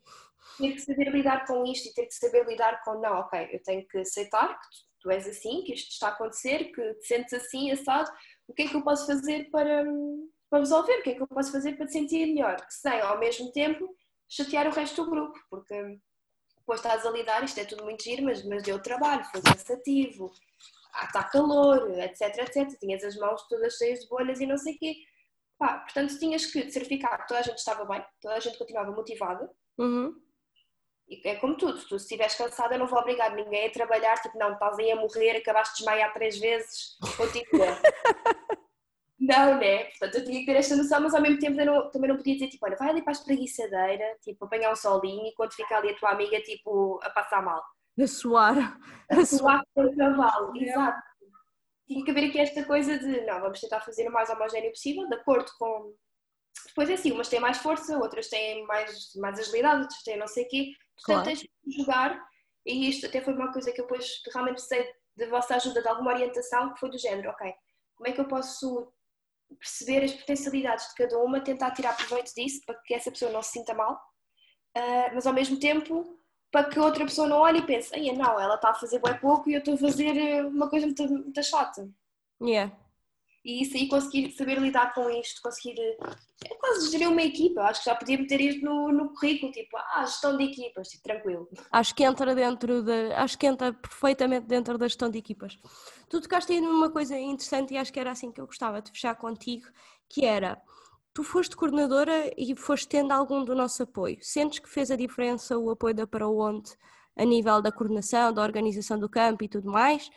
Ter 0.58 0.72
que 0.72 0.80
saber 0.80 1.10
lidar 1.10 1.46
com 1.46 1.64
isto 1.64 1.88
e 1.88 1.94
ter 1.94 2.06
que 2.06 2.14
saber 2.14 2.46
lidar 2.46 2.82
com, 2.84 3.00
não, 3.00 3.20
ok, 3.20 3.48
eu 3.52 3.62
tenho 3.62 3.86
que 3.86 3.98
aceitar 3.98 4.48
que 4.48 4.68
tu, 4.68 5.08
tu 5.08 5.10
és 5.10 5.26
assim, 5.26 5.62
que 5.62 5.72
isto 5.72 5.90
está 5.90 6.08
a 6.08 6.12
acontecer, 6.12 6.70
que 6.72 6.94
te 6.94 7.06
sentes 7.06 7.32
assim, 7.32 7.70
assado, 7.70 8.10
o 8.46 8.52
que 8.52 8.62
é 8.62 8.68
que 8.68 8.76
eu 8.76 8.82
posso 8.82 9.06
fazer 9.06 9.48
para, 9.50 9.84
para 10.50 10.58
resolver, 10.58 10.98
o 10.98 11.02
que 11.02 11.10
é 11.10 11.14
que 11.14 11.22
eu 11.22 11.28
posso 11.28 11.50
fazer 11.50 11.76
para 11.76 11.86
te 11.86 11.92
sentir 11.92 12.26
melhor, 12.26 12.56
sem 12.68 13.00
ao 13.00 13.18
mesmo 13.18 13.50
tempo 13.52 13.88
chatear 14.32 14.66
o 14.66 14.72
resto 14.72 15.04
do 15.04 15.10
grupo, 15.10 15.38
porque 15.50 15.98
depois 16.56 16.80
estás 16.80 17.04
a 17.04 17.10
lidar, 17.10 17.44
isto 17.44 17.60
é 17.60 17.64
tudo 17.64 17.84
muito 17.84 18.02
giro, 18.02 18.24
mas, 18.24 18.42
mas 18.44 18.62
deu 18.62 18.80
trabalho, 18.80 19.24
foi 19.26 19.42
cansativo, 19.42 20.32
ah, 20.94 21.04
está 21.04 21.24
calor, 21.24 21.90
etc, 22.00 22.38
etc, 22.38 22.78
tinhas 22.78 23.04
as 23.04 23.16
mãos 23.16 23.46
todas 23.48 23.76
cheias 23.76 24.00
de 24.00 24.08
bolhas 24.08 24.40
e 24.40 24.46
não 24.46 24.56
sei 24.56 24.74
o 24.74 24.78
quê. 24.78 24.94
Pá, 25.58 25.80
portanto, 25.80 26.18
tinhas 26.18 26.46
que 26.46 26.70
certificar 26.70 27.20
que 27.20 27.28
toda 27.28 27.40
a 27.40 27.42
gente 27.42 27.58
estava 27.58 27.84
bem, 27.84 28.04
toda 28.20 28.34
a 28.34 28.40
gente 28.40 28.58
continuava 28.58 28.90
motivada. 28.90 29.50
Uhum. 29.78 30.14
E 31.08 31.28
é 31.28 31.36
como 31.36 31.56
tudo, 31.56 31.78
tu 31.80 31.98
se 31.98 32.04
estiveres 32.04 32.34
cansada, 32.34 32.78
não 32.78 32.86
vou 32.86 32.98
obrigar 32.98 33.34
ninguém 33.34 33.66
a 33.66 33.72
trabalhar, 33.72 34.14
tipo, 34.22 34.38
não, 34.38 34.54
estás 34.54 34.78
aí 34.78 34.90
a 34.90 34.96
morrer, 34.96 35.36
acabaste 35.36 35.74
de 35.74 35.78
desmaiar 35.78 36.12
três 36.14 36.38
vezes, 36.38 36.96
continua. 37.16 37.66
não, 39.22 39.56
né? 39.56 39.84
Portanto, 39.84 40.16
eu 40.16 40.24
tinha 40.24 40.40
que 40.40 40.46
ter 40.46 40.56
esta 40.56 40.74
noção, 40.74 41.00
mas 41.00 41.14
ao 41.14 41.22
mesmo 41.22 41.38
tempo 41.38 41.60
eu 41.60 41.66
não, 41.66 41.90
também 41.92 42.10
não 42.10 42.16
podia 42.16 42.34
dizer, 42.34 42.48
tipo, 42.48 42.66
olha, 42.66 42.76
vai 42.76 42.90
ali 42.90 43.02
para 43.02 43.12
a 43.12 43.18
espreguiçadeira, 43.18 44.16
tipo, 44.20 44.44
apanhar 44.44 44.72
um 44.72 44.76
solinho 44.76 45.28
e 45.28 45.34
quando 45.34 45.52
ficar 45.52 45.78
ali 45.78 45.90
a 45.90 45.96
tua 45.96 46.10
amiga, 46.10 46.40
tipo, 46.40 46.98
a 47.04 47.10
passar 47.10 47.40
mal. 47.40 47.62
A 48.00 48.06
suar. 48.08 48.80
A 49.08 49.24
suar 49.24 49.62
com 49.74 49.84
o 49.84 49.96
cavalo, 49.96 50.56
exato. 50.56 51.00
Tinha 51.86 52.04
que 52.04 52.10
haver 52.10 52.30
aqui 52.30 52.40
esta 52.40 52.64
coisa 52.64 52.98
de, 52.98 53.24
não, 53.24 53.40
vamos 53.40 53.60
tentar 53.60 53.80
fazer 53.80 54.08
o 54.08 54.12
mais 54.12 54.28
homogéneo 54.28 54.70
possível, 54.70 55.08
de 55.08 55.14
acordo 55.14 55.52
com... 55.56 55.94
Depois 56.66 56.90
é 56.90 56.94
assim, 56.94 57.12
umas 57.12 57.28
têm 57.28 57.38
mais 57.38 57.58
força, 57.58 57.96
outras 57.98 58.28
têm 58.28 58.66
mais, 58.66 59.14
mais 59.16 59.38
agilidade, 59.38 59.82
outras 59.82 60.02
têm 60.02 60.18
não 60.18 60.26
sei 60.26 60.44
o 60.44 60.48
quê. 60.48 60.72
Portanto, 60.96 61.24
claro. 61.24 61.24
tens 61.24 61.40
de 61.40 61.76
jogar, 61.78 62.20
e 62.66 62.88
isto 62.88 63.06
até 63.06 63.20
foi 63.20 63.34
uma 63.34 63.52
coisa 63.52 63.70
que 63.70 63.80
eu 63.80 63.86
depois 63.86 64.20
realmente 64.32 64.54
precisei 64.54 64.92
de 65.16 65.26
vossa 65.26 65.54
ajuda, 65.54 65.80
de 65.80 65.88
alguma 65.88 66.12
orientação, 66.12 66.72
que 66.72 66.80
foi 66.80 66.90
do 66.90 66.98
género, 66.98 67.30
ok, 67.30 67.52
como 67.94 68.08
é 68.08 68.12
que 68.12 68.20
eu 68.20 68.26
posso 68.26 68.92
perceber 69.54 70.04
as 70.04 70.12
potencialidades 70.12 70.88
de 70.88 70.94
cada 70.94 71.18
uma, 71.18 71.40
tentar 71.40 71.70
tirar 71.72 71.96
proveito 71.96 72.32
disso 72.34 72.60
para 72.66 72.76
que 72.82 72.94
essa 72.94 73.10
pessoa 73.10 73.30
não 73.30 73.42
se 73.42 73.52
sinta 73.52 73.74
mal, 73.74 73.94
uh, 74.76 75.14
mas 75.14 75.26
ao 75.26 75.32
mesmo 75.32 75.58
tempo 75.58 76.18
para 76.52 76.68
que 76.68 76.78
outra 76.78 77.04
pessoa 77.04 77.26
não 77.26 77.38
olhe 77.38 77.60
e 77.60 77.66
pense, 77.66 77.90
não, 78.12 78.38
ela 78.38 78.56
está 78.56 78.70
a 78.70 78.74
fazer 78.74 79.00
bem 79.00 79.16
pouco 79.18 79.48
e 79.48 79.54
eu 79.54 79.60
estou 79.60 79.72
a 79.72 79.78
fazer 79.78 80.14
eh, 80.14 80.44
uma 80.44 80.68
coisa 80.68 80.84
muito, 80.84 81.02
muito 81.08 81.42
chata. 81.42 81.88
Yeah. 82.42 82.76
E 83.44 83.62
isso 83.62 83.76
aí 83.76 83.88
conseguir 83.88 84.30
saber 84.32 84.58
lidar 84.58 84.94
com 84.94 85.10
isto, 85.10 85.42
conseguir 85.42 85.74
é 86.44 86.54
quase 86.54 86.90
gerir 86.90 87.08
uma 87.08 87.22
equipa, 87.22 87.62
acho 87.62 87.82
que 87.82 87.90
já 87.90 87.94
podia 87.94 88.16
meter 88.16 88.40
isto 88.40 88.64
no, 88.64 88.92
no 88.92 89.12
currículo, 89.12 89.50
tipo, 89.52 89.76
ah, 89.76 90.04
gestão 90.04 90.36
de 90.36 90.44
equipas, 90.44 90.88
tipo, 90.88 91.02
tranquilo. 91.02 91.48
Acho 91.70 91.94
que 91.94 92.04
entra 92.04 92.34
dentro 92.34 92.82
de, 92.82 93.12
acho 93.14 93.38
que 93.38 93.46
entra 93.46 93.72
perfeitamente 93.72 94.46
dentro 94.46 94.78
da 94.78 94.86
gestão 94.86 95.10
de 95.10 95.18
equipas. 95.18 95.58
Tu 96.08 96.20
tocaste 96.20 96.52
aí 96.52 96.60
numa 96.60 96.90
coisa 96.90 97.18
interessante 97.18 97.74
e 97.74 97.76
acho 97.76 97.92
que 97.92 97.98
era 97.98 98.12
assim 98.12 98.30
que 98.30 98.40
eu 98.40 98.46
gostava 98.46 98.80
de 98.80 98.90
fechar 98.90 99.14
contigo, 99.16 99.66
que 100.08 100.24
era, 100.24 100.60
tu 101.12 101.24
foste 101.24 101.56
coordenadora 101.56 102.32
e 102.36 102.54
foste 102.56 102.88
tendo 102.88 103.12
algum 103.12 103.44
do 103.44 103.54
nosso 103.54 103.82
apoio. 103.82 104.18
Sentes 104.20 104.60
que 104.60 104.68
fez 104.68 104.90
a 104.90 104.96
diferença 104.96 105.58
o 105.58 105.70
apoio 105.70 105.94
da 105.94 106.06
Para 106.06 106.28
Onde 106.28 106.70
a 107.16 107.24
nível 107.24 107.60
da 107.60 107.70
coordenação, 107.70 108.32
da 108.32 108.42
organização 108.42 108.98
do 108.98 109.08
campo 109.08 109.44
e 109.44 109.48
tudo 109.48 109.70
mais? 109.70 110.08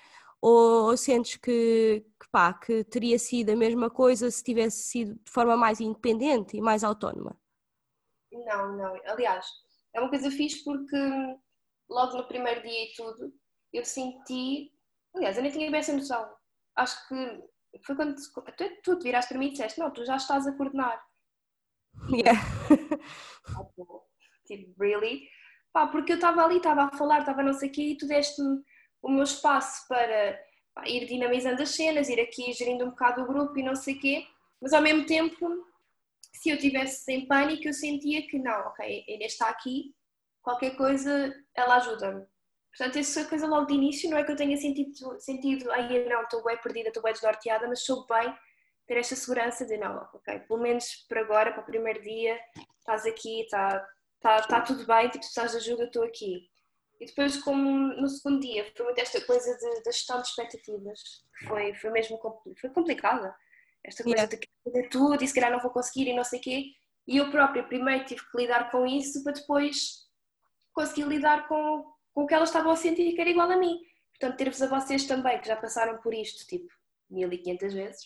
Ou 0.47 0.95
sentes 0.95 1.37
que, 1.37 2.05
que, 2.19 2.29
pá, 2.31 2.53
que 2.53 2.83
teria 2.83 3.17
sido 3.17 3.49
a 3.49 3.55
mesma 3.55 3.89
coisa 3.89 4.29
se 4.29 4.43
tivesse 4.43 4.83
sido 4.83 5.15
de 5.15 5.31
forma 5.31 5.57
mais 5.57 5.81
independente 5.81 6.55
e 6.55 6.61
mais 6.61 6.83
autónoma? 6.83 7.35
Não, 8.31 8.77
não. 8.77 8.95
Aliás, 9.07 9.43
é 9.91 9.99
uma 9.99 10.07
coisa 10.07 10.29
fixe 10.29 10.63
porque 10.63 10.95
logo 11.89 12.15
no 12.15 12.27
primeiro 12.27 12.61
dia 12.61 12.83
e 12.83 12.93
tudo, 12.95 13.33
eu 13.73 13.83
senti. 13.83 14.71
Aliás, 15.15 15.35
eu 15.35 15.41
nem 15.41 15.51
tinha 15.51 15.71
bem 15.71 15.79
essa 15.79 15.93
noção. 15.93 16.31
Acho 16.75 17.07
que 17.07 17.43
foi 17.83 17.95
quando 17.95 18.13
tu, 18.13 18.81
tu 18.83 18.99
te 18.99 19.03
viraste 19.03 19.29
para 19.29 19.39
mim 19.39 19.47
e 19.47 19.51
disseste: 19.53 19.79
Não, 19.79 19.89
tu 19.89 20.05
já 20.05 20.15
estás 20.15 20.45
a 20.45 20.55
coordenar. 20.55 21.03
Yeah. 22.11 22.39
tipo, 24.45 24.79
really? 24.79 25.27
Pá, 25.73 25.87
porque 25.87 26.11
eu 26.11 26.17
estava 26.17 26.45
ali, 26.45 26.57
estava 26.57 26.83
a 26.83 26.95
falar, 26.95 27.21
estava 27.21 27.41
não 27.41 27.53
sei 27.53 27.69
o 27.69 27.71
quê, 27.71 27.81
e 27.81 27.97
tu 27.97 28.05
deste-me 28.07 28.63
o 29.05 29.09
meu 29.09 29.23
espaço 29.23 29.87
para 29.87 30.39
pá, 30.73 30.83
ir 30.87 31.05
dinamizando 31.05 31.61
as 31.61 31.69
cenas, 31.69 32.09
ir 32.09 32.19
aqui 32.19 32.51
gerindo 32.51 32.85
um 32.85 32.89
bocado 32.89 33.21
o 33.21 33.27
grupo 33.27 33.57
e 33.59 33.63
não 33.63 33.75
sei 33.75 33.95
o 33.95 33.99
quê, 33.99 34.27
mas 34.59 34.73
ao 34.73 34.81
mesmo 34.81 35.05
tempo, 35.05 35.47
se 36.33 36.49
eu 36.49 36.57
tivesse 36.57 37.11
em 37.11 37.27
pânico, 37.27 37.67
eu 37.67 37.73
sentia 37.73 38.25
que 38.27 38.39
não, 38.39 38.67
ok, 38.67 39.05
ele 39.07 39.25
está 39.25 39.47
aqui, 39.47 39.93
qualquer 40.41 40.75
coisa, 40.75 41.33
ela 41.53 41.75
ajuda-me. 41.75 42.25
Portanto, 42.75 42.97
essa 42.97 43.23
coisa 43.25 43.45
logo 43.45 43.67
de 43.67 43.75
início 43.75 44.09
não 44.09 44.17
é 44.17 44.23
que 44.23 44.31
eu 44.31 44.35
tenha 44.35 44.57
sentido, 44.57 45.19
sentido 45.19 45.71
ai 45.71 46.03
não, 46.05 46.23
estou 46.23 46.43
bem 46.43 46.57
perdida, 46.57 46.87
estou 46.87 47.03
bem 47.03 47.13
desnorteada, 47.13 47.67
mas 47.67 47.85
soube 47.85 48.07
bem 48.09 48.35
ter 48.87 48.97
esta 48.97 49.15
segurança 49.15 49.65
de 49.65 49.77
não, 49.77 49.97
ok, 50.13 50.39
pelo 50.39 50.59
menos 50.59 51.05
para 51.07 51.21
agora, 51.21 51.51
para 51.51 51.61
o 51.61 51.65
primeiro 51.65 52.01
dia, 52.01 52.39
estás 52.79 53.05
aqui, 53.05 53.41
está 53.41 53.87
tá, 54.19 54.41
tá 54.41 54.61
tudo 54.61 54.85
bem, 54.85 55.09
tipo, 55.09 55.19
precisas 55.19 55.51
de 55.51 55.57
ajuda, 55.57 55.85
estou 55.85 56.03
aqui. 56.03 56.49
E 56.99 57.05
depois, 57.05 57.37
como 57.43 57.93
no 57.95 58.07
segundo 58.07 58.39
dia, 58.39 58.71
foi 58.75 58.85
muito 58.85 58.99
esta 58.99 59.19
coisa 59.21 59.57
da 59.83 59.91
gestão 59.91 60.21
de 60.21 60.27
expectativas. 60.27 60.99
Foi, 61.47 61.73
foi 61.75 61.89
mesmo 61.91 62.19
foi 62.59 62.69
complicada. 62.69 63.35
Esta 63.83 64.03
coisa 64.03 64.23
yeah. 64.23 64.35
de 64.35 64.49
fazer 64.63 64.89
tudo 64.89 65.23
e 65.23 65.27
se 65.27 65.33
calhar 65.33 65.51
não 65.51 65.59
vou 65.59 65.71
conseguir 65.71 66.09
e 66.09 66.15
não 66.15 66.23
sei 66.23 66.39
o 66.39 66.41
quê. 66.41 66.65
E 67.07 67.17
eu 67.17 67.29
própria 67.29 67.63
primeiro 67.63 68.05
tive 68.05 68.21
que 68.21 68.37
lidar 68.37 68.71
com 68.71 68.85
isso 68.85 69.23
para 69.23 69.33
depois 69.33 70.05
conseguir 70.73 71.03
lidar 71.03 71.47
com, 71.47 71.85
com 72.13 72.23
o 72.23 72.27
que 72.27 72.33
elas 72.33 72.49
estavam 72.49 72.71
a 72.71 72.75
sentir 72.75 73.13
que 73.13 73.21
era 73.21 73.29
igual 73.29 73.51
a 73.51 73.57
mim. 73.57 73.79
Portanto, 74.17 74.37
ter-vos 74.37 74.61
a 74.61 74.67
vocês 74.67 75.05
também, 75.05 75.39
que 75.39 75.47
já 75.47 75.55
passaram 75.55 75.97
por 76.01 76.13
isto, 76.13 76.47
tipo, 76.47 76.67
1500 77.09 77.73
vezes. 77.73 78.01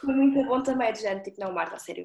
Foi 0.00 0.14
muito 0.14 0.42
bom 0.44 0.62
também, 0.62 0.92
de 0.92 1.00
gente, 1.00 1.24
tipo, 1.24 1.40
não, 1.40 1.52
Marta, 1.52 1.76
a 1.76 1.78
sério, 1.78 2.04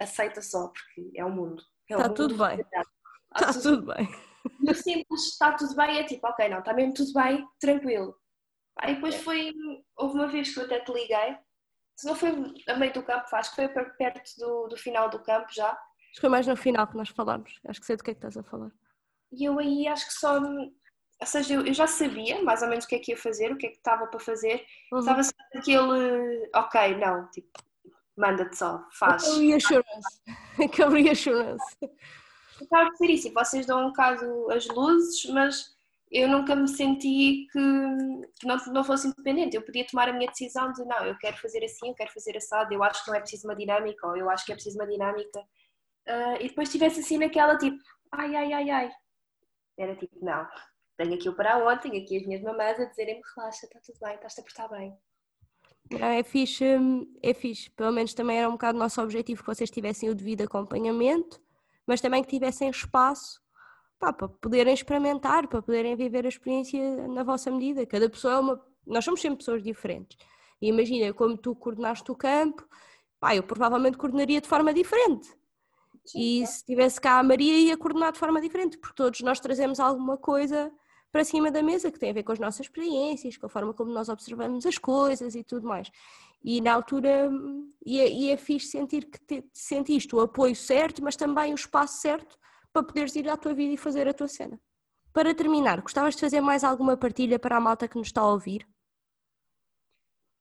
aceita 0.00 0.42
só, 0.42 0.68
porque 0.68 1.10
é 1.14 1.24
o 1.24 1.30
mundo. 1.30 1.62
É 1.88 1.94
Está 1.94 2.08
tudo 2.08 2.36
bem. 2.36 2.58
Está 2.60 3.52
tudo 3.60 3.94
bem. 3.94 4.08
E 4.60 4.70
o 4.70 4.74
simples 4.74 5.22
está 5.32 5.52
tudo 5.52 5.74
bem 5.74 5.98
é 5.98 6.04
tipo, 6.04 6.26
ok, 6.26 6.48
não, 6.48 6.58
está 6.58 6.72
mesmo 6.72 6.94
tudo 6.94 7.12
bem, 7.12 7.46
tranquilo. 7.60 8.16
Aí 8.78 8.94
depois 8.94 9.14
foi, 9.16 9.52
houve 9.96 10.14
uma 10.14 10.28
vez 10.28 10.52
que 10.52 10.60
eu 10.60 10.64
até 10.64 10.80
te 10.80 10.92
liguei, 10.92 11.36
se 11.96 12.06
não 12.06 12.14
foi 12.14 12.30
a 12.68 12.76
meio 12.76 12.92
do 12.92 13.02
campo, 13.02 13.24
acho 13.32 13.54
que 13.54 13.56
foi 13.56 13.68
perto 13.68 14.30
do, 14.38 14.68
do 14.68 14.76
final 14.76 15.08
do 15.08 15.22
campo 15.22 15.46
já. 15.50 15.70
Acho 15.70 16.14
que 16.14 16.20
foi 16.20 16.28
mais 16.30 16.46
no 16.46 16.56
final 16.56 16.86
que 16.86 16.96
nós 16.96 17.08
falámos, 17.08 17.58
acho 17.66 17.80
que 17.80 17.86
sei 17.86 17.96
do 17.96 18.04
que 18.04 18.10
é 18.10 18.14
que 18.14 18.18
estás 18.18 18.36
a 18.36 18.42
falar. 18.42 18.70
E 19.32 19.44
eu 19.44 19.58
aí 19.58 19.88
acho 19.88 20.06
que 20.06 20.12
só, 20.12 20.38
ou 20.38 21.26
seja, 21.26 21.54
eu, 21.54 21.66
eu 21.66 21.72
já 21.72 21.86
sabia 21.86 22.42
mais 22.42 22.62
ou 22.62 22.68
menos 22.68 22.84
o 22.84 22.88
que 22.88 22.96
é 22.96 22.98
que 22.98 23.12
ia 23.12 23.16
fazer, 23.16 23.52
o 23.52 23.56
que 23.56 23.66
é 23.66 23.70
que 23.70 23.76
estava 23.76 24.06
para 24.06 24.20
fazer, 24.20 24.64
uhum. 24.92 24.98
estava 24.98 25.22
só 25.22 25.32
aquele, 25.54 26.50
ok, 26.54 26.96
não, 26.98 27.30
tipo, 27.30 27.48
manda-te 28.16 28.56
só, 28.56 28.86
faz. 28.92 29.24
Aquele 29.24 29.48
reassurance, 29.48 30.22
aquele 30.62 31.02
reassurance 31.02 31.76
acaba 32.64 32.90
por 32.90 32.96
ser 32.96 33.10
isso, 33.10 33.28
e 33.28 33.32
vocês 33.32 33.66
dão 33.66 33.84
um 33.84 33.88
bocado 33.88 34.50
as 34.50 34.66
luzes, 34.68 35.24
mas 35.26 35.76
eu 36.10 36.28
nunca 36.28 36.54
me 36.54 36.68
senti 36.68 37.46
que, 37.52 37.58
que 38.40 38.46
não, 38.46 38.56
não 38.72 38.84
fosse 38.84 39.08
independente. 39.08 39.56
Eu 39.56 39.62
podia 39.62 39.86
tomar 39.86 40.08
a 40.08 40.12
minha 40.12 40.30
decisão 40.30 40.72
de 40.72 40.84
não, 40.84 41.04
eu 41.04 41.16
quero 41.18 41.36
fazer 41.38 41.64
assim, 41.64 41.88
eu 41.88 41.94
quero 41.94 42.12
fazer 42.12 42.36
assado, 42.36 42.72
eu 42.72 42.82
acho 42.82 43.04
que 43.04 43.10
não 43.10 43.16
é 43.16 43.20
preciso 43.20 43.48
uma 43.48 43.56
dinâmica, 43.56 44.06
ou 44.06 44.16
eu 44.16 44.30
acho 44.30 44.44
que 44.44 44.52
é 44.52 44.54
preciso 44.54 44.78
uma 44.78 44.86
dinâmica. 44.86 45.40
Uh, 46.08 46.36
e 46.40 46.48
depois 46.48 46.68
estivesse 46.68 47.00
assim 47.00 47.18
naquela 47.18 47.58
tipo, 47.58 47.76
ai, 48.12 48.34
ai, 48.36 48.52
ai, 48.52 48.70
ai. 48.70 48.90
Era 49.76 49.96
tipo, 49.96 50.24
não, 50.24 50.46
tenho 50.96 51.14
aqui 51.14 51.28
o 51.28 51.34
para 51.34 51.58
ontem, 51.58 51.90
tenho 51.90 52.04
aqui 52.04 52.16
as 52.16 52.26
minhas 52.26 52.42
mamães 52.42 52.78
a 52.78 52.84
dizerem-me 52.84 53.22
relaxa, 53.36 53.66
está 53.66 53.80
tudo 53.80 53.98
bem, 54.00 54.14
estás-te 54.14 54.40
a 54.40 54.44
portar 54.44 54.70
bem. 54.70 54.96
É 55.90 56.22
fixe, 56.22 56.64
é 57.22 57.32
fixe. 57.32 57.70
Pelo 57.70 57.92
menos 57.92 58.14
também 58.14 58.38
era 58.38 58.48
um 58.48 58.52
bocado 58.52 58.76
o 58.76 58.80
nosso 58.80 59.00
objetivo 59.00 59.40
que 59.40 59.46
vocês 59.46 59.70
tivessem 59.70 60.08
o 60.08 60.14
devido 60.14 60.42
acompanhamento 60.42 61.40
mas 61.86 62.00
também 62.00 62.22
que 62.22 62.28
tivessem 62.28 62.68
espaço 62.68 63.40
pá, 63.98 64.12
para 64.12 64.28
poderem 64.28 64.74
experimentar, 64.74 65.46
para 65.48 65.62
poderem 65.62 65.96
viver 65.96 66.24
a 66.24 66.28
experiência 66.28 67.08
na 67.08 67.22
vossa 67.22 67.50
medida. 67.50 67.86
Cada 67.86 68.08
pessoa 68.08 68.34
é 68.34 68.38
uma. 68.38 68.62
Nós 68.86 69.04
somos 69.04 69.20
sempre 69.20 69.38
pessoas 69.38 69.62
diferentes. 69.62 70.16
E 70.60 70.68
imagina, 70.68 71.12
como 71.12 71.36
tu 71.36 71.54
coordenaste 71.54 72.10
o 72.10 72.14
campo, 72.14 72.66
pá, 73.20 73.34
eu 73.34 73.42
provavelmente 73.42 73.96
coordenaria 73.96 74.40
de 74.40 74.48
forma 74.48 74.72
diferente. 74.72 75.28
Sim, 76.04 76.42
e 76.42 76.46
se 76.46 76.64
tivesse 76.64 77.00
cá 77.00 77.18
a 77.18 77.22
Maria, 77.22 77.58
ia 77.58 77.76
coordenar 77.76 78.12
de 78.12 78.18
forma 78.18 78.40
diferente, 78.40 78.78
porque 78.78 78.94
todos 78.94 79.20
nós 79.20 79.40
trazemos 79.40 79.80
alguma 79.80 80.16
coisa 80.16 80.72
para 81.10 81.24
cima 81.24 81.50
da 81.50 81.62
mesa 81.62 81.90
que 81.90 81.98
tem 81.98 82.10
a 82.10 82.12
ver 82.12 82.22
com 82.22 82.32
as 82.32 82.38
nossas 82.38 82.66
experiências, 82.66 83.36
com 83.36 83.46
a 83.46 83.48
forma 83.48 83.72
como 83.72 83.90
nós 83.90 84.08
observamos 84.08 84.66
as 84.66 84.78
coisas 84.78 85.34
e 85.34 85.42
tudo 85.42 85.66
mais. 85.66 85.90
E 86.46 86.60
na 86.60 86.74
altura, 86.74 87.28
e 87.84 88.00
é, 88.00 88.08
e 88.08 88.30
é 88.30 88.36
fixe 88.36 88.68
sentir 88.68 89.06
que 89.10 89.18
te, 89.18 89.44
sentiste 89.52 90.14
o 90.14 90.20
apoio 90.20 90.54
certo, 90.54 91.02
mas 91.02 91.16
também 91.16 91.50
o 91.50 91.56
espaço 91.56 92.00
certo 92.00 92.38
para 92.72 92.84
poderes 92.84 93.16
ir 93.16 93.28
à 93.28 93.36
tua 93.36 93.52
vida 93.52 93.74
e 93.74 93.76
fazer 93.76 94.06
a 94.06 94.14
tua 94.14 94.28
cena. 94.28 94.56
Para 95.12 95.34
terminar, 95.34 95.80
gostavas 95.80 96.14
de 96.14 96.20
fazer 96.20 96.40
mais 96.40 96.62
alguma 96.62 96.96
partilha 96.96 97.36
para 97.36 97.56
a 97.56 97.60
malta 97.60 97.88
que 97.88 97.98
nos 97.98 98.06
está 98.06 98.20
a 98.20 98.30
ouvir? 98.30 98.64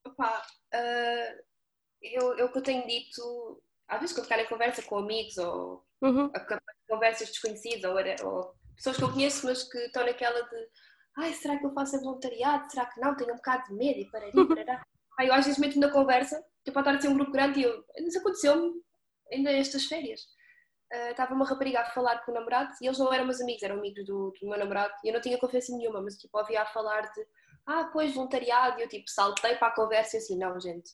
Opa, 0.05 0.45
uh, 0.75 1.43
eu, 2.03 2.37
eu 2.37 2.51
que 2.51 2.59
eu 2.59 2.61
tenho 2.61 2.85
dito, 2.85 3.63
às 3.87 3.99
vezes 3.99 4.15
quando 4.15 4.25
ficar 4.25 4.39
em 4.39 4.47
conversa 4.47 4.83
com 4.83 4.99
amigos 4.99 5.39
ou 5.39 5.83
uhum. 6.03 6.31
conversas 6.87 7.29
desconhecidas 7.29 7.89
ou, 8.21 8.29
ou, 8.29 8.53
pessoas 8.75 8.97
que 8.97 9.03
eu 9.03 9.11
conheço, 9.11 9.47
mas 9.47 9.63
que 9.63 9.79
estão 9.79 10.05
naquela 10.05 10.39
de 10.39 10.69
ai, 11.17 11.33
será 11.33 11.57
que 11.57 11.65
eu 11.65 11.73
faço 11.73 11.99
voluntariado? 11.99 12.69
Será 12.69 12.85
que 12.85 12.99
não? 12.99 13.15
Tenho 13.15 13.33
um 13.33 13.37
bocado 13.37 13.69
de 13.69 13.73
medo 13.73 13.99
e 13.99 14.11
pararei, 14.11 14.47
parará. 14.47 14.85
Aí 15.19 15.27
eu 15.27 15.33
às 15.33 15.45
vezes 15.45 15.59
meto 15.59 15.79
na 15.79 15.91
conversa, 15.91 16.37
tipo, 16.63 16.73
pode 16.73 16.87
estar 16.87 16.97
assim 16.97 17.07
um 17.07 17.17
grupo 17.17 17.31
grande 17.31 17.59
e 17.59 17.63
eu, 17.63 17.83
isso 17.99 18.19
aconteceu-me 18.19 18.73
ainda 19.31 19.51
estas 19.51 19.85
férias. 19.85 20.21
Uh, 20.93 21.11
estava 21.11 21.33
uma 21.33 21.47
rapariga 21.47 21.81
a 21.81 21.85
falar 21.85 22.19
com 22.19 22.31
o 22.31 22.35
namorado 22.35 22.71
e 22.81 22.85
eles 22.85 22.99
não 22.99 23.11
eram 23.11 23.25
meus 23.25 23.41
amigos, 23.41 23.63
eram 23.63 23.77
amigos 23.77 24.05
do, 24.05 24.31
do 24.39 24.49
meu 24.49 24.57
namorado 24.57 24.93
e 25.03 25.07
eu 25.07 25.13
não 25.13 25.21
tinha 25.21 25.37
confiança 25.37 25.75
nenhuma, 25.75 26.01
mas 26.01 26.15
tipo, 26.17 26.37
ouvia 26.37 26.61
a 26.61 26.65
falar 26.65 27.01
de 27.01 27.25
ah, 27.65 27.89
pois, 27.91 28.13
voluntariado, 28.13 28.79
e 28.79 28.83
eu 28.83 28.87
tipo, 28.87 29.09
saltei 29.09 29.55
para 29.55 29.69
a 29.69 29.75
conversa 29.75 30.15
e 30.15 30.19
assim, 30.19 30.37
não, 30.37 30.59
gente, 30.59 30.91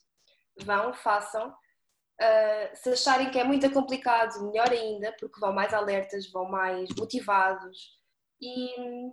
vão, 0.63 0.93
façam. 0.93 1.49
Uh, 1.49 2.75
se 2.75 2.89
acharem 2.91 3.31
que 3.31 3.39
é 3.39 3.43
muito 3.43 3.69
complicado, 3.71 4.45
melhor 4.45 4.71
ainda, 4.71 5.11
porque 5.19 5.39
vão 5.39 5.51
mais 5.51 5.73
alertas, 5.73 6.31
vão 6.31 6.45
mais 6.45 6.89
motivados 6.97 7.99
e, 8.39 9.09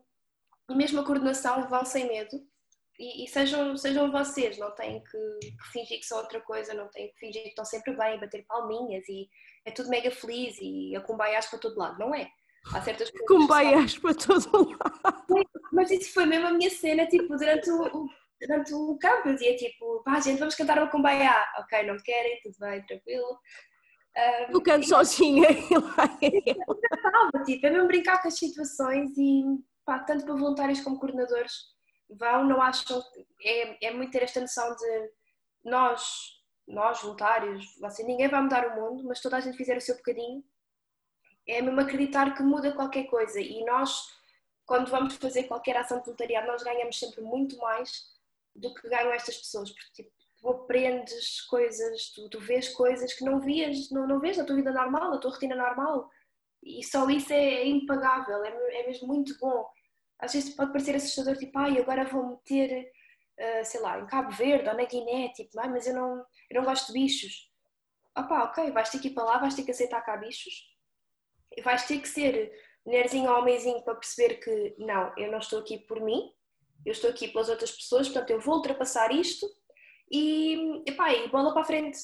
e 0.70 0.74
mesmo 0.74 1.00
a 1.00 1.04
coordenação 1.04 1.68
vão 1.68 1.84
sem 1.84 2.06
medo 2.06 2.38
e, 2.98 3.24
e, 3.24 3.28
sejam, 3.28 3.76
sejam 3.76 4.10
vocês, 4.10 4.58
não 4.58 4.74
têm 4.74 5.02
que, 5.04 5.38
que, 5.40 5.72
fingir 5.72 6.00
que 6.00 6.06
são 6.06 6.18
outra 6.18 6.40
coisa, 6.40 6.74
não 6.74 6.88
têm 6.88 7.12
que 7.12 7.18
fingir 7.18 7.42
que 7.42 7.50
estão 7.50 7.64
sempre 7.64 7.96
bem, 7.96 8.18
bater 8.18 8.44
palminhas 8.46 9.08
e 9.08 9.28
é 9.64 9.70
tudo 9.70 9.88
mega 9.88 10.10
feliz 10.10 10.56
e 10.60 10.96
a 10.96 11.00
cumbaiás 11.00 11.46
para 11.46 11.60
todo 11.60 11.78
lado, 11.78 11.98
não 11.98 12.14
é? 12.14 12.28
Há 12.74 12.82
certas 12.82 13.10
coisas. 13.10 13.28
Cumbaiás 13.28 13.98
para 13.98 14.14
todo 14.14 14.70
lado. 14.70 15.46
Mas 15.72 15.90
isso 15.92 16.12
foi 16.12 16.26
mesmo 16.26 16.48
a 16.48 16.52
minha 16.52 16.70
cena, 16.70 17.06
tipo, 17.06 17.36
durante 17.36 17.70
o, 17.70 18.08
durante 18.40 18.74
o 18.74 18.98
campo, 18.98 19.28
eu 19.28 19.34
dizia 19.34 19.56
tipo, 19.56 20.02
pá, 20.02 20.18
gente, 20.20 20.38
vamos 20.38 20.56
cantar 20.56 20.78
uma 20.78 20.90
cumbaiá. 20.90 21.46
Ok, 21.60 21.86
não 21.86 21.96
querem, 21.98 22.40
tudo 22.42 22.56
bem, 22.58 22.84
tranquilo. 22.84 23.38
Um, 24.16 24.52
eu 24.52 24.60
canto 24.60 24.88
sozinha 24.88 25.46
e 25.52 25.78
lá 25.78 26.18
é 26.20 27.44
tipo, 27.44 27.66
é 27.66 27.70
mesmo 27.70 27.86
brincar 27.86 28.20
com 28.20 28.26
as 28.26 28.34
situações 28.34 29.16
e 29.16 29.44
pá, 29.84 30.00
tanto 30.00 30.24
para 30.24 30.34
voluntários 30.34 30.80
como 30.80 30.98
coordenadores 30.98 31.77
vão, 32.10 32.44
não 32.44 32.62
acham. 32.62 33.02
É, 33.42 33.88
é 33.88 33.90
muito 33.92 34.12
ter 34.12 34.22
esta 34.22 34.40
noção 34.40 34.74
de 34.76 35.10
nós, 35.64 36.40
nós 36.66 37.00
voluntários, 37.00 37.76
você, 37.80 38.02
ninguém 38.02 38.28
vai 38.28 38.42
mudar 38.42 38.66
o 38.66 38.80
mundo, 38.80 39.04
mas 39.04 39.20
toda 39.20 39.36
a 39.36 39.40
gente 39.40 39.56
fizer 39.56 39.76
o 39.76 39.80
seu 39.80 39.96
bocadinho, 39.96 40.42
é 41.46 41.62
mesmo 41.62 41.80
acreditar 41.80 42.34
que 42.34 42.42
muda 42.42 42.74
qualquer 42.74 43.04
coisa 43.04 43.40
e 43.40 43.64
nós, 43.64 44.06
quando 44.66 44.90
vamos 44.90 45.14
fazer 45.16 45.44
qualquer 45.44 45.76
ação 45.76 45.98
de 45.98 46.04
voluntariado, 46.04 46.46
nós 46.46 46.62
ganhamos 46.62 46.98
sempre 46.98 47.22
muito 47.22 47.56
mais 47.58 48.04
do 48.54 48.74
que 48.74 48.88
ganham 48.88 49.12
estas 49.12 49.38
pessoas, 49.38 49.70
porque 49.70 50.02
tipo, 50.02 50.10
tu 50.38 50.48
aprendes 50.48 51.40
coisas, 51.42 52.10
tu, 52.10 52.28
tu 52.28 52.40
vês 52.40 52.68
coisas 52.68 53.12
que 53.14 53.24
não 53.24 53.40
vias, 53.40 53.90
não, 53.90 54.06
não 54.06 54.20
vês 54.20 54.36
na 54.36 54.44
tua 54.44 54.56
vida 54.56 54.72
normal, 54.72 55.10
na 55.10 55.18
tua 55.18 55.30
rotina 55.30 55.56
normal 55.56 56.10
e 56.62 56.84
só 56.84 57.08
isso 57.08 57.32
é 57.32 57.66
impagável, 57.66 58.44
é, 58.44 58.80
é 58.80 58.86
mesmo 58.86 59.06
muito 59.06 59.36
bom. 59.38 59.66
Às 60.18 60.32
vezes 60.32 60.54
pode 60.54 60.72
parecer 60.72 60.94
assustador, 60.96 61.36
tipo, 61.36 61.58
ai, 61.58 61.78
agora 61.78 62.04
vou 62.04 62.26
meter, 62.30 62.90
uh, 63.38 63.64
sei 63.64 63.80
lá, 63.80 64.00
em 64.00 64.06
Cabo 64.06 64.30
Verde 64.32 64.68
ou 64.68 64.74
na 64.74 64.84
Guiné, 64.84 65.28
tipo, 65.28 65.58
ai, 65.60 65.68
mas 65.68 65.86
eu 65.86 65.94
não, 65.94 66.24
eu 66.50 66.60
não 66.60 66.64
gosto 66.64 66.88
de 66.88 66.98
bichos. 66.98 67.50
Opá, 68.16 68.44
ok, 68.44 68.70
vais 68.72 68.90
ter 68.90 68.98
que 68.98 69.08
ir 69.08 69.14
para 69.14 69.24
lá, 69.24 69.38
vais 69.38 69.54
ter 69.54 69.62
que 69.62 69.70
aceitar 69.70 70.02
cá 70.02 70.16
bichos. 70.16 70.76
E 71.56 71.62
vais 71.62 71.86
ter 71.86 72.00
que 72.00 72.08
ser 72.08 72.52
mulherzinho 72.84 73.30
ou 73.30 73.38
homenzinho 73.38 73.82
para 73.82 73.94
perceber 73.94 74.36
que, 74.36 74.74
não, 74.78 75.12
eu 75.16 75.30
não 75.30 75.38
estou 75.38 75.60
aqui 75.60 75.78
por 75.78 76.00
mim, 76.00 76.32
eu 76.84 76.92
estou 76.92 77.10
aqui 77.10 77.28
pelas 77.28 77.48
outras 77.48 77.70
pessoas, 77.70 78.08
portanto 78.08 78.30
eu 78.30 78.40
vou 78.40 78.56
ultrapassar 78.56 79.12
isto 79.12 79.46
e, 80.10 80.82
epá, 80.86 81.12
e 81.12 81.28
bola 81.28 81.52
para 81.52 81.62
a 81.62 81.64
frente. 81.64 81.98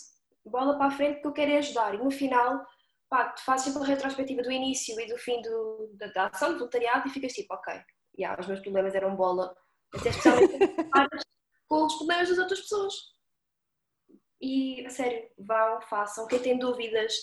Bola 0.44 0.76
para 0.76 0.86
a 0.86 0.90
frente 0.90 1.20
que 1.20 1.26
eu 1.26 1.32
quero 1.32 1.52
é 1.52 1.58
ajudar. 1.58 1.94
E 1.94 1.98
no 1.98 2.10
final 2.10 2.64
pá, 3.08 3.30
tu 3.30 3.44
fazes 3.44 3.66
sempre 3.66 3.82
a 3.82 3.86
retrospectiva 3.86 4.42
do 4.42 4.52
início 4.52 4.98
e 5.00 5.06
do 5.06 5.16
fim 5.18 5.40
do, 5.40 5.90
da, 5.94 6.06
da 6.08 6.26
ação 6.26 6.52
do 6.52 6.58
voluntariado 6.58 7.08
e 7.08 7.10
ficas 7.10 7.32
tipo, 7.32 7.54
ok, 7.54 7.74
yeah, 8.18 8.40
os 8.40 8.46
meus 8.46 8.60
problemas 8.60 8.94
eram 8.94 9.16
bola, 9.16 9.54
até 9.92 10.10
especialmente 10.10 10.58
com 11.68 11.86
os 11.86 11.94
problemas 11.96 12.28
das 12.28 12.38
outras 12.38 12.60
pessoas. 12.60 12.94
E, 14.40 14.84
a 14.84 14.90
sério, 14.90 15.28
vão, 15.38 15.80
façam. 15.82 16.26
Quem 16.26 16.38
tem 16.38 16.58
dúvidas, 16.58 17.14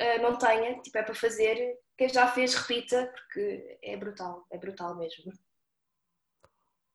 uh, 0.00 0.22
não 0.22 0.36
tenha, 0.36 0.80
tipo, 0.82 0.98
é 0.98 1.02
para 1.02 1.14
fazer. 1.14 1.78
Quem 1.96 2.08
já 2.08 2.28
fez, 2.28 2.54
repita, 2.54 3.10
porque 3.14 3.78
é 3.82 3.96
brutal, 3.96 4.46
é 4.50 4.58
brutal 4.58 4.94
mesmo. 4.96 5.32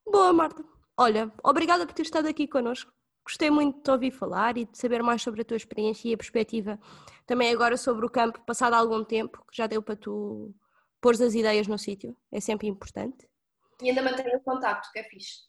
Boa, 0.06 0.32
Marta. 0.32 0.64
Olha, 0.98 1.32
obrigada 1.44 1.86
por 1.86 1.94
ter 1.94 2.04
estado 2.04 2.28
aqui 2.28 2.48
connosco. 2.48 2.94
Gostei 3.26 3.50
muito 3.50 3.78
de 3.78 3.84
te 3.84 3.92
ouvir 3.92 4.12
falar 4.12 4.58
e 4.58 4.66
de 4.66 4.78
saber 4.78 5.02
mais 5.02 5.22
sobre 5.22 5.42
a 5.42 5.46
tua 5.46 5.58
experiência 5.58 6.10
e 6.10 6.14
a 6.14 6.18
perspectiva 6.18 6.80
também 7.26 7.52
agora 7.52 7.78
sobre 7.78 8.06
o 8.06 8.10
campo, 8.10 8.42
passado 8.46 8.74
algum 8.74 9.04
tempo, 9.04 9.44
que 9.50 9.56
já 9.56 9.68
deu 9.68 9.82
para 9.82 9.96
tu 9.96 10.54
pôr 11.00 11.14
as 11.14 11.34
ideias 11.34 11.68
no 11.68 11.78
sítio. 11.78 12.16
É 12.32 12.40
sempre 12.40 12.68
importante. 12.68 13.28
E 13.82 13.90
ainda 13.90 14.02
mantenho 14.02 14.38
o 14.38 14.44
contacto, 14.44 14.90
que 14.92 15.00
é 15.00 15.04
fixe. 15.04 15.40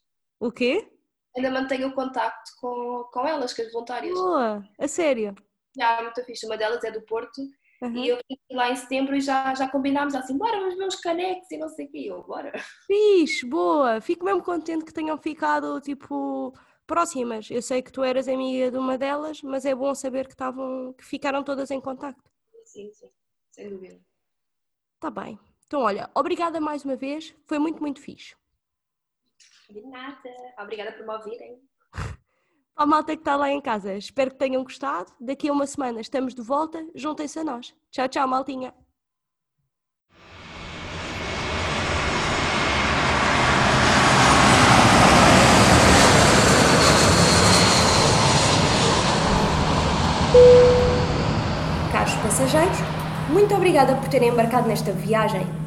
O 0.41 0.51
quê? 0.51 0.91
Ainda 1.37 1.51
mantenho 1.51 1.89
o 1.89 1.95
contacto 1.95 2.51
com, 2.61 3.09
com 3.13 3.27
elas, 3.27 3.53
com 3.55 3.63
as 3.63 3.73
voluntárias. 3.73 4.15
Boa, 4.15 4.63
a 4.79 4.89
sério? 4.89 5.35
Já, 5.77 6.03
muito 6.03 6.25
fixe. 6.25 6.47
Uma 6.47 6.57
delas 6.57 6.85
é 6.85 6.91
do 6.91 7.03
Porto 7.03 7.41
Uhum. 7.83 7.97
E 7.97 8.09
eu 8.09 8.19
fui 8.29 8.57
lá 8.57 8.71
em 8.71 8.77
setembro 8.77 9.17
e 9.17 9.21
já, 9.21 9.53
já 9.57 9.69
combinámos 9.69 10.15
assim, 10.15 10.39
bora, 10.39 10.61
vamos 10.61 10.77
ver 10.77 10.87
uns 10.87 10.95
canecos 11.01 11.51
e 11.51 11.59
não 11.59 11.69
sei 11.69 11.87
o 11.87 11.91
quê. 11.91 11.99
Eu, 12.07 12.23
bora. 12.23 12.53
Fixe, 12.87 13.45
boa. 13.45 14.01
Fico 14.01 14.25
mesmo 14.25 14.41
contente 14.41 14.85
que 14.85 14.93
tenham 14.93 15.19
ficado, 15.19 15.81
tipo, 15.81 16.55
próximas. 16.87 17.51
Eu 17.51 17.61
sei 17.61 17.83
que 17.83 17.91
tu 17.91 18.05
eras 18.05 18.29
amiga 18.29 18.71
de 18.71 18.79
uma 18.79 18.97
delas, 18.97 19.43
mas 19.43 19.65
é 19.65 19.75
bom 19.75 19.93
saber 19.97 20.27
que, 20.27 20.33
estavam, 20.33 20.93
que 20.93 21.05
ficaram 21.05 21.43
todas 21.43 21.73
em 21.73 21.81
contacto. 21.81 22.23
Sim, 22.65 22.93
sim, 22.93 23.11
sem 23.51 23.69
dúvida. 23.69 24.01
Está 24.95 25.11
bem. 25.11 25.37
Então, 25.73 25.85
olha, 25.85 26.11
obrigada 26.15 26.61
mais 26.61 26.85
uma 26.85 26.95
vez, 26.95 27.35
foi 27.47 27.59
muito, 27.59 27.81
muito 27.81 27.99
fixe. 27.99 28.37
De 29.71 29.81
nada. 29.81 30.29
Obrigada 30.61 30.93
por 30.93 31.07
me 31.07 31.15
ouvirem. 31.15 31.63
Para 32.75 32.85
a 32.85 32.87
malta 32.87 33.17
que 33.17 33.23
está 33.23 33.37
lá 33.37 33.51
em 33.51 33.59
casa, 33.59 33.95
espero 33.95 34.33
que 34.33 34.37
tenham 34.37 34.63
gostado. 34.63 35.11
Daqui 35.19 35.49
a 35.49 35.53
uma 35.53 35.67
semana 35.67 35.99
estamos 35.99 36.35
de 36.35 36.43
volta, 36.43 36.87
juntem-se 36.95 37.39
a 37.39 37.45
nós. 37.45 37.75
Tchau, 37.91 38.07
tchau, 38.07 38.29
maltinha. 38.29 38.75
Caros 51.91 52.15
passageiros, 52.17 52.77
muito 53.31 53.55
obrigada 53.55 53.97
por 53.97 54.11
terem 54.11 54.29
embarcado 54.29 54.69
nesta 54.69 54.93
viagem. 54.93 55.62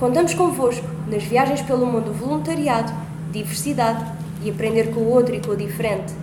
Contamos 0.00 0.32
convosco 0.32 0.86
nas 1.08 1.22
viagens 1.24 1.60
pelo 1.60 1.84
mundo 1.84 2.10
voluntariado, 2.10 2.90
diversidade 3.30 4.02
e 4.42 4.48
aprender 4.48 4.94
com 4.94 5.00
o 5.00 5.10
outro 5.10 5.34
e 5.34 5.40
com 5.40 5.50
o 5.50 5.56
diferente. 5.56 6.14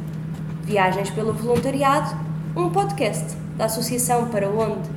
Viagens 0.64 1.12
pelo 1.12 1.32
Voluntariado, 1.32 2.18
um 2.56 2.72
podcast 2.72 3.38
da 3.56 3.66
Associação 3.66 4.30
Para 4.30 4.50
Onde 4.50 4.97